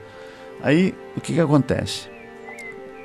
Aí, 0.63 0.95
o 1.19 1.21
que 1.21 1.35
que 1.35 1.41
acontece? 1.41 2.09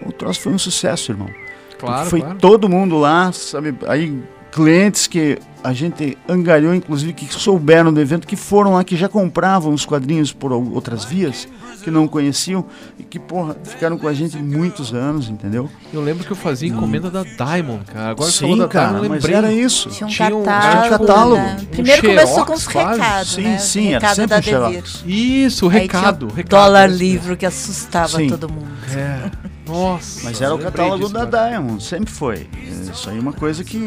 O 0.05 0.11
troço 0.11 0.41
foi 0.41 0.53
um 0.53 0.57
sucesso, 0.57 1.11
irmão. 1.11 1.29
Claro, 1.77 2.09
Foi 2.09 2.21
claro. 2.21 2.37
todo 2.37 2.69
mundo 2.69 2.97
lá, 2.97 3.31
sabe? 3.33 3.75
Aí 3.87 4.21
clientes 4.51 5.07
que 5.07 5.37
a 5.63 5.71
gente 5.73 6.17
angariou, 6.27 6.73
inclusive, 6.75 7.13
que 7.13 7.33
souberam 7.33 7.93
do 7.93 7.99
evento, 8.01 8.27
que 8.27 8.35
foram 8.35 8.73
lá, 8.73 8.83
que 8.83 8.95
já 8.97 9.07
compravam 9.07 9.73
os 9.73 9.85
quadrinhos 9.85 10.33
por 10.33 10.51
ou- 10.51 10.73
outras 10.73 11.05
vias, 11.05 11.47
que 11.83 11.89
não 11.89 12.07
conheciam, 12.07 12.65
e 12.99 13.03
que, 13.03 13.17
porra, 13.19 13.55
ficaram 13.63 13.97
com 13.97 14.07
a 14.07 14.13
gente 14.13 14.37
muitos 14.37 14.93
anos, 14.93 15.29
entendeu? 15.29 15.69
Eu 15.93 16.01
lembro 16.01 16.23
que 16.25 16.31
eu 16.31 16.35
fazia 16.35 16.67
encomenda 16.69 17.09
da 17.09 17.23
Diamond, 17.23 17.85
cara. 17.85 18.09
Agora 18.11 18.29
Sim, 18.31 18.39
falou 18.41 18.57
da 18.57 18.67
cara, 18.67 18.87
Diamond, 18.89 19.09
mas 19.09 19.23
lembrei. 19.23 19.35
era 19.37 19.53
isso. 19.53 19.89
Tinha 19.89 20.07
um 20.07 20.09
Tinha 20.09 20.35
um- 20.35 20.43
catálogo. 20.43 20.71
tinha 20.71 20.85
um 20.85 20.89
catálogo. 20.99 21.35
né? 21.41 21.57
Um 21.61 21.65
Primeiro 21.65 22.01
xerox, 22.01 22.21
começou 22.23 22.45
com 22.45 22.53
os 22.53 22.67
quase. 22.67 22.99
recados, 22.99 23.31
Sim, 23.33 23.41
né? 23.43 23.57
sim, 23.57 23.87
era 23.87 23.93
recado 23.99 24.15
sempre 24.15 24.29
da 24.29 24.37
um 24.39 24.41
xerox. 24.41 25.03
Isso, 25.05 25.65
o 25.65 25.69
recado. 25.69 26.27
recado 26.27 26.49
dólar 26.49 26.89
esse 26.89 26.97
livro 26.99 27.37
que 27.37 27.45
assustava 27.45 28.17
Sim. 28.17 28.27
todo 28.27 28.49
mundo. 28.49 28.67
mesmo. 28.87 28.99
É. 28.99 29.31
Nossa. 29.65 30.21
Mas 30.25 30.41
era 30.41 30.53
o 30.53 30.59
catálogo 30.59 30.97
disso 31.07 31.13
da. 31.13 31.25
Diamond, 31.25 31.81
sempre 31.81 32.11
foi. 32.11 32.47
Isso 32.91 33.09
aí 33.09 33.17
é 33.17 33.19
uma 33.19 33.31
coisa 33.33 33.63
que, 33.63 33.77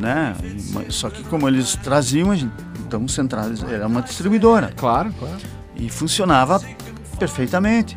né? 0.00 0.34
Só 0.88 1.08
que 1.08 1.19
como 1.24 1.48
eles 1.48 1.76
traziam, 1.76 2.30
a 2.30 2.36
gente, 2.36 2.52
então 2.86 3.06
centrais, 3.08 3.62
era 3.62 3.86
uma 3.86 4.02
distribuidora. 4.02 4.72
Claro, 4.76 5.12
claro. 5.18 5.36
E 5.76 5.88
funcionava 5.90 6.60
perfeitamente. 7.18 7.96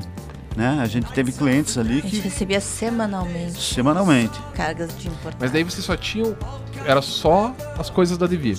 Né? 0.56 0.78
A 0.82 0.86
gente 0.86 1.12
teve 1.14 1.32
clientes 1.32 1.80
ali 1.80 1.94
A 1.98 2.02
gente 2.02 2.10
que 2.12 2.18
recebia 2.20 2.62
semanalmente 2.62 3.60
semanalmente. 3.60 4.40
cargas 4.54 4.96
de 5.00 5.08
importação. 5.08 5.38
Mas 5.40 5.52
daí 5.52 5.64
você 5.64 5.82
só 5.82 5.96
tinha. 5.98 6.38
Era 6.86 7.02
só 7.02 7.56
as 7.80 7.90
coisas 7.90 8.20
da 8.20 8.28
Devir. 8.28 8.58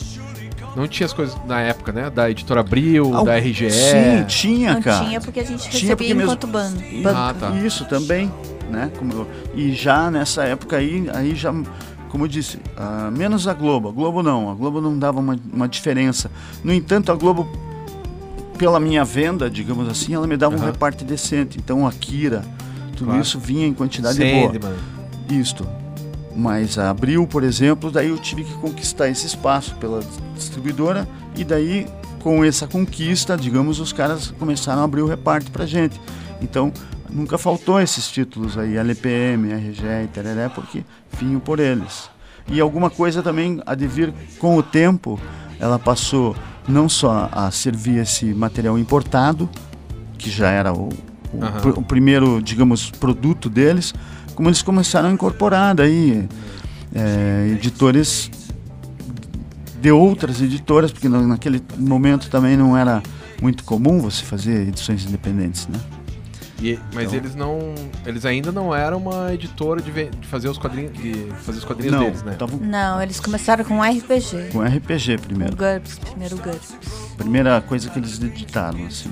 Não 0.75 0.89
tinha 0.89 1.07
as 1.07 1.13
coisas 1.13 1.37
na 1.47 1.61
época, 1.61 1.93
né? 1.93 2.11
Da 2.11 2.29
editora 2.29 2.61
Abril, 2.63 3.15
Al- 3.15 3.25
da 3.25 3.37
RGE. 3.39 3.71
Sim, 3.71 4.25
tinha, 4.27 4.75
Não 4.75 4.83
cara. 4.83 5.05
tinha 5.05 5.21
porque 5.21 5.39
a 5.39 5.45
gente 5.45 5.61
Tinha 5.61 5.73
recebia 5.73 5.97
porque 5.97 6.15
mesmo- 6.15 6.33
enquanto 6.33 6.49
E- 6.49 6.51
banco. 6.51 7.17
Ah, 7.17 7.33
tá. 7.39 7.51
Isso 7.51 7.85
também, 7.85 8.33
né? 8.73 8.91
Como 8.99 9.13
eu- 9.13 9.29
e 9.55 9.73
já 9.73 10.11
nessa 10.11 10.43
época 10.43 10.77
aí, 10.79 11.09
aí 11.15 11.37
já, 11.37 11.53
como 12.15 12.27
eu 12.27 12.29
disse, 12.29 12.61
ah, 12.77 13.11
menos 13.11 13.49
a 13.49 13.53
Globo. 13.53 13.89
A 13.89 13.93
Globo 13.93 14.23
não, 14.23 14.49
a 14.49 14.55
Globo 14.55 14.81
não 14.81 14.97
dava 14.97 15.19
uma, 15.19 15.37
uma 15.53 15.67
diferença. 15.67 16.31
No 16.63 16.73
entanto, 16.73 17.11
a 17.11 17.15
Globo, 17.17 17.49
pela 18.57 18.79
minha 18.79 19.05
venda, 19.05 19.51
digamos 19.51 19.89
assim, 19.89 20.15
ela 20.15 20.25
me 20.25 20.37
dava 20.37 20.55
um 20.55 20.59
Aham. 20.59 20.67
reparte 20.67 21.05
decente. 21.05 21.59
Então, 21.59 21.85
a 21.85 21.91
Kira, 21.91 22.45
tudo 22.97 23.07
Claro. 23.07 23.21
isso 23.21 23.37
vinha 23.41 23.67
em 23.67 23.75
quantidade 23.75 24.17
boa. 24.17 24.53
Sandman. 24.53 24.75
Isto. 25.29 25.67
Mas 26.37 26.79
a 26.79 26.89
Abril, 26.89 27.27
por 27.27 27.43
exemplo, 27.43 27.91
daí 27.91 28.11
eu 28.11 28.19
tive 28.19 28.45
que 28.45 28.53
conquistar 28.59 29.09
esse 29.09 29.27
espaço 29.27 29.75
pela 29.81 30.01
distribuidora 30.37 31.09
e 31.37 31.43
daí 31.43 31.85
com 32.21 32.45
essa 32.45 32.69
conquista, 32.69 33.37
digamos, 33.37 33.81
os 33.81 33.93
caras 33.93 34.33
começaram 34.39 34.83
a 34.83 34.85
abrir 34.85 35.03
o 35.03 35.07
reparte 35.09 35.51
pra 35.51 35.67
gente. 35.67 36.01
Então, 36.41 36.73
nunca 37.15 37.39
faltou 37.39 37.81
esses 37.81 38.09
títulos 38.11 38.59
aí, 38.59 38.77
LPM, 38.77 39.53
RGE 39.53 39.85
e 40.05 40.09
tereré, 40.09 40.49
porque 40.49 40.85
vinham 41.19 41.41
por 41.41 41.61
eles. 41.61 42.11
E 42.49 42.61
alguma 42.61 42.91
coisa 42.91 43.23
também 43.23 43.63
a 43.65 43.75
de 43.75 43.87
vir 43.87 44.13
com 44.39 44.57
o 44.59 44.63
tempo, 44.63 45.19
ela 45.59 45.79
passou 45.79 46.37
não 46.69 46.89
só 46.89 47.29
a 47.33 47.51
servir 47.51 47.99
esse 47.99 48.27
material 48.35 48.79
importado, 48.79 49.49
que 50.19 50.29
já 50.31 50.51
era 50.51 50.73
o, 50.73 50.89
o, 51.33 51.43
Aham. 51.45 51.61
pr- 51.61 51.79
o 51.79 51.83
primeiro, 51.83 52.43
digamos, 52.43 52.91
produto 52.91 53.49
deles, 53.49 53.95
como 54.35 54.49
eles 54.49 54.61
começaram 54.63 55.09
a 55.09 55.13
incorporar 55.13 55.75
daí 55.75 56.29
é, 56.95 57.51
editores 57.53 58.31
de 59.81 59.91
outras 59.91 60.41
editoras, 60.41 60.91
porque 60.93 61.09
na- 61.09 61.23
naquele 61.23 61.63
momento 61.79 62.29
também 62.31 62.57
não 62.57 62.77
era 62.77 63.03
muito 63.41 63.65
comum 63.65 64.01
você 64.01 64.23
fazer 64.25 64.69
edições 64.69 65.05
independentes, 65.07 65.67
né? 65.69 65.79
E- 66.61 66.79
mas 66.95 67.07
Então- 67.07 67.17
eles 67.19 67.35
não. 67.35 67.75
Eles 68.07 68.25
ainda 68.25 68.53
não 68.53 68.75
eram 68.75 68.99
uma 68.99 69.33
editora 69.35 69.83
de, 69.83 69.91
de 69.91 70.27
fazer 70.27 70.49
os 70.49 70.57
quadrinhos. 70.57 70.93
De 70.97 71.13
fazer 71.43 71.59
os 71.59 71.65
quadrinhos 71.65 71.93
Não, 71.95 72.05
deles, 72.05 72.23
né? 72.23 72.33
estavam 72.33 72.59
Não, 72.61 73.03
eles 73.03 73.19
começaram 73.21 73.65
com 73.65 73.83
RPG. 73.83 74.51
com 74.53 74.63
RPG 74.63 75.17
O 75.17 75.21
primeiro. 75.21 75.57
GURPS, 75.57 75.99
primeiro 75.99 76.37
GURPS. 76.37 76.75
Primeira 77.17 77.61
coisa 77.61 77.91
que 77.91 77.99
eles 77.99 78.21
editaram, 78.23 78.87
assim. 78.87 79.11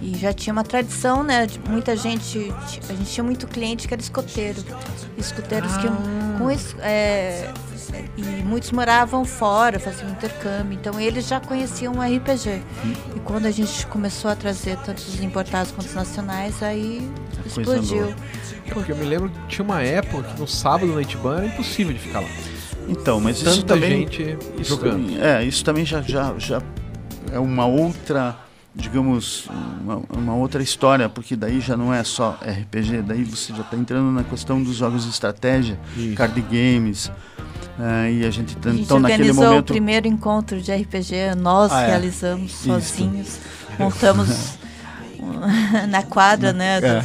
E 0.00 0.16
já 0.16 0.32
tinha 0.32 0.52
uma 0.52 0.62
tradição, 0.64 1.22
né? 1.24 1.46
de 1.46 1.58
muita 1.68 1.96
gente. 1.96 2.52
A 2.88 2.92
gente 2.94 3.10
tinha 3.10 3.24
muito 3.24 3.46
cliente 3.48 3.88
que 3.88 3.94
era 3.94 4.00
escoteiro. 4.02 4.62
Escoteiros 5.16 5.76
que. 5.78 5.88
Com 6.38 6.48
es- 6.50 6.76
é, 6.78 7.50
e 8.16 8.22
muitos 8.44 8.70
moravam 8.70 9.24
fora, 9.24 9.80
faziam 9.80 10.08
intercâmbio. 10.10 10.78
Então 10.80 11.00
eles 11.00 11.26
já 11.26 11.40
conheciam 11.40 11.94
o 11.94 12.00
RPG. 12.02 12.62
E 13.16 13.20
quando 13.24 13.46
a 13.46 13.50
gente 13.50 13.86
começou 13.88 14.30
a 14.30 14.36
trazer 14.36 14.76
tanto 14.84 14.98
os 14.98 15.20
importados 15.20 15.72
quanto 15.72 15.88
os 15.88 15.94
nacionais, 15.94 16.62
aí 16.62 17.10
A 17.44 17.46
explodiu. 17.48 18.14
É 18.66 18.74
porque 18.74 18.92
eu 18.92 18.96
me 18.96 19.04
lembro 19.04 19.30
que 19.30 19.46
tinha 19.48 19.64
uma 19.64 19.82
época 19.82 20.22
que 20.34 20.40
no 20.40 20.46
sábado 20.46 20.94
na 20.94 21.00
Itban 21.02 21.38
era 21.38 21.46
impossível 21.46 21.92
de 21.92 21.98
ficar 21.98 22.20
lá. 22.20 22.28
Então, 22.86 23.20
mas 23.20 23.36
isso 23.38 23.44
Tanta 23.62 23.74
também 23.74 23.90
gente 24.00 24.38
isso 24.60 24.70
jogando. 24.76 25.06
também- 25.08 25.20
é, 25.20 25.42
isso 25.44 25.64
também 25.64 25.84
já, 25.84 26.00
já, 26.02 26.34
já 26.38 26.62
é 27.32 27.38
uma 27.38 27.66
outra, 27.66 28.36
digamos, 28.78 29.48
uma, 29.82 30.00
uma 30.16 30.34
outra 30.36 30.62
história, 30.62 31.08
porque 31.08 31.34
daí 31.34 31.60
já 31.60 31.76
não 31.76 31.92
é 31.92 32.02
só 32.04 32.38
RPG, 32.40 33.02
daí 33.02 33.24
você 33.24 33.52
já 33.52 33.62
está 33.62 33.76
entrando 33.76 34.10
na 34.12 34.22
questão 34.22 34.62
dos 34.62 34.76
jogos 34.76 35.02
de 35.04 35.10
estratégia, 35.10 35.78
Isso. 35.96 36.14
card 36.16 36.40
games, 36.42 37.10
é, 37.78 38.12
e 38.12 38.24
a 38.24 38.30
gente 38.30 38.56
tá- 38.56 38.70
A 38.70 38.72
gente 38.72 38.82
então 38.84 39.00
naquele 39.00 39.22
organizou 39.24 39.44
o 39.44 39.48
momento 39.50 39.72
primeiro 39.72 40.06
encontro 40.06 40.60
de 40.60 40.72
RPG, 40.72 41.34
nós 41.36 41.72
Ah, 41.72 41.82
é. 41.82 41.86
realizamos 41.88 42.52
Isso. 42.52 42.64
sozinhos, 42.64 43.38
montamos 43.78 44.28
na 45.90 46.02
quadra, 46.04 46.52
né, 46.52 46.80
do, 46.80 46.86
É. 46.86 47.04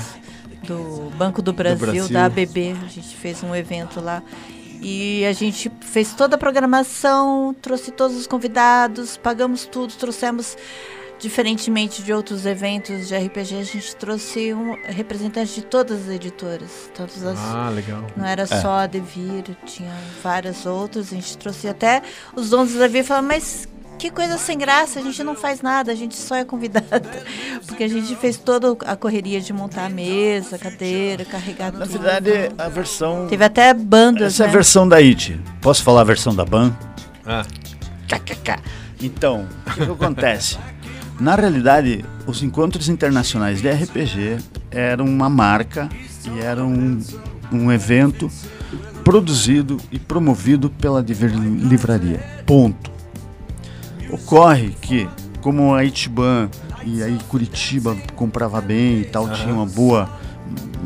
do 0.67 1.11
Banco 1.17 1.41
do 1.41 1.51
Brasil, 1.53 1.77
Brasil. 1.87 2.09
da 2.09 2.25
ABB, 2.25 2.75
a 2.85 2.87
gente 2.87 3.15
fez 3.17 3.41
um 3.43 3.55
evento 3.55 3.99
lá. 3.99 4.21
E 4.85 5.25
a 5.25 5.31
gente 5.31 5.71
fez 5.79 6.13
toda 6.13 6.35
a 6.35 6.37
programação, 6.37 7.55
trouxe 7.61 7.89
todos 7.89 8.17
os 8.17 8.27
convidados, 8.27 9.15
pagamos 9.15 9.65
tudo, 9.65 9.93
trouxemos, 9.93 10.57
diferentemente 11.23 12.03
de 12.03 12.11
outros 12.11 12.45
eventos 12.45 13.07
de 13.07 13.15
RPG, 13.17 13.55
a 13.55 13.63
gente 13.63 13.95
trouxe 13.95 14.53
um 14.53 14.75
representante 14.83 15.55
de 15.55 15.61
todas 15.61 16.01
as 16.03 16.09
editoras, 16.09 16.91
todas 16.93 17.23
as 17.23 17.39
Ah, 17.39 17.69
legal. 17.69 18.05
não 18.17 18.25
era 18.25 18.45
só 18.45 18.79
a 18.79 18.87
Devir, 18.87 19.55
tinha 19.65 19.89
várias 20.21 20.65
outras. 20.65 21.07
A 21.13 21.15
gente 21.15 21.37
trouxe 21.37 21.65
até 21.69 22.01
os 22.35 22.49
donos 22.49 22.73
da 22.73 22.81
Devir 22.81 22.99
e 23.01 23.03
falaram, 23.05 23.27
mas 23.29 23.65
que 23.97 24.11
coisa 24.11 24.37
sem 24.37 24.57
graça, 24.57 24.99
a 24.99 25.01
gente 25.01 25.23
não 25.23 25.33
faz 25.33 25.61
nada, 25.61 25.93
a 25.93 25.95
gente 25.95 26.17
só 26.17 26.35
é 26.35 26.43
convidada. 26.43 27.23
Porque 27.65 27.85
a 27.85 27.87
gente 27.87 28.13
fez 28.17 28.35
toda 28.37 28.75
a 28.85 28.97
correria 28.97 29.39
de 29.39 29.53
montar 29.53 29.85
a 29.85 29.89
mesa, 29.89 30.57
a 30.57 30.59
cadeira, 30.59 31.23
carregar 31.23 31.71
na 31.71 31.85
tudo. 31.85 31.99
verdade 32.01 32.51
a 32.57 32.67
versão 32.67 33.27
Teve 33.29 33.45
até 33.45 33.73
bandas, 33.73 34.33
essa 34.33 34.43
é 34.43 34.45
a 34.45 34.47
né? 34.47 34.53
versão 34.53 34.87
da 34.89 34.97
IT. 34.97 35.39
Posso 35.61 35.81
falar 35.83 36.01
a 36.01 36.03
versão 36.03 36.35
da 36.35 36.43
Ban? 36.43 36.75
Ah, 37.25 37.45
KKK. 38.09 38.59
Então, 39.01 39.47
o 39.65 39.71
que, 39.71 39.85
que 39.85 39.91
acontece? 39.91 40.57
Na 41.19 41.35
realidade, 41.35 42.03
os 42.25 42.41
encontros 42.41 42.89
internacionais 42.89 43.61
de 43.61 43.69
RPG 43.69 44.37
eram 44.71 45.05
uma 45.05 45.29
marca 45.29 45.87
e 46.25 46.39
era 46.39 46.63
um, 46.63 46.99
um 47.51 47.71
evento 47.71 48.29
produzido 49.03 49.77
e 49.91 49.99
promovido 49.99 50.69
pela 50.69 51.03
Diver 51.03 51.31
Livraria. 51.31 52.19
Ponto. 52.45 52.91
Ocorre 54.09 54.69
que, 54.81 55.07
como 55.41 55.73
a 55.73 55.83
Itiban 55.83 56.49
e 56.85 57.01
aí 57.01 57.17
Curitiba 57.27 57.95
comprava 58.15 58.59
bem 58.59 59.01
e 59.01 59.05
tal, 59.05 59.29
tinha 59.29 59.53
uma 59.53 59.65
boa, 59.65 60.09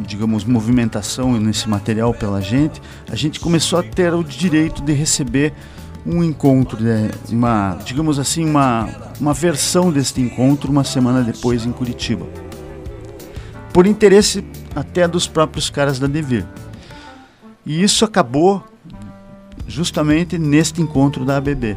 digamos, 0.06 0.44
movimentação 0.44 1.40
nesse 1.40 1.68
material 1.68 2.14
pela 2.14 2.42
gente, 2.42 2.82
a 3.10 3.16
gente 3.16 3.40
começou 3.40 3.80
a 3.80 3.84
ter 3.84 4.14
o 4.14 4.24
direito 4.24 4.82
de 4.82 4.94
receber 4.94 5.54
um 6.08 6.24
encontro, 6.24 6.82
né, 6.82 7.12
uma, 7.30 7.78
digamos 7.84 8.18
assim, 8.18 8.46
uma, 8.46 8.88
uma 9.20 9.34
versão 9.34 9.92
deste 9.92 10.22
encontro 10.22 10.72
uma 10.72 10.86
semana 10.86 11.22
depois 11.22 11.66
em 11.66 11.72
Curitiba. 11.72 12.26
Por 13.74 13.86
interesse 13.86 14.44
até 14.74 15.08
dos 15.08 15.28
próprios 15.28 15.70
caras 15.70 16.00
da 16.00 16.08
Devir. 16.08 16.46
E 17.66 17.84
isso 17.84 18.06
acabou 18.06 18.64
justamente 19.68 20.38
neste 20.38 20.82
encontro 20.82 21.26
da 21.26 21.38
ABB. 21.38 21.76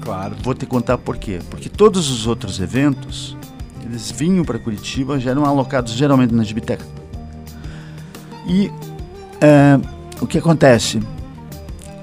claro. 0.00 0.34
Vou 0.42 0.52
te 0.52 0.66
contar 0.66 0.98
por 0.98 1.16
quê. 1.16 1.38
Porque 1.48 1.68
todos 1.68 2.10
os 2.10 2.26
outros 2.26 2.60
eventos, 2.60 3.36
eles 3.84 4.10
vinham 4.10 4.44
para 4.44 4.58
Curitiba, 4.58 5.20
já 5.20 5.30
eram 5.30 5.44
alocados 5.44 5.92
geralmente 5.92 6.34
na 6.34 6.42
Gibiteca. 6.42 6.84
E 8.46 8.70
é, 9.40 9.78
o 10.20 10.26
que 10.26 10.38
acontece? 10.38 11.00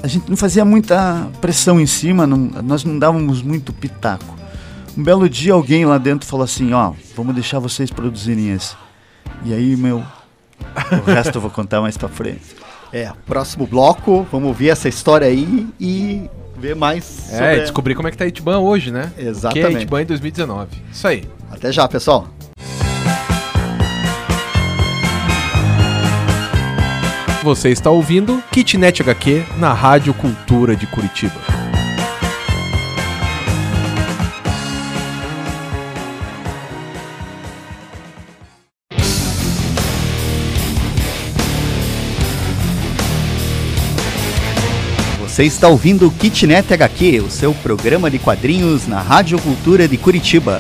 A 0.02 0.08
gente 0.08 0.30
não 0.30 0.38
fazia 0.38 0.64
muita 0.64 1.28
pressão 1.42 1.80
em 1.80 1.86
cima, 1.86 2.26
não- 2.26 2.38
nós 2.64 2.84
não 2.84 2.98
dávamos 2.98 3.42
muito 3.42 3.74
pitaco. 3.74 4.38
Um 4.98 5.04
belo 5.04 5.30
dia 5.30 5.54
alguém 5.54 5.86
lá 5.86 5.98
dentro 5.98 6.28
falou 6.28 6.44
assim, 6.44 6.74
ó, 6.74 6.94
vamos 7.16 7.34
deixar 7.36 7.60
vocês 7.60 7.90
produzirem 7.92 8.52
esse. 8.52 8.76
E 9.46 9.54
aí, 9.54 9.76
meu, 9.76 10.04
o 11.06 11.12
resto 11.12 11.36
eu 11.38 11.42
vou 11.42 11.50
contar 11.52 11.82
mais 11.82 11.98
pra 11.98 12.10
frente. 12.10 12.56
É, 12.92 13.12
próximo 13.26 13.68
bloco, 13.68 14.26
vamos 14.32 14.48
ouvir 14.48 14.70
essa 14.70 14.90
história 14.90 15.28
aí 15.28 15.68
e 15.80 16.30
ver 16.58 16.76
mais 16.76 17.32
É, 17.32 17.38
sobre... 17.38 17.60
descobrir 17.62 17.96
como 17.96 18.08
é 18.08 18.12
que 18.12 18.18
tá 18.18 18.24
a 18.24 18.28
Itban 18.28 18.58
hoje, 18.60 18.92
né? 18.92 19.12
Que 19.16 19.22
é 19.22 19.28
a 19.28 19.30
Exatamente. 19.30 19.84
Itban 19.84 20.02
em 20.02 20.06
2019. 20.06 20.70
Isso 20.92 21.08
aí. 21.08 21.24
Até 21.52 21.72
já, 21.72 21.88
pessoal. 21.88 22.28
Você 27.42 27.70
está 27.70 27.90
ouvindo 27.90 28.44
Kitnet 28.52 29.02
HQ 29.02 29.46
na 29.58 29.72
Rádio 29.72 30.14
Cultura 30.14 30.76
de 30.76 30.86
Curitiba. 30.86 31.40
Você 45.22 45.46
está 45.46 45.70
ouvindo 45.70 46.12
Kitnet 46.12 46.74
HQ, 46.74 47.22
o 47.22 47.32
seu 47.32 47.54
programa 47.54 48.12
de 48.12 48.20
quadrinhos 48.20 48.86
na 48.86 49.02
Rádio 49.02 49.40
Cultura 49.40 49.88
de 49.88 49.96
Curitiba. 49.96 50.60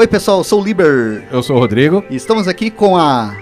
Oi, 0.00 0.08
pessoal, 0.08 0.38
eu 0.38 0.44
sou 0.44 0.62
o 0.62 0.64
Liber 0.64 1.28
Eu 1.30 1.42
sou 1.42 1.56
o 1.56 1.58
Rodrigo. 1.58 2.02
e 2.08 2.16
estamos 2.16 2.48
aqui 2.48 2.70
com 2.70 2.96
a 2.96 3.36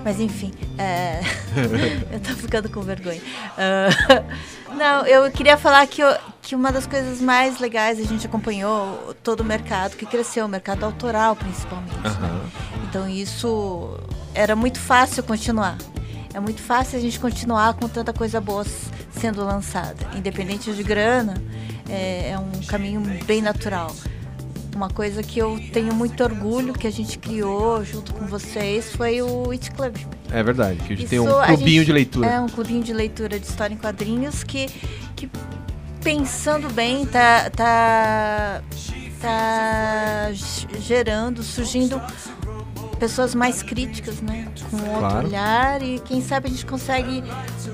Mas 0.05 0.21
enfim, 0.21 0.53
é... 0.77 1.19
eu 2.11 2.19
tô 2.21 2.29
ficando 2.35 2.69
com 2.69 2.81
vergonha. 2.81 3.21
Uh... 3.21 4.43
Não, 4.73 5.05
eu 5.05 5.29
queria 5.31 5.57
falar 5.57 5.85
que, 5.85 6.01
eu, 6.01 6.15
que 6.41 6.55
uma 6.55 6.71
das 6.71 6.87
coisas 6.87 7.21
mais 7.21 7.59
legais 7.59 7.99
a 7.99 8.03
gente 8.03 8.25
acompanhou 8.25 9.13
todo 9.21 9.41
o 9.41 9.43
mercado, 9.43 9.95
que 9.95 10.05
cresceu, 10.05 10.45
o 10.45 10.49
mercado 10.49 10.83
autoral 10.85 11.35
principalmente. 11.35 11.93
Né? 11.93 12.41
Então 12.89 13.07
isso 13.07 13.99
era 14.33 14.55
muito 14.55 14.79
fácil 14.79 15.23
continuar. 15.23 15.77
É 16.33 16.39
muito 16.39 16.61
fácil 16.61 16.97
a 16.97 17.01
gente 17.01 17.19
continuar 17.19 17.75
com 17.75 17.87
tanta 17.87 18.11
coisa 18.11 18.41
boa 18.41 18.65
sendo 19.11 19.45
lançada. 19.45 20.07
Independente 20.17 20.73
de 20.73 20.81
grana, 20.81 21.35
é, 21.87 22.31
é 22.31 22.39
um 22.39 22.51
caminho 22.65 23.01
bem 23.25 23.41
natural. 23.41 23.95
Uma 24.75 24.89
coisa 24.89 25.21
que 25.21 25.37
eu 25.37 25.59
tenho 25.71 25.93
muito 25.93 26.23
orgulho 26.23 26.73
que 26.73 26.87
a 26.87 26.91
gente 26.91 27.19
criou 27.19 27.85
junto 27.85 28.11
com 28.15 28.25
vocês 28.25 28.91
foi 28.95 29.21
o 29.21 29.51
It 29.51 29.69
Club. 29.71 29.95
É 30.31 30.41
verdade, 30.41 30.77
que 30.77 30.93
a 30.93 30.95
gente 30.95 31.01
Isso, 31.01 31.09
tem 31.09 31.19
um 31.19 31.45
clubinho 31.45 31.81
gente, 31.81 31.85
de 31.85 31.93
leitura. 31.93 32.27
É, 32.27 32.39
um 32.39 32.49
clubinho 32.49 32.83
de 32.83 32.91
leitura 32.91 33.39
de 33.39 33.45
história 33.45 33.75
em 33.75 33.77
quadrinhos 33.77 34.43
que, 34.43 34.65
que 35.15 35.29
pensando 36.03 36.67
bem, 36.73 37.05
tá, 37.05 37.51
tá, 37.51 38.63
tá 39.21 40.31
gerando, 40.79 41.43
surgindo 41.43 42.01
pessoas 43.03 43.35
mais 43.35 43.61
críticas, 43.61 44.21
né? 44.21 44.47
Com 44.71 44.77
outro 44.77 44.99
claro. 44.99 45.27
olhar 45.27 45.81
e 45.81 45.99
quem 45.99 46.21
sabe 46.21 46.47
a 46.47 46.49
gente 46.49 46.65
consegue 46.65 47.21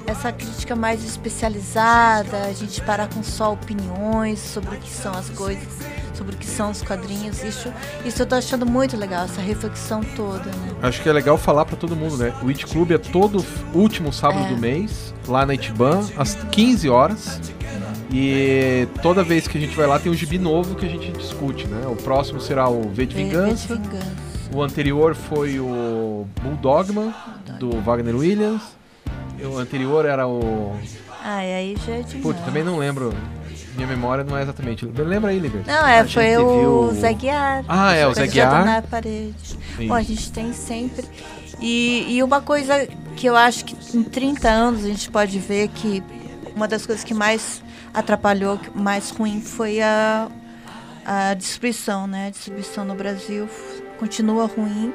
essa 0.07 0.31
crítica 0.31 0.75
mais 0.75 1.05
especializada, 1.05 2.45
a 2.45 2.51
gente 2.51 2.81
parar 2.81 3.07
com 3.07 3.21
só 3.21 3.53
opiniões 3.53 4.39
sobre 4.39 4.75
o 4.75 4.79
que 4.79 4.89
são 4.89 5.13
as 5.13 5.29
coisas, 5.29 5.67
sobre 6.15 6.33
o 6.33 6.37
que 6.37 6.47
são 6.47 6.71
os 6.71 6.81
quadrinhos. 6.81 7.43
Isso, 7.43 7.71
isso 8.03 8.23
eu 8.23 8.25
tô 8.25 8.33
achando 8.33 8.65
muito 8.65 8.97
legal, 8.97 9.25
essa 9.25 9.39
reflexão 9.39 10.01
toda, 10.15 10.45
né? 10.45 10.71
Acho 10.81 10.99
que 11.03 11.07
é 11.07 11.13
legal 11.13 11.37
falar 11.37 11.63
para 11.63 11.77
todo 11.77 11.95
mundo, 11.95 12.17
né? 12.17 12.33
O 12.41 12.47
It 12.47 12.65
Club 12.65 12.89
é 12.89 12.97
todo 12.97 13.45
último 13.71 14.11
sábado 14.11 14.45
é. 14.45 14.49
do 14.49 14.57
mês, 14.57 15.13
lá 15.27 15.45
na 15.45 15.53
Itiban, 15.53 16.09
às 16.17 16.33
15 16.33 16.89
horas. 16.89 17.39
E 18.11 18.87
toda 19.03 19.23
vez 19.23 19.47
que 19.47 19.59
a 19.59 19.61
gente 19.61 19.75
vai 19.75 19.85
lá 19.85 19.99
tem 19.99 20.11
um 20.11 20.15
gibi 20.15 20.39
novo 20.39 20.73
que 20.73 20.87
a 20.87 20.89
gente 20.89 21.11
discute, 21.11 21.67
né? 21.67 21.85
O 21.85 21.95
próximo 21.95 22.41
será 22.41 22.67
o 22.67 22.89
V 22.89 23.05
de 23.05 23.15
Vingança. 23.15 23.75
V 23.75 23.79
de 23.79 23.89
Vingança. 23.89 24.28
O 24.53 24.63
anterior 24.63 25.13
foi 25.13 25.59
o 25.59 26.27
Bulldogman, 26.41 27.13
do 27.59 27.79
Wagner 27.81 28.15
Williams. 28.15 28.63
O 29.43 29.57
anterior 29.57 30.05
era 30.05 30.27
o. 30.27 30.75
Ah, 31.23 31.45
e 31.45 31.53
aí 31.53 31.77
já 31.85 31.93
é 31.93 32.01
demais. 32.01 32.23
Putz, 32.23 32.41
também 32.41 32.63
não 32.63 32.77
lembro. 32.77 33.13
Minha 33.75 33.87
memória 33.87 34.23
não 34.23 34.37
é 34.37 34.41
exatamente. 34.41 34.85
Lembra 34.85 35.31
aí, 35.31 35.39
Liber? 35.39 35.63
Não, 35.65 35.87
é, 35.87 36.05
foi 36.05 36.35
o 36.37 36.87
viu... 36.89 36.99
Zé 36.99 37.13
Guiar. 37.13 37.63
Ah, 37.67 37.93
é, 37.93 38.07
o 38.07 38.13
Zé 38.13 38.27
Guiar. 38.27 38.65
na 38.65 38.81
parede. 38.81 39.57
Bom, 39.87 39.93
a 39.93 40.01
gente 40.01 40.31
tem 40.31 40.51
sempre. 40.51 41.05
E, 41.61 42.17
e 42.17 42.23
uma 42.23 42.41
coisa 42.41 42.87
que 43.15 43.27
eu 43.27 43.35
acho 43.35 43.65
que 43.65 43.97
em 43.97 44.03
30 44.03 44.49
anos 44.49 44.83
a 44.83 44.87
gente 44.87 45.09
pode 45.09 45.39
ver 45.39 45.67
que 45.69 46.03
uma 46.55 46.67
das 46.67 46.85
coisas 46.85 47.03
que 47.05 47.13
mais 47.13 47.61
atrapalhou, 47.93 48.59
mais 48.73 49.11
ruim, 49.11 49.41
foi 49.41 49.81
a, 49.81 50.27
a 51.05 51.33
distribuição, 51.35 52.07
né? 52.07 52.27
A 52.27 52.29
distribuição 52.31 52.83
no 52.83 52.95
Brasil 52.95 53.47
continua 53.99 54.45
ruim. 54.45 54.93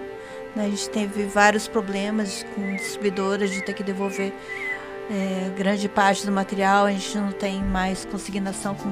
Né? 0.57 0.65
A 0.65 0.69
gente 0.69 0.89
teve 0.91 1.25
vários 1.25 1.69
problemas 1.69 2.45
com 2.55 2.75
distribuidoras 2.77 3.51
de 3.51 3.63
ter 3.63 3.75
que 3.75 3.83
devolver 3.83 4.33
é, 5.11 5.51
grande 5.57 5.89
parte 5.89 6.25
do 6.25 6.33
material. 6.33 6.87
A 6.87 6.91
gente 6.91 7.17
não 7.19 7.31
tem 7.31 7.63
mais 7.63 8.05
consignação 8.05 8.75
com 8.75 8.91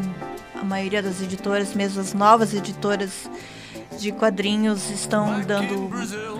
a 0.60 0.64
maioria 0.64 1.02
das 1.02 1.20
editoras, 1.20 1.74
mesmo 1.74 2.00
as 2.00 2.12
novas 2.12 2.54
editoras 2.54 3.28
de 3.98 4.10
quadrinhos 4.12 4.90
estão 4.90 5.40
dando 5.40 5.90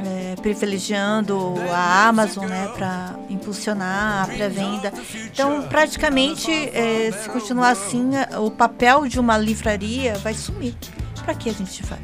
é, 0.07 0.37
privilegiando 0.41 1.55
a 1.71 2.09
Amazon 2.09 2.47
né 2.47 2.69
para 2.75 3.15
impulsionar 3.29 4.25
a 4.25 4.27
pré-venda 4.27 4.93
então 5.31 5.63
praticamente 5.69 6.51
é, 6.51 7.13
se 7.13 7.29
continuar 7.29 7.71
assim 7.71 8.11
o 8.41 8.51
papel 8.51 9.07
de 9.07 9.21
uma 9.21 9.37
livraria 9.37 10.15
vai 10.19 10.33
sumir 10.33 10.75
para 11.25 11.35
que 11.35 11.51
a 11.51 11.53
gente 11.53 11.83
vai 11.83 11.99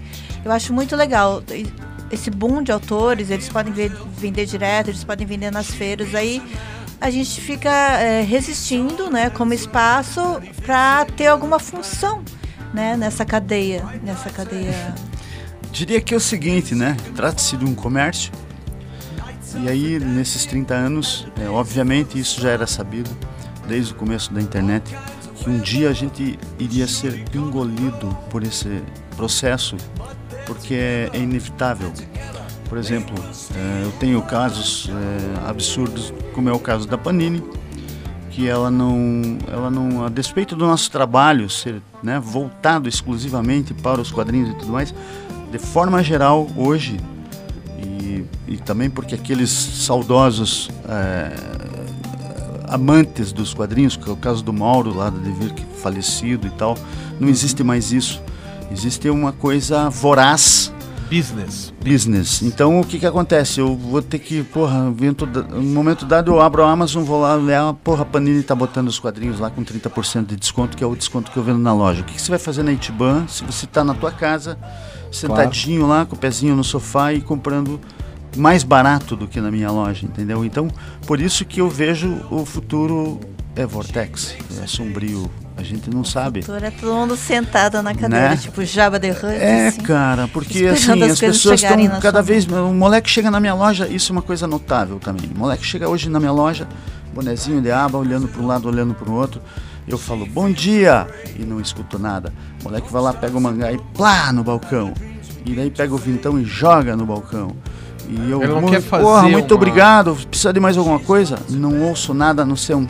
eu 0.45 0.53
acho 0.53 0.73
muito 0.73 0.97
legal 0.97 1.43
esse 2.11 2.31
boom 2.31 2.63
de 2.63 2.73
autores, 2.73 3.31
eles 3.31 3.49
podem 3.49 3.73
vender 3.73 4.47
direto, 4.47 4.89
eles 4.89 5.05
podem 5.05 5.27
vender 5.27 5.51
nas 5.51 5.69
feiras, 5.69 6.15
aí 6.15 6.43
a 7.01 7.11
gente 7.11 7.41
fica 7.41 7.71
é, 7.71 8.23
resistindo, 8.23 9.11
né, 9.11 9.31
como 9.31 9.55
espaço 9.55 10.21
para 10.65 11.05
ter 11.05 11.27
alguma 11.27 11.59
função, 11.59 12.23
né, 12.73 12.97
nessa 12.97 13.25
cadeia, 13.25 13.85
nessa 14.03 14.31
cadeia. 14.31 14.95
Diria 15.71 16.01
que 16.01 16.15
é 16.15 16.17
o 16.17 16.21
seguinte, 16.21 16.75
né, 16.75 16.97
trata-se 17.15 17.57
de 17.57 17.65
um 17.65 17.75
comércio. 17.75 18.33
E 19.63 19.69
aí 19.69 19.99
nesses 19.99 20.45
30 20.45 20.75
anos, 20.75 21.27
é, 21.41 21.49
obviamente 21.49 22.19
isso 22.19 22.41
já 22.41 22.51
era 22.51 22.67
sabido 22.67 23.11
desde 23.67 23.93
o 23.93 23.97
começo 23.97 24.33
da 24.33 24.41
internet, 24.41 24.97
que 25.37 25.49
um 25.49 25.59
dia 25.59 25.89
a 25.91 25.93
gente 25.93 26.39
iria 26.59 26.87
ser 26.87 27.25
engolido 27.35 28.17
por 28.31 28.43
esse 28.43 28.83
processo 29.17 29.77
porque 30.49 30.75
é, 30.75 31.11
é 31.13 31.19
inevitável. 31.19 31.93
Por 32.69 32.79
exemplo, 32.79 33.15
é, 33.55 33.85
eu 33.85 33.93
tenho 33.93 34.21
casos 34.23 34.91
é, 34.91 35.49
absurdos, 35.49 36.13
como 36.35 36.49
é 36.49 36.53
o 36.53 36.59
caso 36.59 36.89
da 36.89 36.99
Panini, 36.99 37.43
que 38.31 38.49
ela 38.49 38.71
não, 38.71 39.39
ela 39.47 39.71
não, 39.71 40.05
a 40.05 40.09
despeito 40.09 40.57
do 40.57 40.67
nosso 40.67 40.91
trabalho 40.91 41.49
ser 41.49 41.81
né, 42.03 42.19
voltado 42.19 42.89
exclusivamente 42.89 43.75
para 43.75 44.01
os 44.01 44.11
quadrinhos 44.11 44.51
e 44.51 44.55
tudo 44.55 44.73
mais, 44.73 44.95
de 45.51 45.59
forma 45.59 46.03
geral, 46.03 46.47
hoje, 46.57 46.99
e, 47.83 48.25
e 48.47 48.57
também 48.59 48.91
porque 48.91 49.15
aqueles 49.15 49.51
saudosos 49.51 50.71
é, 50.89 51.33
amantes 52.69 53.33
dos 53.33 53.55
quadrinhos, 53.55 53.97
que 53.97 54.09
é 54.09 54.13
o 54.13 54.17
caso 54.17 54.43
do 54.43 54.53
Mauro 54.53 54.95
lá 54.95 55.11
da 55.11 55.19
Devir, 55.19 55.55
que 55.55 55.65
falecido 55.81 56.47
e 56.47 56.51
tal, 56.51 56.77
não 57.19 57.29
existe 57.29 57.65
mais 57.65 57.93
isso. 57.93 58.23
Existe 58.71 59.09
uma 59.11 59.33
coisa 59.33 59.89
voraz. 59.89 60.73
Business. 61.11 61.73
Business. 61.83 62.43
Então 62.43 62.81
o 62.81 62.85
que 62.85 62.99
que 62.99 63.07
acontece? 63.07 63.61
Eu 63.61 63.75
vou 63.75 64.03
ter 64.03 64.19
que, 64.19 64.43
porra, 64.43 64.83
no 64.83 65.63
momento 65.63 66.05
dado 66.05 66.33
eu 66.33 66.41
abro 66.41 66.63
a 66.63 66.71
Amazon, 66.71 67.03
vou 67.03 67.23
lá 67.23 67.35
ler, 67.35 67.59
porra, 67.83 68.03
a 68.03 68.05
Panini 68.05 68.43
tá 68.43 68.55
botando 68.55 68.89
os 68.89 68.99
quadrinhos 68.99 69.41
lá 69.41 69.49
com 69.49 69.65
30% 69.65 70.27
de 70.27 70.37
desconto, 70.37 70.77
que 70.77 70.85
é 70.85 70.87
o 70.87 70.95
desconto 70.95 71.31
que 71.31 71.37
eu 71.39 71.43
vendo 71.43 71.59
na 71.59 71.73
loja. 71.73 72.03
O 72.03 72.05
que, 72.05 72.13
que 72.13 72.21
você 72.21 72.29
vai 72.29 72.39
fazer 72.39 72.63
na 72.63 72.73
Itiban 72.73 73.27
se 73.27 73.43
você 73.43 73.67
tá 73.67 73.83
na 73.83 73.95
tua 73.95 74.13
casa, 74.13 74.59
sentadinho 75.11 75.87
claro. 75.87 76.01
lá, 76.01 76.07
com 76.07 76.15
o 76.15 76.19
pezinho 76.19 76.55
no 76.55 76.63
sofá 76.63 77.15
e 77.15 77.23
comprando 77.23 77.81
mais 78.37 78.63
barato 78.63 79.17
do 79.17 79.27
que 79.27 79.41
na 79.41 79.51
minha 79.51 79.71
loja, 79.71 80.05
entendeu? 80.05 80.45
Então, 80.45 80.69
por 81.07 81.21
isso 81.21 81.45
que 81.47 81.63
eu 81.63 81.71
vejo 81.71 82.21
o 82.31 82.45
futuro 82.45 83.19
é 83.57 83.65
vortex, 83.65 84.37
é 84.63 84.67
sombrio 84.67 85.31
a 85.59 85.63
gente 85.63 85.91
não 85.91 86.05
sabe. 86.05 86.45
É 86.63 86.71
todo 86.71 86.95
mundo 86.95 87.17
sentado 87.17 87.83
na 87.83 87.93
cadeira, 87.93 88.31
né? 88.31 88.37
tipo 88.37 88.65
Jabba 88.65 89.01
the 89.01 89.11
Hutt. 89.11 89.25
É, 89.25 89.67
assim, 89.67 89.81
cara, 89.81 90.29
porque 90.29 90.67
assim, 90.67 91.03
as, 91.03 91.11
as 91.11 91.19
pessoas 91.19 91.61
estão 91.61 92.01
cada 92.01 92.23
vez. 92.23 92.47
O 92.47 92.73
moleque 92.73 93.11
chega 93.11 93.29
na 93.29 93.41
minha 93.41 93.55
loja, 93.55 93.89
isso 93.89 94.13
é 94.13 94.15
uma 94.15 94.23
coisa 94.23 94.47
notável 94.47 95.01
também. 95.01 95.29
O 95.35 95.39
moleque 95.39 95.67
chega 95.67 95.89
hoje 95.89 96.09
na 96.09 96.21
minha 96.21 96.31
loja, 96.31 96.69
bonezinho 97.13 97.61
de 97.61 97.73
aba, 97.73 97.99
olhando 97.99 98.29
para 98.29 98.41
um 98.41 98.47
lado, 98.47 98.69
olhando 98.69 98.95
para 98.95 99.11
o 99.11 99.13
outro. 99.13 99.43
Eu 99.87 99.99
falo, 99.99 100.27
bom 100.27 100.53
dia! 100.53 101.09
E 101.37 101.43
não 101.43 101.61
escuto 101.61 101.99
nada. 101.99 102.33
O 102.61 102.65
moleque 102.65 102.93
vai 102.93 103.03
lá, 103.03 103.13
pega 103.13 103.37
o 103.37 103.41
mangá 103.41 103.73
e 103.73 103.79
plá 103.95 104.33
no 104.33 104.45
balcão. 104.45 104.95
E 105.45 105.55
daí 105.55 105.71
pega 105.71 105.93
o 105.93 105.99
vintão 105.99 106.39
e 106.39 106.45
joga 106.45 106.95
no 106.95 107.05
balcão. 107.05 107.57
E 108.09 108.31
eu, 108.31 108.41
Ele 108.43 108.53
não 108.53 108.69
quer 108.69 108.81
fazer 108.81 109.03
porra, 109.03 109.23
muito 109.29 109.51
uma... 109.51 109.57
obrigado. 109.57 110.17
Precisa 110.31 110.53
de 110.53 110.61
mais 110.61 110.77
alguma 110.77 111.01
coisa? 111.01 111.37
Não 111.51 111.83
ouço 111.83 112.15
nada 112.15 112.43
a 112.43 112.47
não 112.47 112.55
ser 112.55 112.77
um 112.77 112.87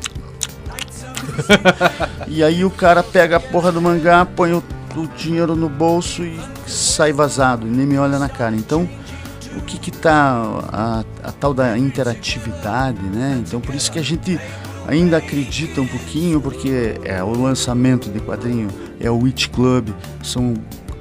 e 2.26 2.43
aí 2.43 2.64
o 2.64 2.70
cara 2.70 3.03
pega 3.03 3.36
a 3.36 3.41
porra 3.41 3.72
do 3.72 3.80
mangá, 3.80 4.24
põe 4.24 4.53
o, 4.53 4.62
o 4.97 5.07
dinheiro 5.16 5.55
no 5.55 5.68
bolso 5.68 6.22
e 6.22 6.39
sai 6.66 7.12
vazado, 7.12 7.66
e 7.66 7.70
nem 7.70 7.86
me 7.86 7.99
olha 7.99 8.18
na 8.18 8.28
cara. 8.28 8.55
Então, 8.55 8.89
o 9.57 9.61
que 9.62 9.78
que 9.78 9.91
tá 9.91 10.62
a, 10.72 11.05
a 11.22 11.32
tal 11.32 11.53
da 11.53 11.76
interatividade, 11.76 13.03
né? 13.03 13.43
Então, 13.47 13.61
por 13.61 13.74
isso 13.74 13.91
que 13.91 13.99
a 13.99 14.03
gente 14.03 14.39
ainda 14.86 15.18
acredita 15.18 15.80
um 15.80 15.86
pouquinho, 15.86 16.41
porque 16.41 16.95
é 17.05 17.22
o 17.22 17.30
lançamento 17.30 18.09
de 18.09 18.20
quadrinho, 18.20 18.68
é 19.01 19.11
o 19.11 19.18
Witch 19.18 19.49
Club, 19.49 19.91
são 20.22 20.55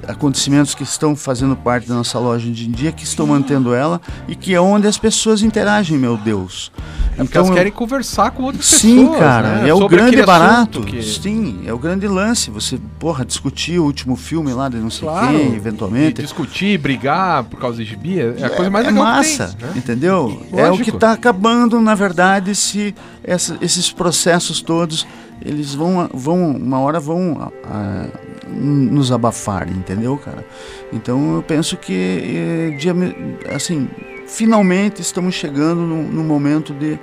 acontecimentos 0.08 0.74
que 0.74 0.84
estão 0.84 1.16
fazendo 1.16 1.56
parte 1.56 1.88
da 1.88 1.96
nossa 1.96 2.18
loja 2.18 2.50
hoje 2.50 2.68
em 2.68 2.72
dia, 2.72 2.92
que 2.92 3.04
estão 3.04 3.28
mantendo 3.28 3.74
ela 3.74 4.02
e 4.28 4.36
que 4.36 4.54
é 4.54 4.62
onde 4.62 4.88
as 4.88 4.98
pessoas 4.98 5.42
interagem, 5.42 5.98
meu 5.98 6.18
Deus. 6.18 6.72
É 7.14 7.24
porque 7.24 7.38
então, 7.38 7.46
elas 7.46 7.56
querem 7.56 7.72
conversar 7.72 8.32
com 8.32 8.44
outras 8.44 8.66
sim, 8.66 8.98
pessoas. 8.98 9.16
Sim, 9.16 9.20
cara, 9.20 9.56
né? 9.56 9.70
é 9.70 9.74
o 9.74 9.88
grande 9.88 10.24
barato. 10.24 10.82
Que... 10.82 11.02
Sim, 11.02 11.64
é 11.66 11.74
o 11.74 11.80
grande 11.80 12.08
lance. 12.08 12.52
Você, 12.52 12.80
porra, 13.00 13.26
discutir 13.26 13.80
o 13.80 13.84
último 13.86 14.16
filme 14.16 14.54
lá 14.54 14.70
de 14.70 14.78
não 14.78 14.90
sei 14.90 15.08
claro, 15.08 15.38
quem, 15.38 15.56
eventualmente. 15.56 16.22
discutir, 16.22 16.78
brigar 16.78 17.44
por 17.46 17.60
causa 17.60 17.78
de 17.78 17.86
gibi 17.86 18.20
é 18.20 18.46
a 18.46 18.50
coisa 18.50 18.70
mais 18.70 18.86
é, 18.86 18.90
legal 18.90 19.04
é 19.04 19.10
massa, 19.10 19.56
tem, 19.58 19.68
né? 19.68 19.74
entendeu? 19.76 20.24
Lógico. 20.24 20.60
É 20.60 20.72
o 20.72 20.78
que 20.78 20.90
está 20.92 21.12
acabando, 21.12 21.82
na 21.82 21.96
verdade, 21.96 22.54
se 22.54 22.94
essa, 23.24 23.58
esses 23.62 23.92
processos 23.92 24.62
todos, 24.62 25.08
eles 25.42 25.74
vão, 25.74 26.10
vão 26.14 26.52
uma 26.52 26.80
hora 26.80 27.00
vão 27.00 27.52
a, 27.64 28.10
nos 28.48 29.12
abafar, 29.12 29.70
entendeu, 29.70 30.18
cara? 30.18 30.46
Então 30.92 31.36
eu 31.36 31.44
penso 31.44 31.78
que, 31.78 32.74
eh, 32.76 33.54
assim, 33.54 33.90
finalmente 34.28 35.02
estamos 35.02 35.36
chegando 35.36 35.82
no, 35.82 36.04
no 36.04 36.24
momento 36.24 36.74
de, 36.74 37.00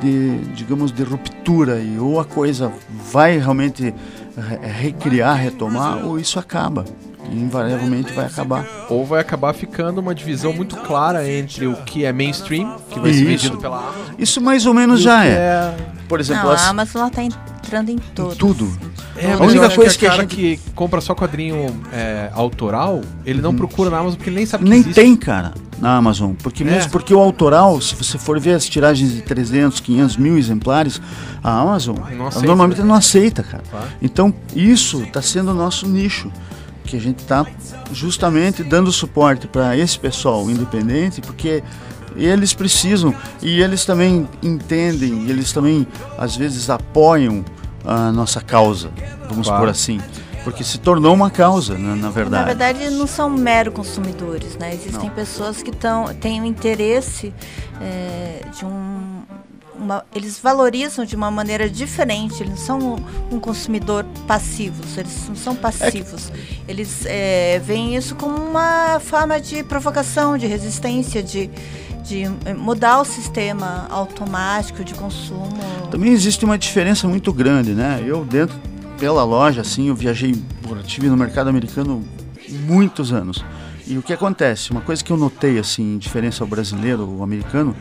de, 0.00 0.38
digamos, 0.54 0.90
de 0.90 1.02
ruptura 1.02 1.80
e 1.80 1.98
ou 1.98 2.18
a 2.18 2.24
coisa 2.24 2.72
vai 3.10 3.38
realmente 3.38 3.94
recriar, 4.80 5.36
retomar, 5.36 6.04
ou 6.04 6.18
isso 6.18 6.38
acaba. 6.38 6.84
E 7.30 7.36
invariavelmente 7.36 8.12
vai 8.12 8.26
acabar. 8.26 8.66
Ou 8.90 9.06
vai 9.06 9.20
acabar 9.20 9.54
ficando 9.54 10.00
uma 10.00 10.14
divisão 10.14 10.52
muito 10.52 10.76
clara 10.76 11.30
entre 11.30 11.66
o 11.66 11.76
que 11.84 12.04
é 12.04 12.12
mainstream, 12.12 12.76
que 12.90 12.98
vai 12.98 13.12
ser 13.12 13.24
vendido 13.24 13.58
pela 13.58 13.78
Amazon. 13.78 14.14
Isso 14.18 14.40
mais 14.40 14.66
ou 14.66 14.74
menos 14.74 15.00
já 15.00 15.24
é. 15.24 15.30
é. 15.30 15.76
Por 16.08 16.18
exemplo, 16.18 16.44
Não, 16.44 16.50
a 16.52 16.68
Amazon 16.68 17.06
está 17.06 17.22
entrando 17.22 17.90
em 17.90 17.98
tudo. 17.98 18.36
tudo. 18.36 18.91
É, 19.16 19.32
A 19.32 19.38
única 19.38 19.68
coisa 19.70 19.96
que, 19.98 20.06
a 20.06 20.16
gente- 20.16 20.34
que 20.34 20.60
compra 20.74 21.00
só 21.00 21.14
quadrinho 21.14 21.66
é, 21.92 22.30
autoral, 22.32 23.02
ele 23.26 23.42
não 23.42 23.54
procura 23.54 23.90
na 23.90 23.98
Amazon 23.98 24.16
porque 24.16 24.30
ele 24.30 24.36
nem 24.36 24.46
sabe 24.46 24.64
que 24.64 24.70
Nem 24.70 24.80
existe. 24.80 24.94
tem, 24.94 25.14
cara, 25.14 25.52
na 25.78 25.96
Amazon. 25.96 26.32
Porque, 26.42 26.62
É. 26.62 26.66
mesmo 26.66 26.90
porque 26.90 27.12
o 27.14 27.18
autoral, 27.20 27.78
se 27.80 27.94
você 27.94 28.16
for 28.16 28.40
ver 28.40 28.54
as 28.54 28.64
tiragens 28.66 29.12
de 29.12 29.20
300, 29.20 29.80
500 29.80 30.16
mil 30.16 30.38
exemplares, 30.38 31.00
a 31.44 31.60
Amazon 31.60 31.96
Não 32.16 32.26
aceita, 32.28 32.46
normalmente 32.46 32.80
né? 32.80 32.84
não 32.86 32.94
aceita, 32.94 33.42
cara. 33.42 33.62
Claro. 33.70 33.86
Então, 34.00 34.32
isso 34.56 35.02
está 35.02 35.20
sendo 35.20 35.50
o 35.50 35.54
nosso 35.54 35.86
nicho. 35.86 36.30
Que 36.84 36.96
a 36.96 37.00
gente 37.00 37.18
está 37.20 37.46
justamente 37.92 38.62
dando 38.64 38.90
suporte 38.90 39.46
para 39.46 39.76
esse 39.76 39.98
pessoal 39.98 40.50
independente, 40.50 41.20
porque 41.20 41.62
eles 42.16 42.52
precisam 42.52 43.14
e 43.42 43.60
eles 43.62 43.84
também 43.84 44.28
entendem, 44.42 45.26
e 45.26 45.30
eles 45.30 45.52
também 45.52 45.86
às 46.18 46.34
vezes 46.36 46.68
apoiam 46.68 47.44
a 47.84 48.12
nossa 48.12 48.40
causa, 48.40 48.90
vamos 49.28 49.46
Claro. 49.46 49.62
por 49.62 49.68
assim. 49.70 50.00
Porque 50.44 50.64
se 50.64 50.78
tornou 50.78 51.14
uma 51.14 51.30
causa, 51.30 51.78
na, 51.78 51.94
na 51.94 52.10
verdade. 52.10 52.42
Na 52.42 52.44
verdade, 52.54 52.90
não 52.90 53.06
são 53.06 53.30
mero 53.30 53.70
consumidores, 53.70 54.56
né? 54.56 54.74
Existem 54.74 55.08
Não. 55.08 55.14
pessoas 55.14 55.62
que 55.62 55.70
tão, 55.70 56.12
têm 56.14 56.40
o 56.40 56.44
interesse 56.44 57.32
é, 57.80 58.40
de 58.58 58.64
um. 58.64 59.11
Uma- 59.78 60.04
eles 60.14 60.38
valorizam 60.38 61.04
de 61.04 61.16
uma 61.16 61.30
maneira 61.30 61.68
diferente. 61.68 62.42
Eles 62.42 62.50
não 62.50 62.56
são 62.56 62.78
um, 63.30 63.36
um 63.36 63.40
consumidor 63.40 64.04
passivos, 64.26 64.96
eles 64.96 65.28
não 65.28 65.36
são 65.36 65.54
passivos. 65.54 66.30
Eles 66.68 67.04
é, 67.06 67.60
veem 67.64 67.96
isso 67.96 68.14
como 68.14 68.36
uma 68.36 69.00
forma 69.00 69.40
de 69.40 69.62
provocação, 69.62 70.36
de 70.38 70.46
resistência, 70.46 71.22
de, 71.22 71.50
de 72.04 72.24
eh, 72.44 72.54
mudar 72.54 73.00
o 73.00 73.04
sistema 73.04 73.86
automático 73.90 74.84
de 74.84 74.94
consumo. 74.94 75.48
Também 75.90 76.12
existe 76.12 76.44
uma 76.44 76.58
diferença 76.58 77.06
muito 77.08 77.32
grande, 77.32 77.72
né? 77.72 78.02
Eu 78.04 78.24
dentro 78.24 78.56
pela 78.98 79.24
loja, 79.24 79.62
assim, 79.62 79.88
eu 79.88 79.94
viajei, 79.94 80.34
porra, 80.62 80.82
tive 80.82 81.08
no 81.08 81.16
mercado 81.16 81.48
americano 81.48 82.04
muitos 82.66 83.12
anos. 83.12 83.44
E 83.86 83.98
o 83.98 84.02
que 84.02 84.12
acontece? 84.12 84.70
Uma 84.70 84.80
coisa 84.80 85.02
que 85.02 85.10
eu 85.12 85.16
notei, 85.16 85.58
assim, 85.58 85.94
em 85.94 85.98
diferença 85.98 86.44
ao 86.44 86.48
brasileiro, 86.48 87.04
o 87.08 87.22
americano, 87.22 87.74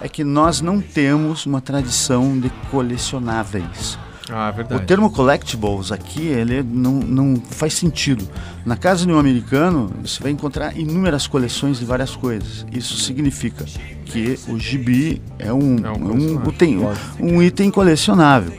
é 0.00 0.08
que 0.08 0.24
nós 0.24 0.60
não 0.60 0.80
temos 0.80 1.46
uma 1.46 1.60
tradição 1.60 2.38
de 2.38 2.50
colecionáveis. 2.70 3.98
Ah, 4.32 4.54
é 4.56 4.76
O 4.76 4.80
termo 4.80 5.10
collectibles 5.10 5.90
aqui, 5.90 6.26
ele 6.26 6.62
não, 6.62 6.92
não 6.92 7.42
faz 7.50 7.74
sentido. 7.74 8.28
Na 8.64 8.76
casa 8.76 9.04
de 9.04 9.12
um 9.12 9.18
americano, 9.18 9.90
você 10.02 10.22
vai 10.22 10.30
encontrar 10.30 10.76
inúmeras 10.78 11.26
coleções 11.26 11.80
de 11.80 11.84
várias 11.84 12.14
coisas. 12.14 12.64
Isso 12.72 12.96
significa 12.96 13.64
que 14.04 14.38
o 14.48 14.58
gibi 14.58 15.20
é 15.38 15.52
um, 15.52 15.76
É 15.84 15.90
um 15.90 16.10
é 16.10 16.12
um, 16.12 16.38
lógico. 16.76 17.24
um 17.24 17.42
item 17.42 17.70
colecionável. 17.70 18.56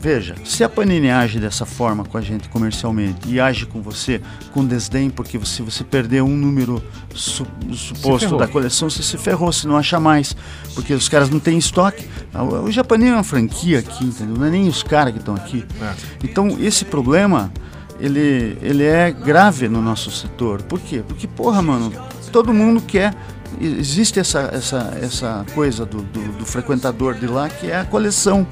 Veja, 0.00 0.36
se 0.44 0.62
a 0.62 0.68
Panini 0.68 1.10
age 1.10 1.40
dessa 1.40 1.66
forma 1.66 2.04
com 2.04 2.16
a 2.16 2.20
gente 2.20 2.48
comercialmente 2.48 3.28
e 3.28 3.40
age 3.40 3.66
com 3.66 3.82
você 3.82 4.20
com 4.52 4.64
desdém, 4.64 5.10
porque 5.10 5.36
você, 5.36 5.60
você 5.62 5.82
perdeu 5.82 6.24
um 6.24 6.36
número 6.36 6.80
su- 7.12 7.44
suposto 7.74 8.36
da 8.36 8.46
coleção, 8.46 8.88
você 8.88 9.02
se 9.02 9.16
ferrou, 9.18 9.52
se 9.52 9.66
não 9.66 9.76
acha 9.76 9.98
mais, 9.98 10.36
porque 10.74 10.94
os 10.94 11.08
caras 11.08 11.28
não 11.30 11.40
têm 11.40 11.58
estoque. 11.58 12.06
Ah, 12.32 12.44
O 12.44 12.70
Japanese 12.70 13.10
é 13.10 13.14
uma 13.14 13.24
franquia 13.24 13.80
aqui, 13.80 14.04
entendeu? 14.04 14.36
Não 14.36 14.46
é 14.46 14.50
nem 14.50 14.68
os 14.68 14.84
caras 14.84 15.12
que 15.12 15.18
estão 15.18 15.34
aqui. 15.34 15.64
É. 15.82 15.92
Então, 16.22 16.56
esse 16.60 16.84
problema, 16.84 17.52
ele, 17.98 18.56
ele 18.62 18.84
é 18.84 19.10
grave 19.10 19.68
no 19.68 19.82
nosso 19.82 20.12
setor. 20.12 20.62
Por 20.62 20.78
quê? 20.78 21.02
Porque, 21.06 21.26
porra, 21.26 21.60
mano, 21.60 21.92
todo 22.30 22.54
mundo 22.54 22.80
quer. 22.80 23.14
Existe 23.60 24.20
essa, 24.20 24.50
essa, 24.52 24.96
essa 25.02 25.44
coisa 25.54 25.84
do, 25.84 26.02
do, 26.02 26.38
do 26.38 26.46
frequentador 26.46 27.14
de 27.14 27.26
lá 27.26 27.48
que 27.48 27.68
é 27.68 27.80
a 27.80 27.84
coleção. 27.84 28.46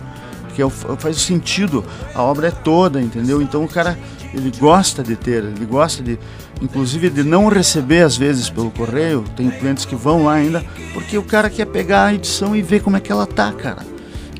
Que 0.56 0.62
é 0.62 0.64
o- 0.66 0.70
faz 0.70 1.18
sentido, 1.18 1.84
a 2.14 2.22
obra 2.22 2.48
é 2.48 2.50
toda, 2.50 2.98
entendeu? 3.00 3.42
Então 3.42 3.62
o 3.62 3.68
cara, 3.68 3.96
ele 4.32 4.50
gosta 4.58 5.02
de 5.02 5.14
ter, 5.14 5.44
ele 5.44 5.66
gosta 5.66 6.02
de, 6.02 6.18
inclusive 6.62 7.10
de 7.10 7.22
não 7.22 7.46
receber 7.48 8.00
às 8.02 8.16
vezes 8.16 8.48
pelo 8.48 8.70
correio, 8.70 9.22
tem 9.36 9.50
clientes 9.50 9.84
que 9.84 9.94
vão 9.94 10.24
lá 10.24 10.32
ainda, 10.32 10.64
porque 10.94 11.18
o 11.18 11.22
cara 11.22 11.50
quer 11.50 11.66
pegar 11.66 12.06
a 12.06 12.14
edição 12.14 12.56
e 12.56 12.62
ver 12.62 12.80
como 12.80 12.96
é 12.96 13.00
que 13.00 13.12
ela 13.12 13.26
tá, 13.26 13.52
cara. 13.52 13.82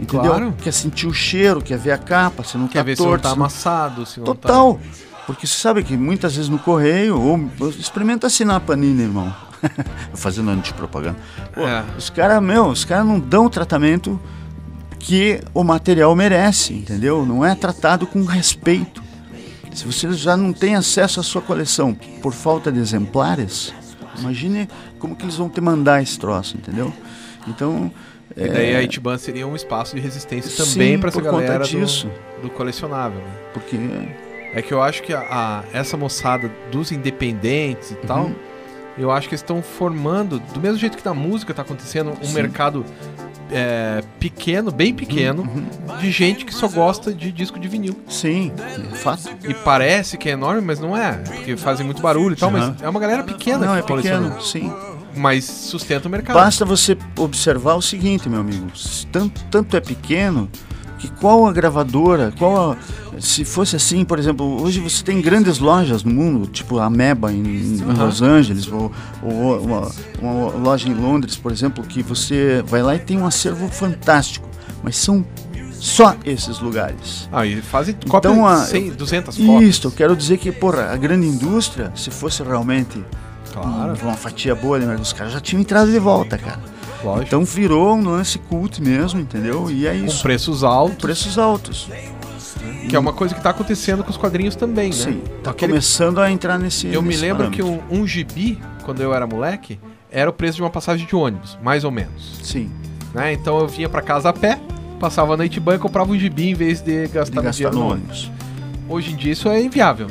Entendeu? 0.01 0.31
Claro. 0.33 0.55
Quer 0.63 0.73
sentir 0.73 1.07
o 1.07 1.13
cheiro, 1.13 1.61
quer 1.61 1.77
ver 1.79 1.93
a 1.93 1.99
capa, 1.99 2.43
se 2.43 2.57
não 2.57 2.67
Quer 2.67 2.79
tá 2.79 2.83
ver 2.85 2.97
se 2.97 3.03
não 3.03 3.09
torto, 3.11 3.23
tá 3.23 3.29
se 3.31 3.37
não- 3.37 3.43
amassado, 3.45 4.07
se 4.07 4.19
não 4.19 4.25
Total. 4.25 4.81
Porque 5.27 5.47
você 5.47 5.55
sabe 5.59 5.83
que 5.83 5.97
muitas 5.99 6.35
vezes 6.35 6.49
no 6.49 6.59
correio, 6.59 7.21
ou 7.21 7.51
experimenta 7.79 8.27
assinar 8.27 8.57
a 8.57 8.61
Panini, 8.61 9.03
irmão. 9.03 9.35
Fazendo 10.15 10.51
antipropaganda. 10.51 11.17
Pô, 11.55 11.61
É. 11.67 11.85
Os 11.99 12.09
caras, 12.09 12.43
meu, 12.43 12.69
os 12.69 12.85
caras 12.87 13.07
não 13.07 13.19
dão 13.21 13.49
tratamento 13.51 14.19
que 14.99 15.41
o 15.55 15.63
material 15.63 16.15
merece, 16.17 16.73
entendeu? 16.75 17.25
Não 17.25 17.45
é 17.45 17.55
tratado 17.55 18.07
com 18.07 18.25
respeito. 18.25 19.03
Se 19.73 19.85
você 19.85 20.11
já 20.13 20.37
não 20.37 20.53
tem 20.53 20.75
acesso 20.75 21.21
à 21.21 21.23
sua 21.23 21.43
coleção 21.43 21.95
por 22.23 22.33
falta 22.33 22.73
de 22.73 22.79
exemplares, 22.81 23.73
imagine 24.19 24.69
como 24.99 25.15
que 25.15 25.25
eles 25.25 25.37
vão 25.37 25.49
te 25.51 25.61
mandar 25.61 26.03
esse 26.03 26.19
troço, 26.19 26.57
entendeu? 26.57 26.93
Então. 27.47 27.91
E 28.37 28.49
daí 28.49 28.75
a 28.77 28.83
Itiban 28.83 29.17
seria 29.17 29.47
um 29.47 29.55
espaço 29.57 29.95
de 29.95 30.01
resistência 30.03 30.63
também 30.65 30.99
para 30.99 31.09
essa 31.09 31.21
galera 31.23 31.65
disso. 31.65 32.11
do, 32.41 32.49
do 32.49 32.51
colecionável. 32.51 33.19
né? 33.19 33.31
porque 33.55 33.77
É 34.55 34.61
que 34.61 34.73
eu 34.75 34.83
acho 34.83 35.03
que 35.03 35.13
a, 35.15 35.21
a- 35.21 35.65
essa 35.73 35.97
moçada 35.97 36.51
dos 36.71 36.91
independentes 36.93 37.91
e 37.93 37.95
Uhum. 37.95 38.01
tal, 38.07 38.31
eu 38.99 39.11
acho 39.11 39.29
que 39.29 39.35
estão 39.35 39.63
formando, 39.63 40.39
do 40.39 40.61
mesmo 40.61 40.79
jeito 40.79 40.97
que 40.99 41.05
na 41.05 41.15
música 41.15 41.55
tá 41.55 41.63
acontecendo, 41.63 42.13
um 42.21 42.25
Sim. 42.27 42.35
mercado 42.35 42.85
é, 43.51 44.03
pequeno, 44.19 44.71
bem 44.71 44.93
pequeno, 44.95 45.43
Uhum. 45.43 45.97
de 46.01 46.11
gente 46.11 46.45
que 46.45 46.55
só 46.55 46.69
gosta 46.69 47.13
de 47.13 47.31
disco 47.33 47.59
de 47.59 47.69
vinil. 47.69 47.97
sim, 48.09 48.53
fato. 49.03 49.29
E 49.49 49.55
parece 49.55 50.17
que 50.19 50.29
é 50.29 50.33
enorme, 50.33 50.61
mas 50.61 50.81
não 50.81 50.97
é. 50.97 51.13
Porque 51.13 51.57
fazem 51.57 51.85
muito 51.87 52.03
barulho 52.03 52.35
e 52.35 52.37
tal, 52.37 52.49
Aham. 52.51 52.73
mas 52.75 52.83
é 52.83 52.89
uma 52.89 53.01
galera 53.01 53.23
pequena 53.23 53.59
Não, 53.67 53.83
que 53.83 53.93
é 53.93 53.97
pequeno, 53.97 54.41
sim. 54.41 54.73
Mas 55.15 55.45
sustenta 55.45 56.09
o 56.09 56.11
mercado. 56.11 56.37
Basta 56.37 56.65
você 56.65 56.97
observar 57.17 57.75
o 57.75 57.81
seguinte, 57.83 58.29
meu 58.29 58.41
amigo. 58.41 58.67
Tanto, 59.11 59.43
tanto 59.51 59.75
é 59.77 59.81
pequeno 59.81 60.47
que 60.99 61.09
qual 61.09 61.47
a 61.47 61.53
gravadora, 61.53 62.33
qual 62.39 62.73
a, 62.73 62.77
se 63.21 63.45
fosse 63.45 63.77
assim, 63.77 64.05
por 64.05 64.19
exemplo, 64.19 64.63
hoje 64.63 64.81
você 64.81 65.03
tem 65.05 65.21
grandes 65.21 65.59
lojas 65.59 66.03
no 66.05 66.13
mundo, 66.13 66.47
tipo 66.47 66.79
a 66.79 66.85
Ameba 66.87 67.33
em, 67.33 67.43
em. 67.43 67.77
Los 67.99 68.23
Angeles, 68.23 68.67
ou, 68.71 68.91
ou 69.23 69.59
uma, 69.61 69.91
uma 70.21 70.51
loja 70.53 70.89
em 70.89 70.95
Londres, 70.95 71.37
por 71.37 71.53
exemplo, 71.53 71.85
que 71.85 72.03
você 72.03 72.63
vai 72.67 72.83
lá 72.83 72.95
e 72.95 72.99
tem 72.99 73.19
um 73.19 73.27
acervo 73.27 73.69
fantástico, 73.69 74.49
mas 74.83 74.97
são 74.97 75.25
só 75.73 76.17
esses 76.25 76.59
lugares. 76.61 77.29
Ah, 77.31 77.45
e 77.45 77.61
fazem 77.61 77.95
cópia 78.09 78.29
Então, 78.31 78.47
a- 78.47 78.61
de 78.65 78.71
100, 78.71 78.91
200 78.93 79.37
fotos. 79.37 79.63
Isso, 79.63 79.87
eu 79.87 79.91
quero 79.91 80.17
dizer 80.17 80.39
que, 80.39 80.51
porra, 80.51 80.91
a 80.93 80.97
grande 80.97 81.27
indústria, 81.27 81.93
se 81.95 82.11
fosse 82.11 82.43
realmente 82.43 83.05
Claro, 83.53 83.95
uma 84.03 84.15
fatia 84.15 84.55
boa, 84.55 84.79
né, 84.79 84.97
os 85.01 85.13
caras 85.15 85.33
já 85.33 85.41
tinham 85.41 85.61
entrado 85.61 85.91
de 85.91 85.99
volta, 85.99 86.37
cara. 86.37 86.61
Lógico. 87.05 87.25
Então 87.27 87.45
virou 87.45 87.95
um 87.97 88.05
lance 88.09 88.39
cult 88.39 88.83
mesmo, 88.83 89.21
entendeu? 89.21 89.71
E 89.71 89.87
é 89.87 89.99
com 89.99 90.07
isso. 90.07 90.23
preços 90.23 90.63
altos, 90.65 90.97
Preços 91.03 91.39
altos. 91.39 91.89
que 92.89 92.95
é 92.95 92.99
uma 92.99 93.13
coisa 93.13 93.35
que 93.35 93.41
tá 93.43 93.51
acontecendo 93.51 94.03
com 94.05 94.11
os 94.11 94.17
quadrinhos 94.17 94.55
também, 94.57 94.89
né? 94.91 94.95
Sim. 94.97 95.23
Tá 95.43 95.51
Aquele- 95.51 95.73
começando 95.73 96.21
a 96.21 96.31
entrar 96.31 96.59
nesse. 96.59 96.87
Eu 96.89 97.03
me 97.03 97.09
nesse 97.09 97.21
lembro 97.21 97.51
que 97.51 97.63
parâmetro. 97.63 97.97
um, 97.97 98.01
um 98.03 98.07
gibi, 98.07 98.59
quando 98.85 99.01
eu 99.01 99.13
era 99.15 99.27
moleque, 99.27 99.79
era 100.11 100.31
o 100.31 100.33
preço 100.33 100.57
de 100.57 100.63
uma 100.63 100.71
passagem 100.71 101.07
de 101.07 101.15
ônibus, 101.17 101.59
mais 101.63 101.85
ou 101.85 101.91
menos. 101.91 102.39
Sim. 102.43 102.71
Né? 103.15 103.33
Então 103.33 103.59
eu 103.59 103.67
vinha 103.69 103.89
pra 103.89 104.03
casa 104.03 104.29
a 104.29 104.33
pé, 104.33 104.59
passava 105.01 105.35
a 105.35 105.37
noite 105.37 105.59
banho 105.61 105.77
e 105.77 105.81
comprava 105.81 106.11
um 106.13 106.19
gibi 106.19 106.51
em 106.51 106.55
vez 106.55 106.81
de 106.81 107.07
De 107.07 107.13
gastar, 107.13 107.43
gastar 107.43 107.51
dinheiro 107.71 107.77
no 107.77 107.85
no 107.85 107.91
ônibus. 107.93 108.25
ônibus. 108.25 108.47
Hoje 108.89 109.13
em 109.13 109.17
dia 109.17 109.33
isso 109.33 109.49
é 109.49 109.61
inviável. 109.63 110.07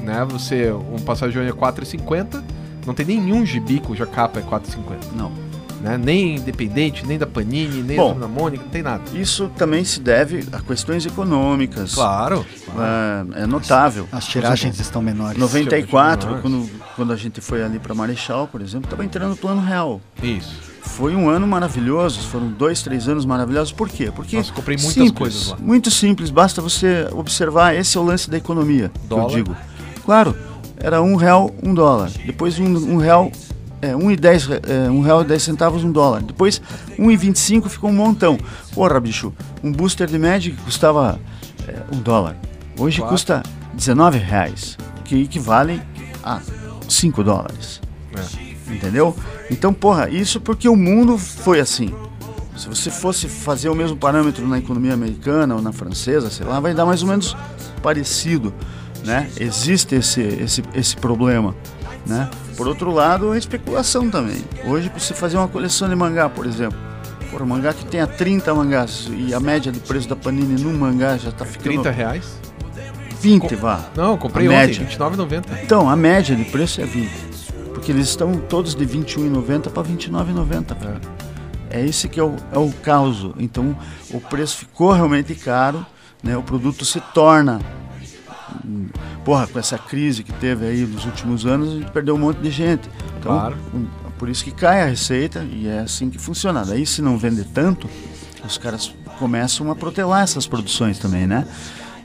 Né? 0.00 0.24
Você, 0.30 0.70
um 0.70 1.00
passagem 1.00 1.32
de 1.32 1.38
ônibus 1.40 1.56
é 1.56 1.60
4,50, 1.60 2.42
não 2.86 2.94
tem 2.94 3.04
nenhum 3.04 3.44
gibi 3.44 3.80
cuja 3.80 4.06
capa 4.06 4.38
é 4.38 4.42
4,50. 4.42 4.98
Não. 5.16 5.32
Né? 5.80 5.98
Nem 5.98 6.36
Independente, 6.36 7.06
nem 7.06 7.18
da 7.18 7.26
Panini, 7.26 7.82
nem 7.82 7.96
Bom. 7.96 8.18
da 8.18 8.26
Mônica, 8.26 8.62
não 8.64 8.70
tem 8.70 8.82
nada. 8.82 9.02
Isso 9.14 9.50
também 9.56 9.84
se 9.84 10.00
deve 10.00 10.46
a 10.52 10.60
questões 10.60 11.04
econômicas. 11.06 11.94
Claro. 11.94 12.44
É, 13.34 13.42
é 13.42 13.46
notável. 13.46 14.08
As 14.10 14.26
tiragens 14.26 14.78
estão 14.80 15.02
menores. 15.02 15.38
94, 15.38 16.26
Menores. 16.26 16.42
quando, 16.42 16.70
quando 16.96 17.12
a 17.12 17.16
gente 17.16 17.40
foi 17.40 17.62
ali 17.62 17.78
para 17.78 17.94
Marechal, 17.94 18.46
por 18.48 18.60
exemplo, 18.60 18.86
estava 18.86 19.04
entrando 19.04 19.32
o 19.32 19.36
plano 19.36 19.60
real. 19.60 20.00
Isso. 20.22 20.76
Foi 20.82 21.14
um 21.16 21.28
ano 21.28 21.46
maravilhoso, 21.46 22.20
foram 22.20 22.48
dois, 22.48 22.80
três 22.82 23.08
anos 23.08 23.26
maravilhosos. 23.26 23.72
Por 23.72 23.88
quê? 23.88 24.10
Porque 24.14 24.36
Nossa, 24.36 24.52
comprei 24.52 24.76
muitas 24.76 24.94
simples, 24.94 25.18
coisas 25.18 25.48
lá. 25.48 25.56
Muito 25.60 25.90
simples, 25.90 26.30
basta 26.30 26.62
você 26.62 27.08
observar. 27.12 27.74
Esse 27.74 27.98
é 27.98 28.00
o 28.00 28.04
lance 28.04 28.30
da 28.30 28.36
economia, 28.36 28.90
Dólar. 29.08 29.26
que 29.26 29.32
eu 29.32 29.36
digo. 29.44 29.56
Claro, 30.04 30.34
era 30.78 31.02
um 31.02 31.16
real, 31.16 31.50
um 31.62 31.74
dólar. 31.74 32.10
Depois 32.24 32.58
um, 32.58 32.64
um 32.66 32.96
real, 32.96 33.30
é, 33.82 33.92
1,10 33.92 34.60
é, 34.68 34.90
um 34.90 35.00
real 35.00 35.22
e 35.22 35.24
10 35.24 35.42
centavos 35.42 35.84
um 35.84 35.92
dólar. 35.92 36.22
Depois 36.22 36.60
1,25 36.98 37.68
ficou 37.68 37.90
um 37.90 37.94
montão. 37.94 38.38
Porra, 38.72 38.98
bicho, 39.00 39.32
um 39.62 39.70
booster 39.72 40.06
de 40.08 40.18
Magic 40.18 40.56
custava 40.62 41.18
é, 41.66 41.82
um 41.94 41.98
dólar. 42.00 42.36
Hoje 42.78 42.98
Claro. 42.98 43.12
custa 43.12 43.42
19 43.74 44.18
reais, 44.18 44.76
que 45.04 45.22
equivale 45.22 45.82
a 46.22 46.40
5 46.88 47.22
dólares. 47.24 47.80
É. 48.14 48.46
Entendeu? 48.74 49.14
Então, 49.50 49.72
porra, 49.72 50.08
isso 50.10 50.40
porque 50.40 50.68
o 50.68 50.74
mundo 50.76 51.16
foi 51.16 51.60
assim. 51.60 51.94
Se 52.56 52.68
você 52.68 52.90
fosse 52.90 53.28
fazer 53.28 53.68
o 53.68 53.74
mesmo 53.74 53.96
parâmetro 53.96 54.46
na 54.48 54.58
economia 54.58 54.94
americana 54.94 55.54
ou 55.54 55.62
na 55.62 55.72
francesa, 55.72 56.30
sei 56.30 56.46
lá, 56.46 56.58
vai 56.58 56.72
dar 56.74 56.86
mais 56.86 57.02
ou 57.02 57.08
menos 57.08 57.36
parecido, 57.82 58.52
né? 59.04 59.30
Existe 59.38 59.94
esse, 59.94 60.20
esse, 60.22 60.62
esse 60.74 60.96
problema, 60.96 61.54
né? 62.06 62.30
Por 62.56 62.68
outro 62.68 62.90
lado, 62.90 63.32
a 63.32 63.38
especulação 63.38 64.08
também. 64.08 64.44
Hoje, 64.64 64.88
para 64.88 65.00
você 65.00 65.14
fazer 65.14 65.36
uma 65.36 65.48
coleção 65.48 65.88
de 65.88 65.94
mangá, 65.94 66.28
por 66.28 66.46
exemplo, 66.46 66.78
por 67.30 67.42
um 67.42 67.46
mangá 67.46 67.74
que 67.74 67.84
tenha 67.84 68.06
30 68.06 68.54
mangás 68.54 69.10
e 69.10 69.34
a 69.34 69.40
média 69.40 69.70
de 69.72 69.80
preço 69.80 70.08
da 70.08 70.16
Panini 70.16 70.60
num 70.62 70.76
mangá 70.78 71.16
já 71.16 71.32
tá 71.32 71.44
ficando 71.44 71.82
30 71.82 71.90
reais? 71.90 72.40
20, 73.20 73.54
vá. 73.56 73.80
Não, 73.96 74.12
eu 74.12 74.18
comprei 74.18 74.46
A 74.46 74.50
ontem, 74.50 74.80
média. 74.80 74.86
R$29,90. 74.86 75.44
Então, 75.64 75.90
a 75.90 75.96
média 75.96 76.36
de 76.36 76.44
preço 76.44 76.80
é 76.80 76.84
20. 76.84 77.10
Porque 77.74 77.90
eles 77.90 78.08
estão 78.08 78.36
todos 78.36 78.74
de 78.74 78.84
R$ 78.84 78.98
21,90 79.00 79.70
para 79.70 79.82
R$ 79.82 79.94
29,90. 79.94 80.66
cara. 80.78 81.00
É 81.68 81.84
esse 81.84 82.08
que 82.08 82.20
é 82.20 82.22
o, 82.22 82.36
é 82.52 82.58
o 82.58 82.70
caos. 82.82 83.30
Então, 83.38 83.76
o 84.10 84.20
preço 84.20 84.58
ficou 84.58 84.92
realmente 84.92 85.34
caro, 85.34 85.84
né? 86.22 86.36
O 86.36 86.42
produto 86.42 86.84
se 86.84 87.00
torna... 87.12 87.60
Porra, 89.24 89.46
com 89.46 89.58
essa 89.58 89.76
crise 89.78 90.22
que 90.22 90.32
teve 90.32 90.66
aí 90.66 90.80
nos 90.86 91.04
últimos 91.04 91.44
anos, 91.46 91.72
a 91.72 91.78
gente 91.78 91.90
perdeu 91.90 92.14
um 92.14 92.18
monte 92.18 92.38
de 92.38 92.50
gente. 92.50 92.88
Então, 93.18 93.32
Claro. 93.32 93.56
por 94.18 94.28
isso 94.28 94.44
que 94.44 94.50
cai 94.50 94.82
a 94.82 94.86
receita 94.86 95.44
e 95.52 95.66
é 95.68 95.80
assim 95.80 96.08
que 96.10 96.18
funciona. 96.18 96.64
Daí, 96.64 96.86
se 96.86 97.02
não 97.02 97.16
vender 97.18 97.46
tanto, 97.52 97.88
os 98.44 98.56
caras 98.58 98.94
começam 99.18 99.70
a 99.70 99.74
protelar 99.74 100.22
essas 100.22 100.46
produções 100.46 100.98
também, 100.98 101.26
né? 101.26 101.46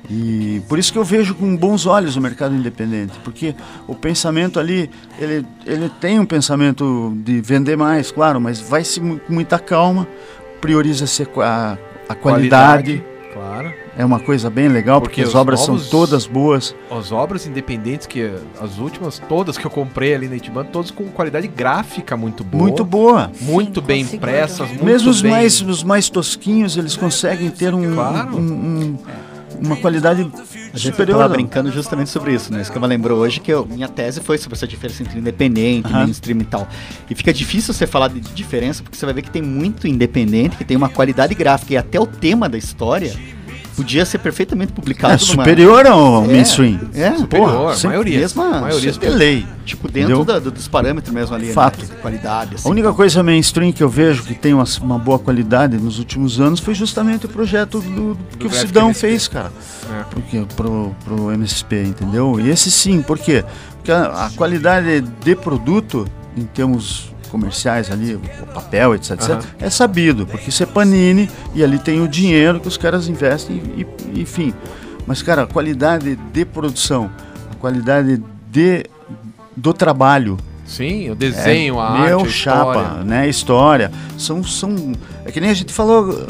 E 0.09 0.61
por 0.67 0.79
isso 0.79 0.91
que 0.91 0.97
eu 0.97 1.05
vejo 1.05 1.35
com 1.35 1.55
bons 1.55 1.85
olhos 1.85 2.15
o 2.15 2.21
mercado 2.21 2.55
independente, 2.55 3.13
porque 3.23 3.55
o 3.87 3.93
pensamento 3.95 4.59
ali, 4.59 4.89
ele, 5.19 5.45
ele 5.65 5.89
tem 6.01 6.19
um 6.19 6.25
pensamento 6.25 7.13
de 7.23 7.39
vender 7.39 7.77
mais, 7.77 8.11
claro, 8.11 8.41
mas 8.41 8.59
vai 8.59 8.83
se 8.83 8.99
mu- 8.99 9.19
com 9.19 9.31
muita 9.31 9.57
calma, 9.59 10.07
prioriza-se 10.59 11.27
a, 11.37 11.77
a 12.09 12.15
qualidade, 12.15 13.03
Claro. 13.33 13.71
é 13.97 14.03
uma 14.05 14.19
coisa 14.19 14.49
bem 14.49 14.67
legal, 14.67 14.99
porque, 15.01 15.21
Porque 15.21 15.29
as 15.29 15.35
obras 15.35 15.67
novos- 15.67 15.83
são 15.83 15.89
todas 15.91 16.25
boas. 16.27 16.75
As 16.89 17.11
obras 17.11 17.45
independentes, 17.47 18.05
que 18.07 18.31
as 18.61 18.77
últimas 18.77 19.19
todas 19.29 19.57
que 19.57 19.65
eu 19.65 19.71
comprei 19.71 20.13
ali 20.13 20.27
na 20.27 20.35
Itiban, 20.35 20.65
todas 20.65 20.91
com 20.91 21.05
qualidade 21.05 21.47
gráfica 21.47 22.15
muito 22.17 22.43
boa. 22.43 22.63
Muito 22.63 22.83
boa. 22.85 23.31
Muito 23.41 23.79
Sim, 23.79 23.85
bem 23.85 24.01
impressas, 24.01 24.67
muito 24.69 24.83
Mesmo 24.85 25.09
os 25.09 25.21
bem... 25.21 25.31
mais, 25.31 25.61
os 25.61 25.83
mais 25.83 26.09
tosquinhos, 26.09 26.77
eles 26.77 26.95
conseguem 26.97 27.49
ter 27.49 27.73
um, 27.73 27.93
Claro. 27.93 28.35
um- 28.37 28.39
um- 28.39 28.97
uma 29.61 29.75
qualidade 29.77 30.21
A 30.73 30.77
gente 30.77 30.91
superior. 30.95 31.19
tava 31.19 31.33
brincando 31.33 31.71
justamente 31.71 32.09
sobre 32.09 32.33
isso, 32.33 32.51
né? 32.51 32.61
Isso 32.61 32.71
que 32.71 32.77
ela 32.77 32.87
lembrou 32.87 33.19
hoje, 33.19 33.39
que 33.39 33.51
eu- 33.51 33.65
minha 33.65 33.87
tese 33.87 34.19
foi 34.19 34.37
sobre 34.37 34.55
essa 34.57 34.67
diferença 34.67 35.03
entre 35.03 35.19
independente, 35.19 35.87
Aham. 35.87 36.03
mainstream 36.05 36.39
e 36.39 36.45
tal. 36.45 36.67
E 37.09 37.15
fica 37.15 37.31
difícil 37.33 37.73
você 37.73 37.85
falar 37.85 38.07
de 38.09 38.19
diferença, 38.19 38.81
porque 38.83 38.97
você 38.97 39.05
vai 39.05 39.13
ver 39.13 39.21
que 39.21 39.31
tem 39.31 39.41
muito 39.41 39.87
independente, 39.87 40.57
que 40.57 40.65
tem 40.65 40.75
uma 40.75 40.89
qualidade 40.89 41.33
gráfica, 41.35 41.73
e 41.73 41.77
até 41.77 41.99
o 41.99 42.05
tema 42.07 42.49
da 42.49 42.57
história 42.57 43.13
podia 43.75 44.05
ser 44.05 44.17
perfeitamente 44.19 44.71
publicado 44.73 45.13
É 45.13 45.17
numa- 45.17 45.25
superior 45.43 45.85
ao 45.87 46.23
É, 46.25 46.27
mainstream. 46.27 46.79
É, 46.93 47.11
Superior, 47.15 47.49
Porra, 47.51 47.73
sempre 47.73 47.87
maioria. 47.89 48.19
mesma- 48.19 48.61
maioria 48.61 48.93
lei. 49.15 49.45
tipo, 49.65 49.89
dentro 49.91 50.23
da- 50.25 50.39
do- 50.39 50.51
dos 50.51 50.67
parâmetros 50.67 51.13
mesmo 51.13 51.35
ali, 51.35 51.51
Fato. 51.53 51.79
né? 51.79 51.85
de 51.85 52.01
Qualidade, 52.01 52.55
assim. 52.55 52.67
A 52.67 52.71
única 52.71 52.91
coisa 52.93 53.21
mainstream 53.23 53.71
que 53.71 53.81
eu 53.83 53.89
vejo 53.89 54.23
que 54.23 54.33
tem 54.33 54.53
uma, 54.53 54.65
uma 54.81 54.97
boa 54.99 55.19
qualidade 55.19 55.77
nos 55.77 55.99
últimos 55.99 56.39
anos 56.39 56.59
foi 56.59 56.73
justamente 56.73 57.25
o 57.25 57.29
projeto 57.29 57.79
do, 57.79 58.15
do 58.15 58.37
que 58.37 58.47
o 58.47 58.51
Sidão 58.51 58.85
MSP. 58.87 59.07
fez, 59.07 59.27
cara. 59.27 59.51
É. 59.99 60.03
Porque, 60.09 60.45
pro, 60.55 60.95
pro 61.05 61.31
MSP, 61.31 61.83
entendeu? 61.83 62.39
E 62.39 62.49
esse 62.49 62.69
sim, 62.71 63.01
por 63.01 63.17
quê? 63.17 63.43
Porque 63.77 63.91
a, 63.91 64.25
a 64.25 64.29
qualidade 64.31 65.01
de 65.01 65.35
produto, 65.35 66.07
em 66.37 66.43
termos 66.45 67.10
comerciais 67.31 67.89
ali, 67.89 68.15
o 68.15 68.19
papel, 68.53 68.93
etc, 68.93 69.11
etc, 69.11 69.29
Aham. 69.29 69.41
é 69.59 69.69
sabido, 69.69 70.27
porque 70.27 70.49
isso 70.49 70.61
é 70.61 70.65
panini 70.65 71.29
e 71.55 71.63
ali 71.63 71.79
tem 71.79 72.01
o 72.01 72.07
dinheiro 72.07 72.59
que 72.59 72.67
os 72.67 72.77
caras 72.77 73.07
investem, 73.07 73.61
e, 73.77 73.87
e- 74.13 74.21
enfim. 74.21 74.53
Mas, 75.07 75.21
cara, 75.21 75.43
a 75.43 75.47
qualidade 75.47 76.15
de 76.15 76.45
produção, 76.45 77.09
a 77.51 77.55
qualidade 77.55 78.21
de, 78.51 78.85
do 79.55 79.73
trabalho, 79.73 80.37
Sim, 80.65 81.09
o 81.09 81.15
desenho, 81.15 81.79
a 81.79 81.99
meu 81.99 82.19
arte, 82.19 82.29
a 82.29 82.31
chapa, 82.31 82.71
história. 82.81 83.03
né? 83.03 83.27
História. 83.29 83.91
São, 84.17 84.41
são. 84.43 84.93
É 85.25 85.31
que 85.31 85.41
nem 85.41 85.49
a 85.49 85.53
gente 85.53 85.73
falou 85.73 86.27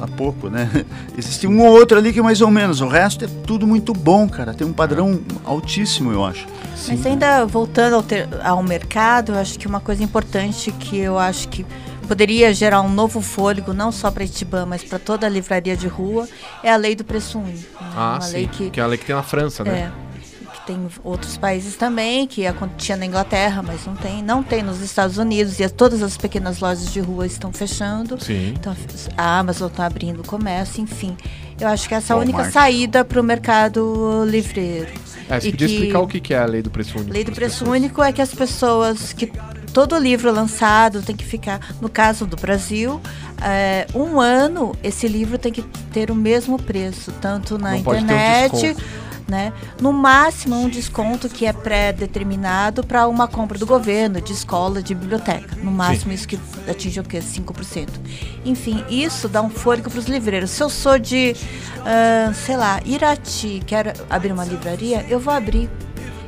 há 0.00 0.06
pouco, 0.06 0.48
né? 0.48 0.68
Existe 1.16 1.46
um 1.46 1.60
ou 1.60 1.72
outro 1.72 1.98
ali 1.98 2.12
que 2.12 2.18
é 2.18 2.22
mais 2.22 2.40
ou 2.40 2.50
menos. 2.50 2.80
O 2.80 2.88
resto 2.88 3.24
é 3.24 3.28
tudo 3.46 3.66
muito 3.66 3.92
bom, 3.92 4.28
cara. 4.28 4.54
Tem 4.54 4.66
um 4.66 4.72
padrão 4.72 5.20
altíssimo, 5.44 6.12
eu 6.12 6.24
acho. 6.24 6.46
Mas 6.88 7.04
ainda 7.06 7.44
voltando 7.46 7.94
ao, 7.96 8.02
ter- 8.02 8.28
ao 8.42 8.62
mercado, 8.62 9.32
eu 9.32 9.38
acho 9.38 9.58
que 9.58 9.66
uma 9.66 9.80
coisa 9.80 10.02
importante 10.02 10.72
que 10.72 10.96
eu 10.98 11.18
acho 11.18 11.48
que 11.48 11.64
poderia 12.08 12.52
gerar 12.52 12.80
um 12.82 12.90
novo 12.90 13.20
fôlego, 13.20 13.72
não 13.72 13.92
só 13.92 14.10
para 14.10 14.24
Itibã, 14.24 14.66
mas 14.66 14.82
para 14.82 14.98
toda 14.98 15.26
a 15.26 15.30
livraria 15.30 15.76
de 15.76 15.86
rua, 15.86 16.28
é 16.62 16.70
a 16.72 16.76
lei 16.76 16.94
do 16.96 17.04
preço 17.04 17.38
único. 17.38 17.82
né? 17.82 17.90
Ah, 17.96 18.12
uma 18.14 18.20
sim. 18.20 18.32
lei 18.34 18.48
que 18.48 18.70
Que 18.70 18.80
é 18.80 18.82
a 18.82 18.86
lei 18.86 18.98
que 18.98 19.06
tem 19.06 19.14
na 19.14 19.22
França, 19.22 19.62
né? 19.64 19.90
É. 19.98 20.11
Tem 20.66 20.86
outros 21.02 21.36
países 21.36 21.74
também, 21.76 22.26
que 22.26 22.42
tinha 22.78 22.96
na 22.96 23.04
Inglaterra, 23.04 23.62
mas 23.62 23.84
não 23.84 23.96
tem. 23.96 24.22
Não 24.22 24.42
tem 24.42 24.62
nos 24.62 24.80
Estados 24.80 25.18
Unidos 25.18 25.58
e 25.58 25.64
as- 25.64 25.72
todas 25.72 26.02
as 26.02 26.16
pequenas 26.16 26.60
lojas 26.60 26.92
de 26.92 27.00
rua 27.00 27.26
estão 27.26 27.52
fechando. 27.52 28.22
Sim. 28.22 28.54
Então, 28.56 28.74
a 29.16 29.38
Amazon 29.40 29.68
está 29.68 29.86
abrindo 29.86 30.20
o 30.20 30.24
comércio, 30.26 30.80
enfim. 30.80 31.16
Eu 31.60 31.66
acho 31.68 31.88
que 31.88 31.94
essa 31.94 32.12
é 32.12 32.16
a 32.16 32.18
única 32.18 32.50
saída 32.50 33.04
para 33.04 33.20
o 33.20 33.24
mercado 33.24 34.24
livreiro. 34.26 34.88
É, 35.28 35.40
você 35.40 35.48
E 35.48 35.50
podia 35.52 35.66
que- 35.66 35.74
explicar 35.74 36.00
o 36.00 36.06
que 36.06 36.32
é 36.34 36.38
a 36.38 36.44
lei 36.44 36.62
do 36.62 36.70
preço 36.70 36.96
único? 36.96 37.12
Lei 37.12 37.24
do 37.24 37.32
preço 37.32 37.58
pessoas? 37.60 37.70
único 37.80 38.02
é 38.02 38.12
que 38.12 38.22
as 38.22 38.34
pessoas 38.34 39.12
que 39.12 39.32
todo 39.72 39.96
livro 39.98 40.30
lançado 40.32 41.02
tem 41.02 41.16
que 41.16 41.24
ficar, 41.24 41.74
no 41.80 41.88
caso 41.88 42.26
do 42.26 42.36
Brasil, 42.36 43.00
é, 43.42 43.86
um 43.94 44.20
ano 44.20 44.76
esse 44.82 45.08
livro 45.08 45.38
tem 45.38 45.52
que 45.52 45.62
ter 45.92 46.10
o 46.10 46.14
mesmo 46.14 46.56
preço, 46.60 47.12
tanto 47.20 47.58
na 47.58 47.70
Não 47.72 47.78
internet. 47.78 48.76
Né? 49.32 49.50
No 49.80 49.94
máximo 49.94 50.54
um 50.54 50.68
desconto 50.68 51.26
que 51.26 51.46
é 51.46 51.54
pré-determinado 51.54 52.84
para 52.84 53.08
uma 53.08 53.26
compra 53.26 53.58
do 53.58 53.64
governo, 53.64 54.20
de 54.20 54.30
escola, 54.30 54.82
de 54.82 54.94
biblioteca. 54.94 55.56
No 55.62 55.70
máximo 55.70 56.12
isso 56.12 56.28
que 56.28 56.38
atinge 56.68 57.00
o 57.00 57.02
quê? 57.02 57.18
5%. 57.18 57.88
Enfim, 58.44 58.84
isso 58.90 59.30
dá 59.30 59.40
um 59.40 59.48
fôlego 59.48 59.90
para 59.90 59.98
os 59.98 60.04
livreiros. 60.04 60.50
Se 60.50 60.62
eu 60.62 60.68
sou 60.68 60.98
de, 60.98 61.34
ah, 61.78 62.30
sei 62.34 62.58
lá, 62.58 62.82
Irati, 62.84 63.62
quero 63.66 63.90
abrir 64.10 64.32
uma 64.32 64.44
livraria, 64.44 65.06
eu 65.08 65.18
vou 65.18 65.32
abrir. 65.32 65.70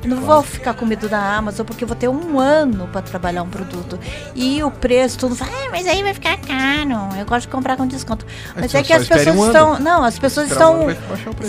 Eu 0.05 0.11
não 0.11 0.19
vou 0.19 0.43
ficar 0.43 0.75
com 0.75 0.85
medo 0.85 1.09
da 1.09 1.37
Amazon, 1.37 1.65
porque 1.65 1.83
eu 1.83 1.89
vou 1.89 1.97
ter 1.97 2.09
um 2.09 2.39
ano 2.39 2.87
para 2.89 3.01
trabalhar 3.01 3.43
um 3.43 3.49
produto. 3.49 3.99
E 4.35 4.63
o 4.63 4.71
preço, 4.71 5.19
todo 5.19 5.31
mundo 5.31 5.39
fala, 5.39 5.51
ah, 5.53 5.71
mas 5.71 5.87
aí 5.87 6.03
vai 6.03 6.13
ficar 6.13 6.37
caro. 6.37 7.19
Eu 7.19 7.25
gosto 7.25 7.47
de 7.47 7.49
comprar 7.49 7.77
com 7.77 7.87
desconto. 7.87 8.27
Mas 8.55 8.75
é 8.75 8.83
que 8.83 8.93
as 8.93 9.09
pessoas 9.09 9.35
um 9.35 9.43
ano. 9.43 9.47
estão. 9.47 9.81
Não, 9.81 10.05
as 10.05 10.19
pessoas 10.19 10.51
estão 10.51 10.87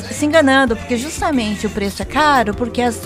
se 0.09 0.25
enganando, 0.25 0.75
porque 0.75 0.95
justamente 0.95 1.67
o 1.67 1.69
preço 1.69 2.01
é 2.01 2.05
caro, 2.05 2.53
porque 2.53 2.81
as, 2.81 3.01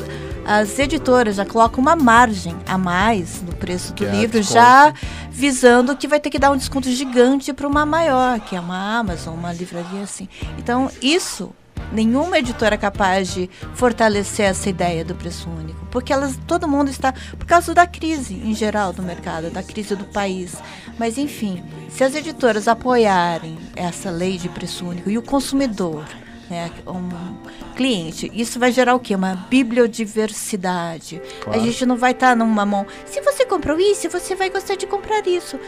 as 0.46 0.78
editoras 0.78 1.36
já 1.36 1.46
colocam 1.46 1.82
uma 1.82 1.96
margem 1.96 2.56
a 2.68 2.78
mais 2.78 3.42
no 3.42 3.54
preço 3.54 3.94
do 3.94 3.96
Que 3.96 4.06
é 4.06 4.12
livro, 4.12 4.44
já 4.44 4.94
visando 5.32 5.96
que 5.96 6.08
vai 6.08 6.20
ter 6.20 6.30
que 6.30 6.38
dar 6.38 6.52
um 6.52 6.58
desconto 6.58 6.92
gigante 6.92 7.54
para 7.54 7.68
uma 7.68 7.86
maior, 7.86 8.40
que 8.40 8.56
é 8.56 8.60
uma 8.60 9.00
Amazon, 9.00 9.34
uma 9.34 9.52
livraria 9.52 10.04
assim. 10.04 10.30
Então, 10.58 10.92
isso. 11.02 11.52
Nenhuma 11.92 12.38
editora 12.38 12.76
é 12.76 12.78
capaz 12.78 13.34
de 13.34 13.50
fortalecer 13.74 14.46
essa 14.46 14.70
ideia 14.70 15.04
do 15.04 15.16
preço 15.16 15.50
único, 15.50 15.86
porque 15.88 16.14
elas, 16.14 16.40
todo 16.48 16.68
mundo 16.68 16.90
está 16.90 17.14
por 17.38 17.46
causa 17.46 17.74
da 17.74 17.88
crise 17.88 18.36
em 18.36 18.54
geral 18.54 18.94
do 18.94 19.02
mercado, 19.02 19.50
da 19.50 19.64
crise 19.64 19.96
do 19.96 20.06
país. 20.06 20.56
Mas 20.98 21.18
enfim, 21.18 21.64
se 21.90 22.04
as 22.04 22.14
editoras 22.14 22.68
apoiarem 22.68 23.58
essa 23.76 24.10
lei 24.10 24.38
de 24.38 24.50
preço 24.50 24.86
único 24.86 25.10
e 25.10 25.18
o 25.18 25.22
consumidor 25.22 26.06
né, 26.50 26.72
um 26.88 27.38
cliente. 27.76 28.30
Isso 28.34 28.60
vai 28.60 28.72
gerar 28.72 28.96
o 28.96 29.00
quê? 29.00 29.16
Uma 29.16 29.36
bibliodiversidade. 29.36 31.22
Claro. 31.42 31.60
A 31.60 31.64
gente 31.64 31.86
não 31.86 31.96
vai 31.96 32.12
estar 32.12 32.36
numa 32.36 32.66
mão. 32.66 32.86
Se 33.06 33.22
você 33.22 33.46
comprou 33.46 33.80
isso, 33.80 34.10
você 34.10 34.36
vai 34.36 34.50
gostar 34.50 34.76
de 34.76 34.88
comprar 34.88 35.26
isso. 35.28 35.60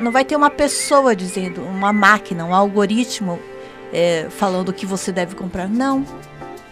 Não 0.00 0.10
vai 0.10 0.24
ter 0.24 0.34
uma 0.34 0.50
pessoa 0.50 1.14
dizendo, 1.14 1.60
uma 1.62 1.92
máquina, 1.92 2.44
um 2.44 2.54
algoritmo 2.54 3.38
é, 3.92 4.26
falando 4.30 4.68
o 4.70 4.72
que 4.72 4.86
você 4.86 5.10
deve 5.12 5.34
comprar. 5.34 5.68
Não. 5.68 6.04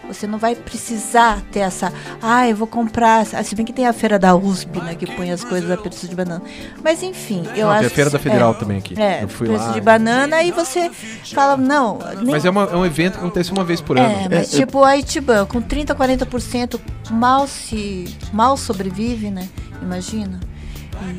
Você 0.07 0.27
não 0.27 0.37
vai 0.37 0.53
precisar 0.53 1.41
ter 1.51 1.61
essa. 1.61 1.91
Ah, 2.21 2.47
eu 2.47 2.55
vou 2.55 2.67
comprar. 2.67 3.25
ah, 3.33 3.43
Se 3.43 3.55
bem 3.55 3.65
que 3.65 3.73
tem 3.73 3.87
a 3.87 3.91
feira 3.93 4.19
da 4.19 4.35
USP, 4.35 4.79
né? 4.79 4.93
Que 4.93 5.07
põe 5.07 5.31
as 5.31 5.43
coisas 5.43 5.71
a 5.71 5.75
preço 5.77 6.07
de 6.07 6.15
banana. 6.15 6.43
Mas 6.83 7.01
enfim, 7.01 7.43
eu 7.55 7.65
Não, 7.65 7.71
acho. 7.71 7.79
tem 7.79 7.87
a 7.87 7.89
Feira 7.89 8.09
da 8.11 8.17
é, 8.19 8.21
Federal 8.21 8.53
também 8.53 8.77
aqui. 8.77 8.93
É, 9.01 9.23
eu 9.23 9.27
fui 9.27 9.47
preço 9.47 9.65
lá. 9.65 9.71
de 9.71 9.81
banana 9.81 10.43
e 10.43 10.51
você 10.51 10.91
fala, 11.33 11.57
não. 11.57 11.97
nem- 12.21 12.29
Mas 12.33 12.45
é, 12.45 12.51
uma- 12.51 12.65
é 12.71 12.75
um 12.75 12.85
evento 12.85 13.13
que 13.13 13.17
acontece 13.19 13.51
uma 13.51 13.63
vez 13.63 13.81
por 13.81 13.97
ano. 13.97 14.07
é, 14.13 14.29
mas 14.29 14.53
É, 14.53 14.59
tipo 14.59 14.83
a 14.83 14.95
Itiban, 14.95 15.43
com 15.47 15.59
30, 15.59 15.95
40% 15.95 16.79
mal 17.09 17.47
se 17.47 18.05
mal 18.31 18.55
sobrevive, 18.57 19.31
né? 19.31 19.49
Imagina. 19.81 20.39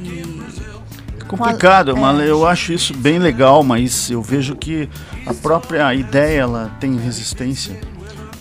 E 0.04 0.20
É 0.20 0.85
complicado, 1.26 1.90
É. 1.96 2.00
mas 2.00 2.28
eu 2.28 2.46
acho 2.46 2.72
isso 2.72 2.94
bem 2.94 3.18
legal, 3.18 3.62
mas 3.62 4.10
eu 4.10 4.22
vejo 4.22 4.54
que 4.56 4.88
a 5.26 5.34
própria 5.34 5.94
ideia 5.94 6.40
ela 6.40 6.70
tem 6.80 6.96
resistência 6.96 7.78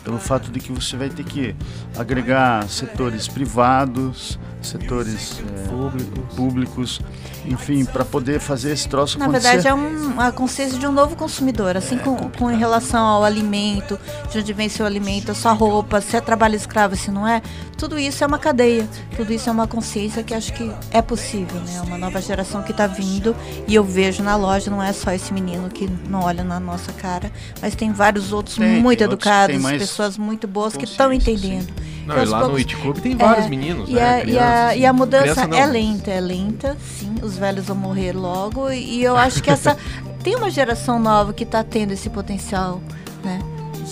pelo 0.04 0.20
fato 0.20 0.52
de 0.52 0.60
que 0.60 0.72
você 0.72 0.96
vai 0.96 1.10
ter 1.10 1.24
que 1.24 1.56
agregar 1.98 2.68
setores 2.70 3.28
privados, 3.28 4.38
setores 4.62 5.40
é, 5.40 5.68
Públicos. 5.68 6.36
públicos, 6.36 7.02
enfim, 7.46 7.86
para 7.86 8.04
poder 8.04 8.40
fazer 8.40 8.72
esse 8.72 8.88
troço 8.88 9.20
Na 9.20 9.26
acontecer. 9.26 9.50
verdade, 9.58 9.68
é 9.68 9.74
um, 9.74 10.20
a 10.20 10.32
consciência 10.32 10.80
de 10.80 10.88
um 10.88 10.92
novo 10.92 11.16
consumidor, 11.16 11.78
assim 11.78 11.98
com, 11.98 12.16
com 12.32 12.50
em 12.52 12.58
relação 12.58 13.06
ao 13.06 13.24
alimento, 13.24 14.00
de 14.32 14.40
onde 14.40 14.54
vem 14.54 14.68
seu 14.68 14.86
alimento, 14.86 15.32
a 15.32 15.36
sua 15.36 15.52
roupa, 15.52 16.02
se 16.02 16.18
é 16.18 16.22
trabalho 16.22 16.56
escravo, 16.56 16.96
se 16.96 17.12
não 17.12 17.28
é. 17.28 17.42
Tudo 17.78 18.00
isso 18.00 18.24
é 18.24 18.28
uma 18.28 18.40
cadeia, 18.40 18.88
tudo 19.16 19.32
isso 19.34 19.50
é 19.50 19.52
uma 19.52 19.68
consciência 19.68 20.24
que 20.24 20.34
acho 20.34 20.54
que 20.54 20.72
é 20.92 21.02
possível, 21.02 21.60
né? 21.62 21.82
Uma 21.82 21.98
nova 21.98 22.22
geração 22.22 22.64
que 22.64 22.72
está 22.72 22.88
vindo 22.88 23.36
e 23.68 23.76
eu 23.76 23.84
vejo 23.84 24.24
na 24.24 24.36
loja, 24.36 24.72
não 24.72 24.82
é 24.82 24.94
só 24.94 25.12
esse 25.12 25.34
menino 25.34 25.70
que 25.70 25.88
não 26.10 26.22
olha 26.22 26.44
na 26.44 26.60
nossa 26.60 26.92
cara, 26.94 27.32
mas 27.62 27.76
tem 27.76 27.92
vários 27.92 28.32
outros 28.32 28.56
Tem, 28.56 28.82
muito 28.82 29.00
tem 29.00 29.08
outros 29.08 29.28
educados, 29.28 29.62
mais 29.62 29.82
pessoas 29.82 30.18
muito 30.18 30.48
boas 30.48 30.76
que 30.76 30.86
estão 30.86 31.12
entendendo. 31.14 31.72
Não, 32.06 32.18
E 32.18 32.24
e 32.24 32.26
lá 32.26 32.38
no 32.40 32.46
poucos- 32.46 32.60
It 32.62 32.76
Club 32.78 32.98
tem 33.00 33.16
vários 33.16 33.46
É, 33.46 33.50
meninos, 33.50 33.90
e 33.90 33.94
né? 33.94 34.02
a, 34.02 34.18
e, 34.18 34.20
a, 34.20 34.22
Crianças. 34.24 34.78
e 34.78 34.86
a 34.86 34.94
mudança 34.94 35.42
é 35.56 35.66
lenta, 35.66 36.12
é 36.12 36.20
lenta, 36.22 36.78
sim. 37.00 37.16
Os 37.22 37.38
velhos 37.38 37.66
vão 37.66 37.76
morrer 37.76 38.12
logo. 38.14 38.70
E 38.72 39.04
eu 39.04 39.18
acho 39.18 39.42
que 39.42 39.50
essa. 39.50 39.76
tem 40.24 40.36
uma 40.36 40.50
geração 40.52 41.00
nova 41.00 41.34
que 41.34 41.44
está 41.44 41.64
tendo 41.64 41.92
esse 41.94 42.10
potencial, 42.10 42.82
né? 43.24 43.40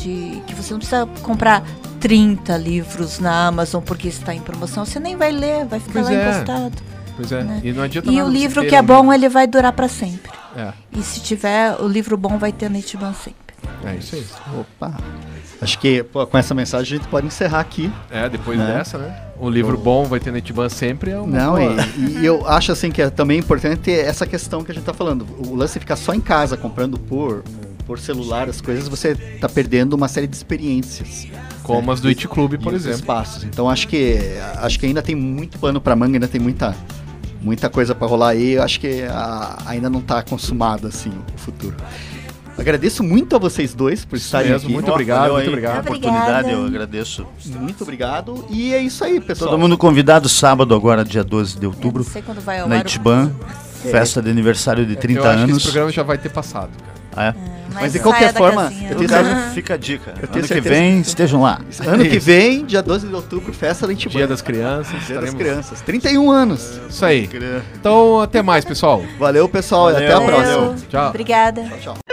De 0.02 0.42
que 0.48 0.54
você 0.54 0.72
não 0.74 0.80
precisa 0.80 1.08
comprar 1.24 1.64
30 2.00 2.56
livros 2.58 3.20
na 3.20 3.48
Amazon 3.48 3.82
porque 3.82 4.08
está 4.08 4.34
em 4.34 4.42
promoção. 4.42 4.86
Você 4.86 5.00
nem 5.00 5.16
vai 5.16 5.32
ler, 5.32 5.66
vai 5.66 5.80
ficar 5.80 5.94
Pois 5.94 6.06
lá 6.06 6.14
é. 6.14 6.30
encostado. 6.30 6.74
Pois 7.16 7.32
é, 7.32 7.44
né? 7.44 7.62
e 7.64 7.72
não 7.72 7.84
adianta 7.84 8.10
E 8.12 8.16
nada 8.16 8.28
o 8.28 8.32
livro 8.32 8.66
que 8.66 8.76
é 8.76 8.82
um- 8.82 8.86
bom, 8.86 9.14
ele 9.14 9.30
vai 9.30 9.46
durar 9.48 9.72
para 9.74 9.88
sempre. 9.88 10.32
É, 10.56 10.72
E 10.96 11.02
se 11.04 11.20
tiver 11.20 11.76
o 11.80 11.88
livro 11.88 12.18
bom, 12.18 12.38
vai 12.40 12.52
ter 12.52 12.70
na 12.70 12.80
Itiban 12.80 13.14
sempre. 13.14 13.56
é 13.86 13.96
isso 13.96 14.16
aí. 14.16 14.26
Opa. 14.60 14.98
Acho 15.64 15.80
que 15.80 16.04
pô, 16.04 16.26
com 16.28 16.38
essa 16.38 16.54
mensagem 16.54 16.96
a 16.96 17.00
gente 17.00 17.10
pode 17.10 17.26
encerrar 17.28 17.60
aqui. 17.62 17.92
É, 18.12 18.28
depois 18.30 18.58
Né? 18.60 18.66
dessa, 18.68 18.98
né? 18.98 19.16
Um 19.40 19.50
livro 19.50 19.78
bom 19.78 20.06
vai 20.06 20.20
ter 20.20 20.32
na 20.32 20.38
Itiban 20.38 20.70
sempre 20.70 21.12
é 21.12 21.18
uma 21.20 21.28
Não, 21.28 21.58
e, 21.60 22.20
e 22.22 22.26
eu 22.26 22.48
acho 22.48 22.72
assim 22.72 22.92
que 22.92 23.02
é 23.02 23.10
também 23.10 23.40
importante 23.40 23.92
essa 23.92 24.26
questão 24.26 24.64
que 24.64 24.72
a 24.72 24.76
gente 24.76 24.84
tá 24.84 24.94
falando. 24.94 25.26
O 25.50 25.56
lance 25.56 25.74
de 25.74 25.80
ficar 25.80 25.96
só 25.96 26.14
em 26.14 26.22
casa 26.22 26.56
comprando 26.56 26.98
por, 27.00 27.44
por 27.86 28.00
celular 28.00 28.48
as 28.48 28.62
coisas, 28.62 28.88
você 28.88 29.16
tá 29.16 29.50
perdendo 29.50 29.94
uma 29.94 30.08
série 30.08 30.28
de 30.28 30.36
experiências. 30.36 31.28
Como 31.64 31.92
as 31.92 32.00
do 32.02 32.08
It 32.10 32.28
Club, 32.28 32.58
por 32.62 32.74
exemplo. 32.74 33.00
espaços. 33.00 33.44
Então 33.44 33.70
acho 33.70 33.88
que 33.88 34.18
acho 34.58 34.80
que 34.80 34.86
ainda 34.86 35.02
tem 35.02 35.16
muito 35.16 35.58
pano 35.60 35.80
para 35.82 35.96
manga, 35.96 36.16
ainda 36.18 36.28
tem 36.28 36.40
muita 36.40 36.76
muita 37.42 37.70
coisa 37.70 37.94
para 37.94 38.08
rolar 38.08 38.30
aí. 38.30 38.52
Eu 38.54 38.64
acho 38.64 38.80
que 38.80 39.04
a- 39.04 39.58
ainda 39.66 39.90
não 39.90 40.02
tá 40.02 40.22
consumado 40.24 40.88
assim 40.88 41.12
o 41.36 41.38
futuro. 41.38 41.76
Agradeço 42.58 43.04
muito 43.04 43.36
a 43.36 43.40
vocês 43.40 43.74
dois 43.74 44.06
por 44.06 44.16
estarem 44.16 44.52
mesmo, 44.52 44.66
aqui. 44.68 44.74
muito 44.74 44.90
Ó, 44.90 44.94
obrigado, 44.94 45.20
valeu 45.22 45.34
muito 45.36 45.48
obrigado. 45.50 45.84
pela 45.84 45.96
oportunidade, 45.98 46.52
eu 46.52 46.66
agradeço. 46.66 47.26
Muito 47.48 47.82
obrigado. 47.84 48.46
E 48.50 48.74
é 48.74 48.80
isso 48.82 49.04
aí, 49.04 49.20
pessoal. 49.20 49.50
Todo 49.52 49.60
mundo 49.60 49.78
convidado 49.78 50.30
sábado 50.30 50.74
agora, 50.76 51.04
dia 51.04 51.24
12 51.24 51.58
de 51.60 51.66
Eu 51.66 51.70
não 51.72 51.76
outubro, 51.76 52.04
sei 52.04 52.22
quando 52.22 52.40
vai 52.42 52.60
ao 52.60 52.68
na 52.70 52.78
Itiban, 52.80 53.32
festa 53.92 54.22
de 54.22 54.30
aniversário 54.30 54.86
de 54.86 54.96
30 54.96 55.20
eu 55.20 55.26
acho 55.26 55.36
que 55.38 55.44
anos. 55.44 55.58
esse 55.58 55.66
programa 55.66 55.92
já 55.92 56.04
vai 56.04 56.18
ter 56.18 56.30
passado, 56.30 56.70
cara. 56.78 56.94
Ah, 57.16 57.26
é? 57.28 57.54
Mas 57.76 57.92
de 57.94 58.00
saia 58.00 58.04
qualquer 58.04 58.34
forma, 58.34 58.64
eu 58.90 58.96
tenho 58.98 59.10
fica 59.54 59.74
a 59.74 59.78
dica. 59.78 60.12
tenho 60.28 60.46
Ano 60.46 60.48
que 60.48 60.62
vem, 60.62 61.02
que- 61.02 61.08
estejam 61.08 61.42
lá. 61.42 61.60
Ano 61.88 62.04
que 62.06 62.20
vem, 62.20 62.66
dia 62.66 62.84
12 62.84 63.08
de 63.08 63.14
outubro, 63.16 63.52
festa 63.52 63.88
da. 63.88 64.18
Dia 64.18 64.28
das 64.28 64.42
Crianças. 64.44 65.08
Dia 65.08 65.20
das 65.20 65.34
crianças. 65.34 65.82
31 65.82 66.30
anos. 66.32 66.80
Isso 66.88 67.04
aí. 67.04 67.28
Então, 67.80 68.20
até 68.22 68.42
mais, 68.44 68.64
pessoal. 68.64 69.04
Valeu, 69.18 69.50
pessoal. 69.50 69.90
e 69.90 69.94
Valeu. 69.94 70.08
até 70.08 70.16
a 70.16 70.20
Valeu. 70.20 70.58
próxima. 70.68 70.88
Tchau. 70.90 71.10
Obrigada. 71.10 71.64
Tchau, 71.64 71.78
tchau. 71.96 72.13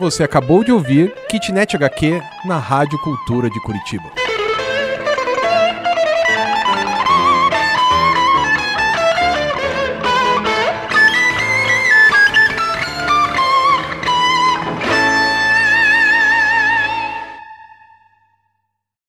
Você 0.00 0.22
acabou 0.22 0.64
de 0.64 0.72
ouvir 0.72 1.12
Kitnet 1.28 1.76
HQ 1.76 2.22
na 2.46 2.56
Rádio 2.56 2.98
Cultura 3.00 3.50
de 3.50 3.60
Curitiba. 3.60 4.19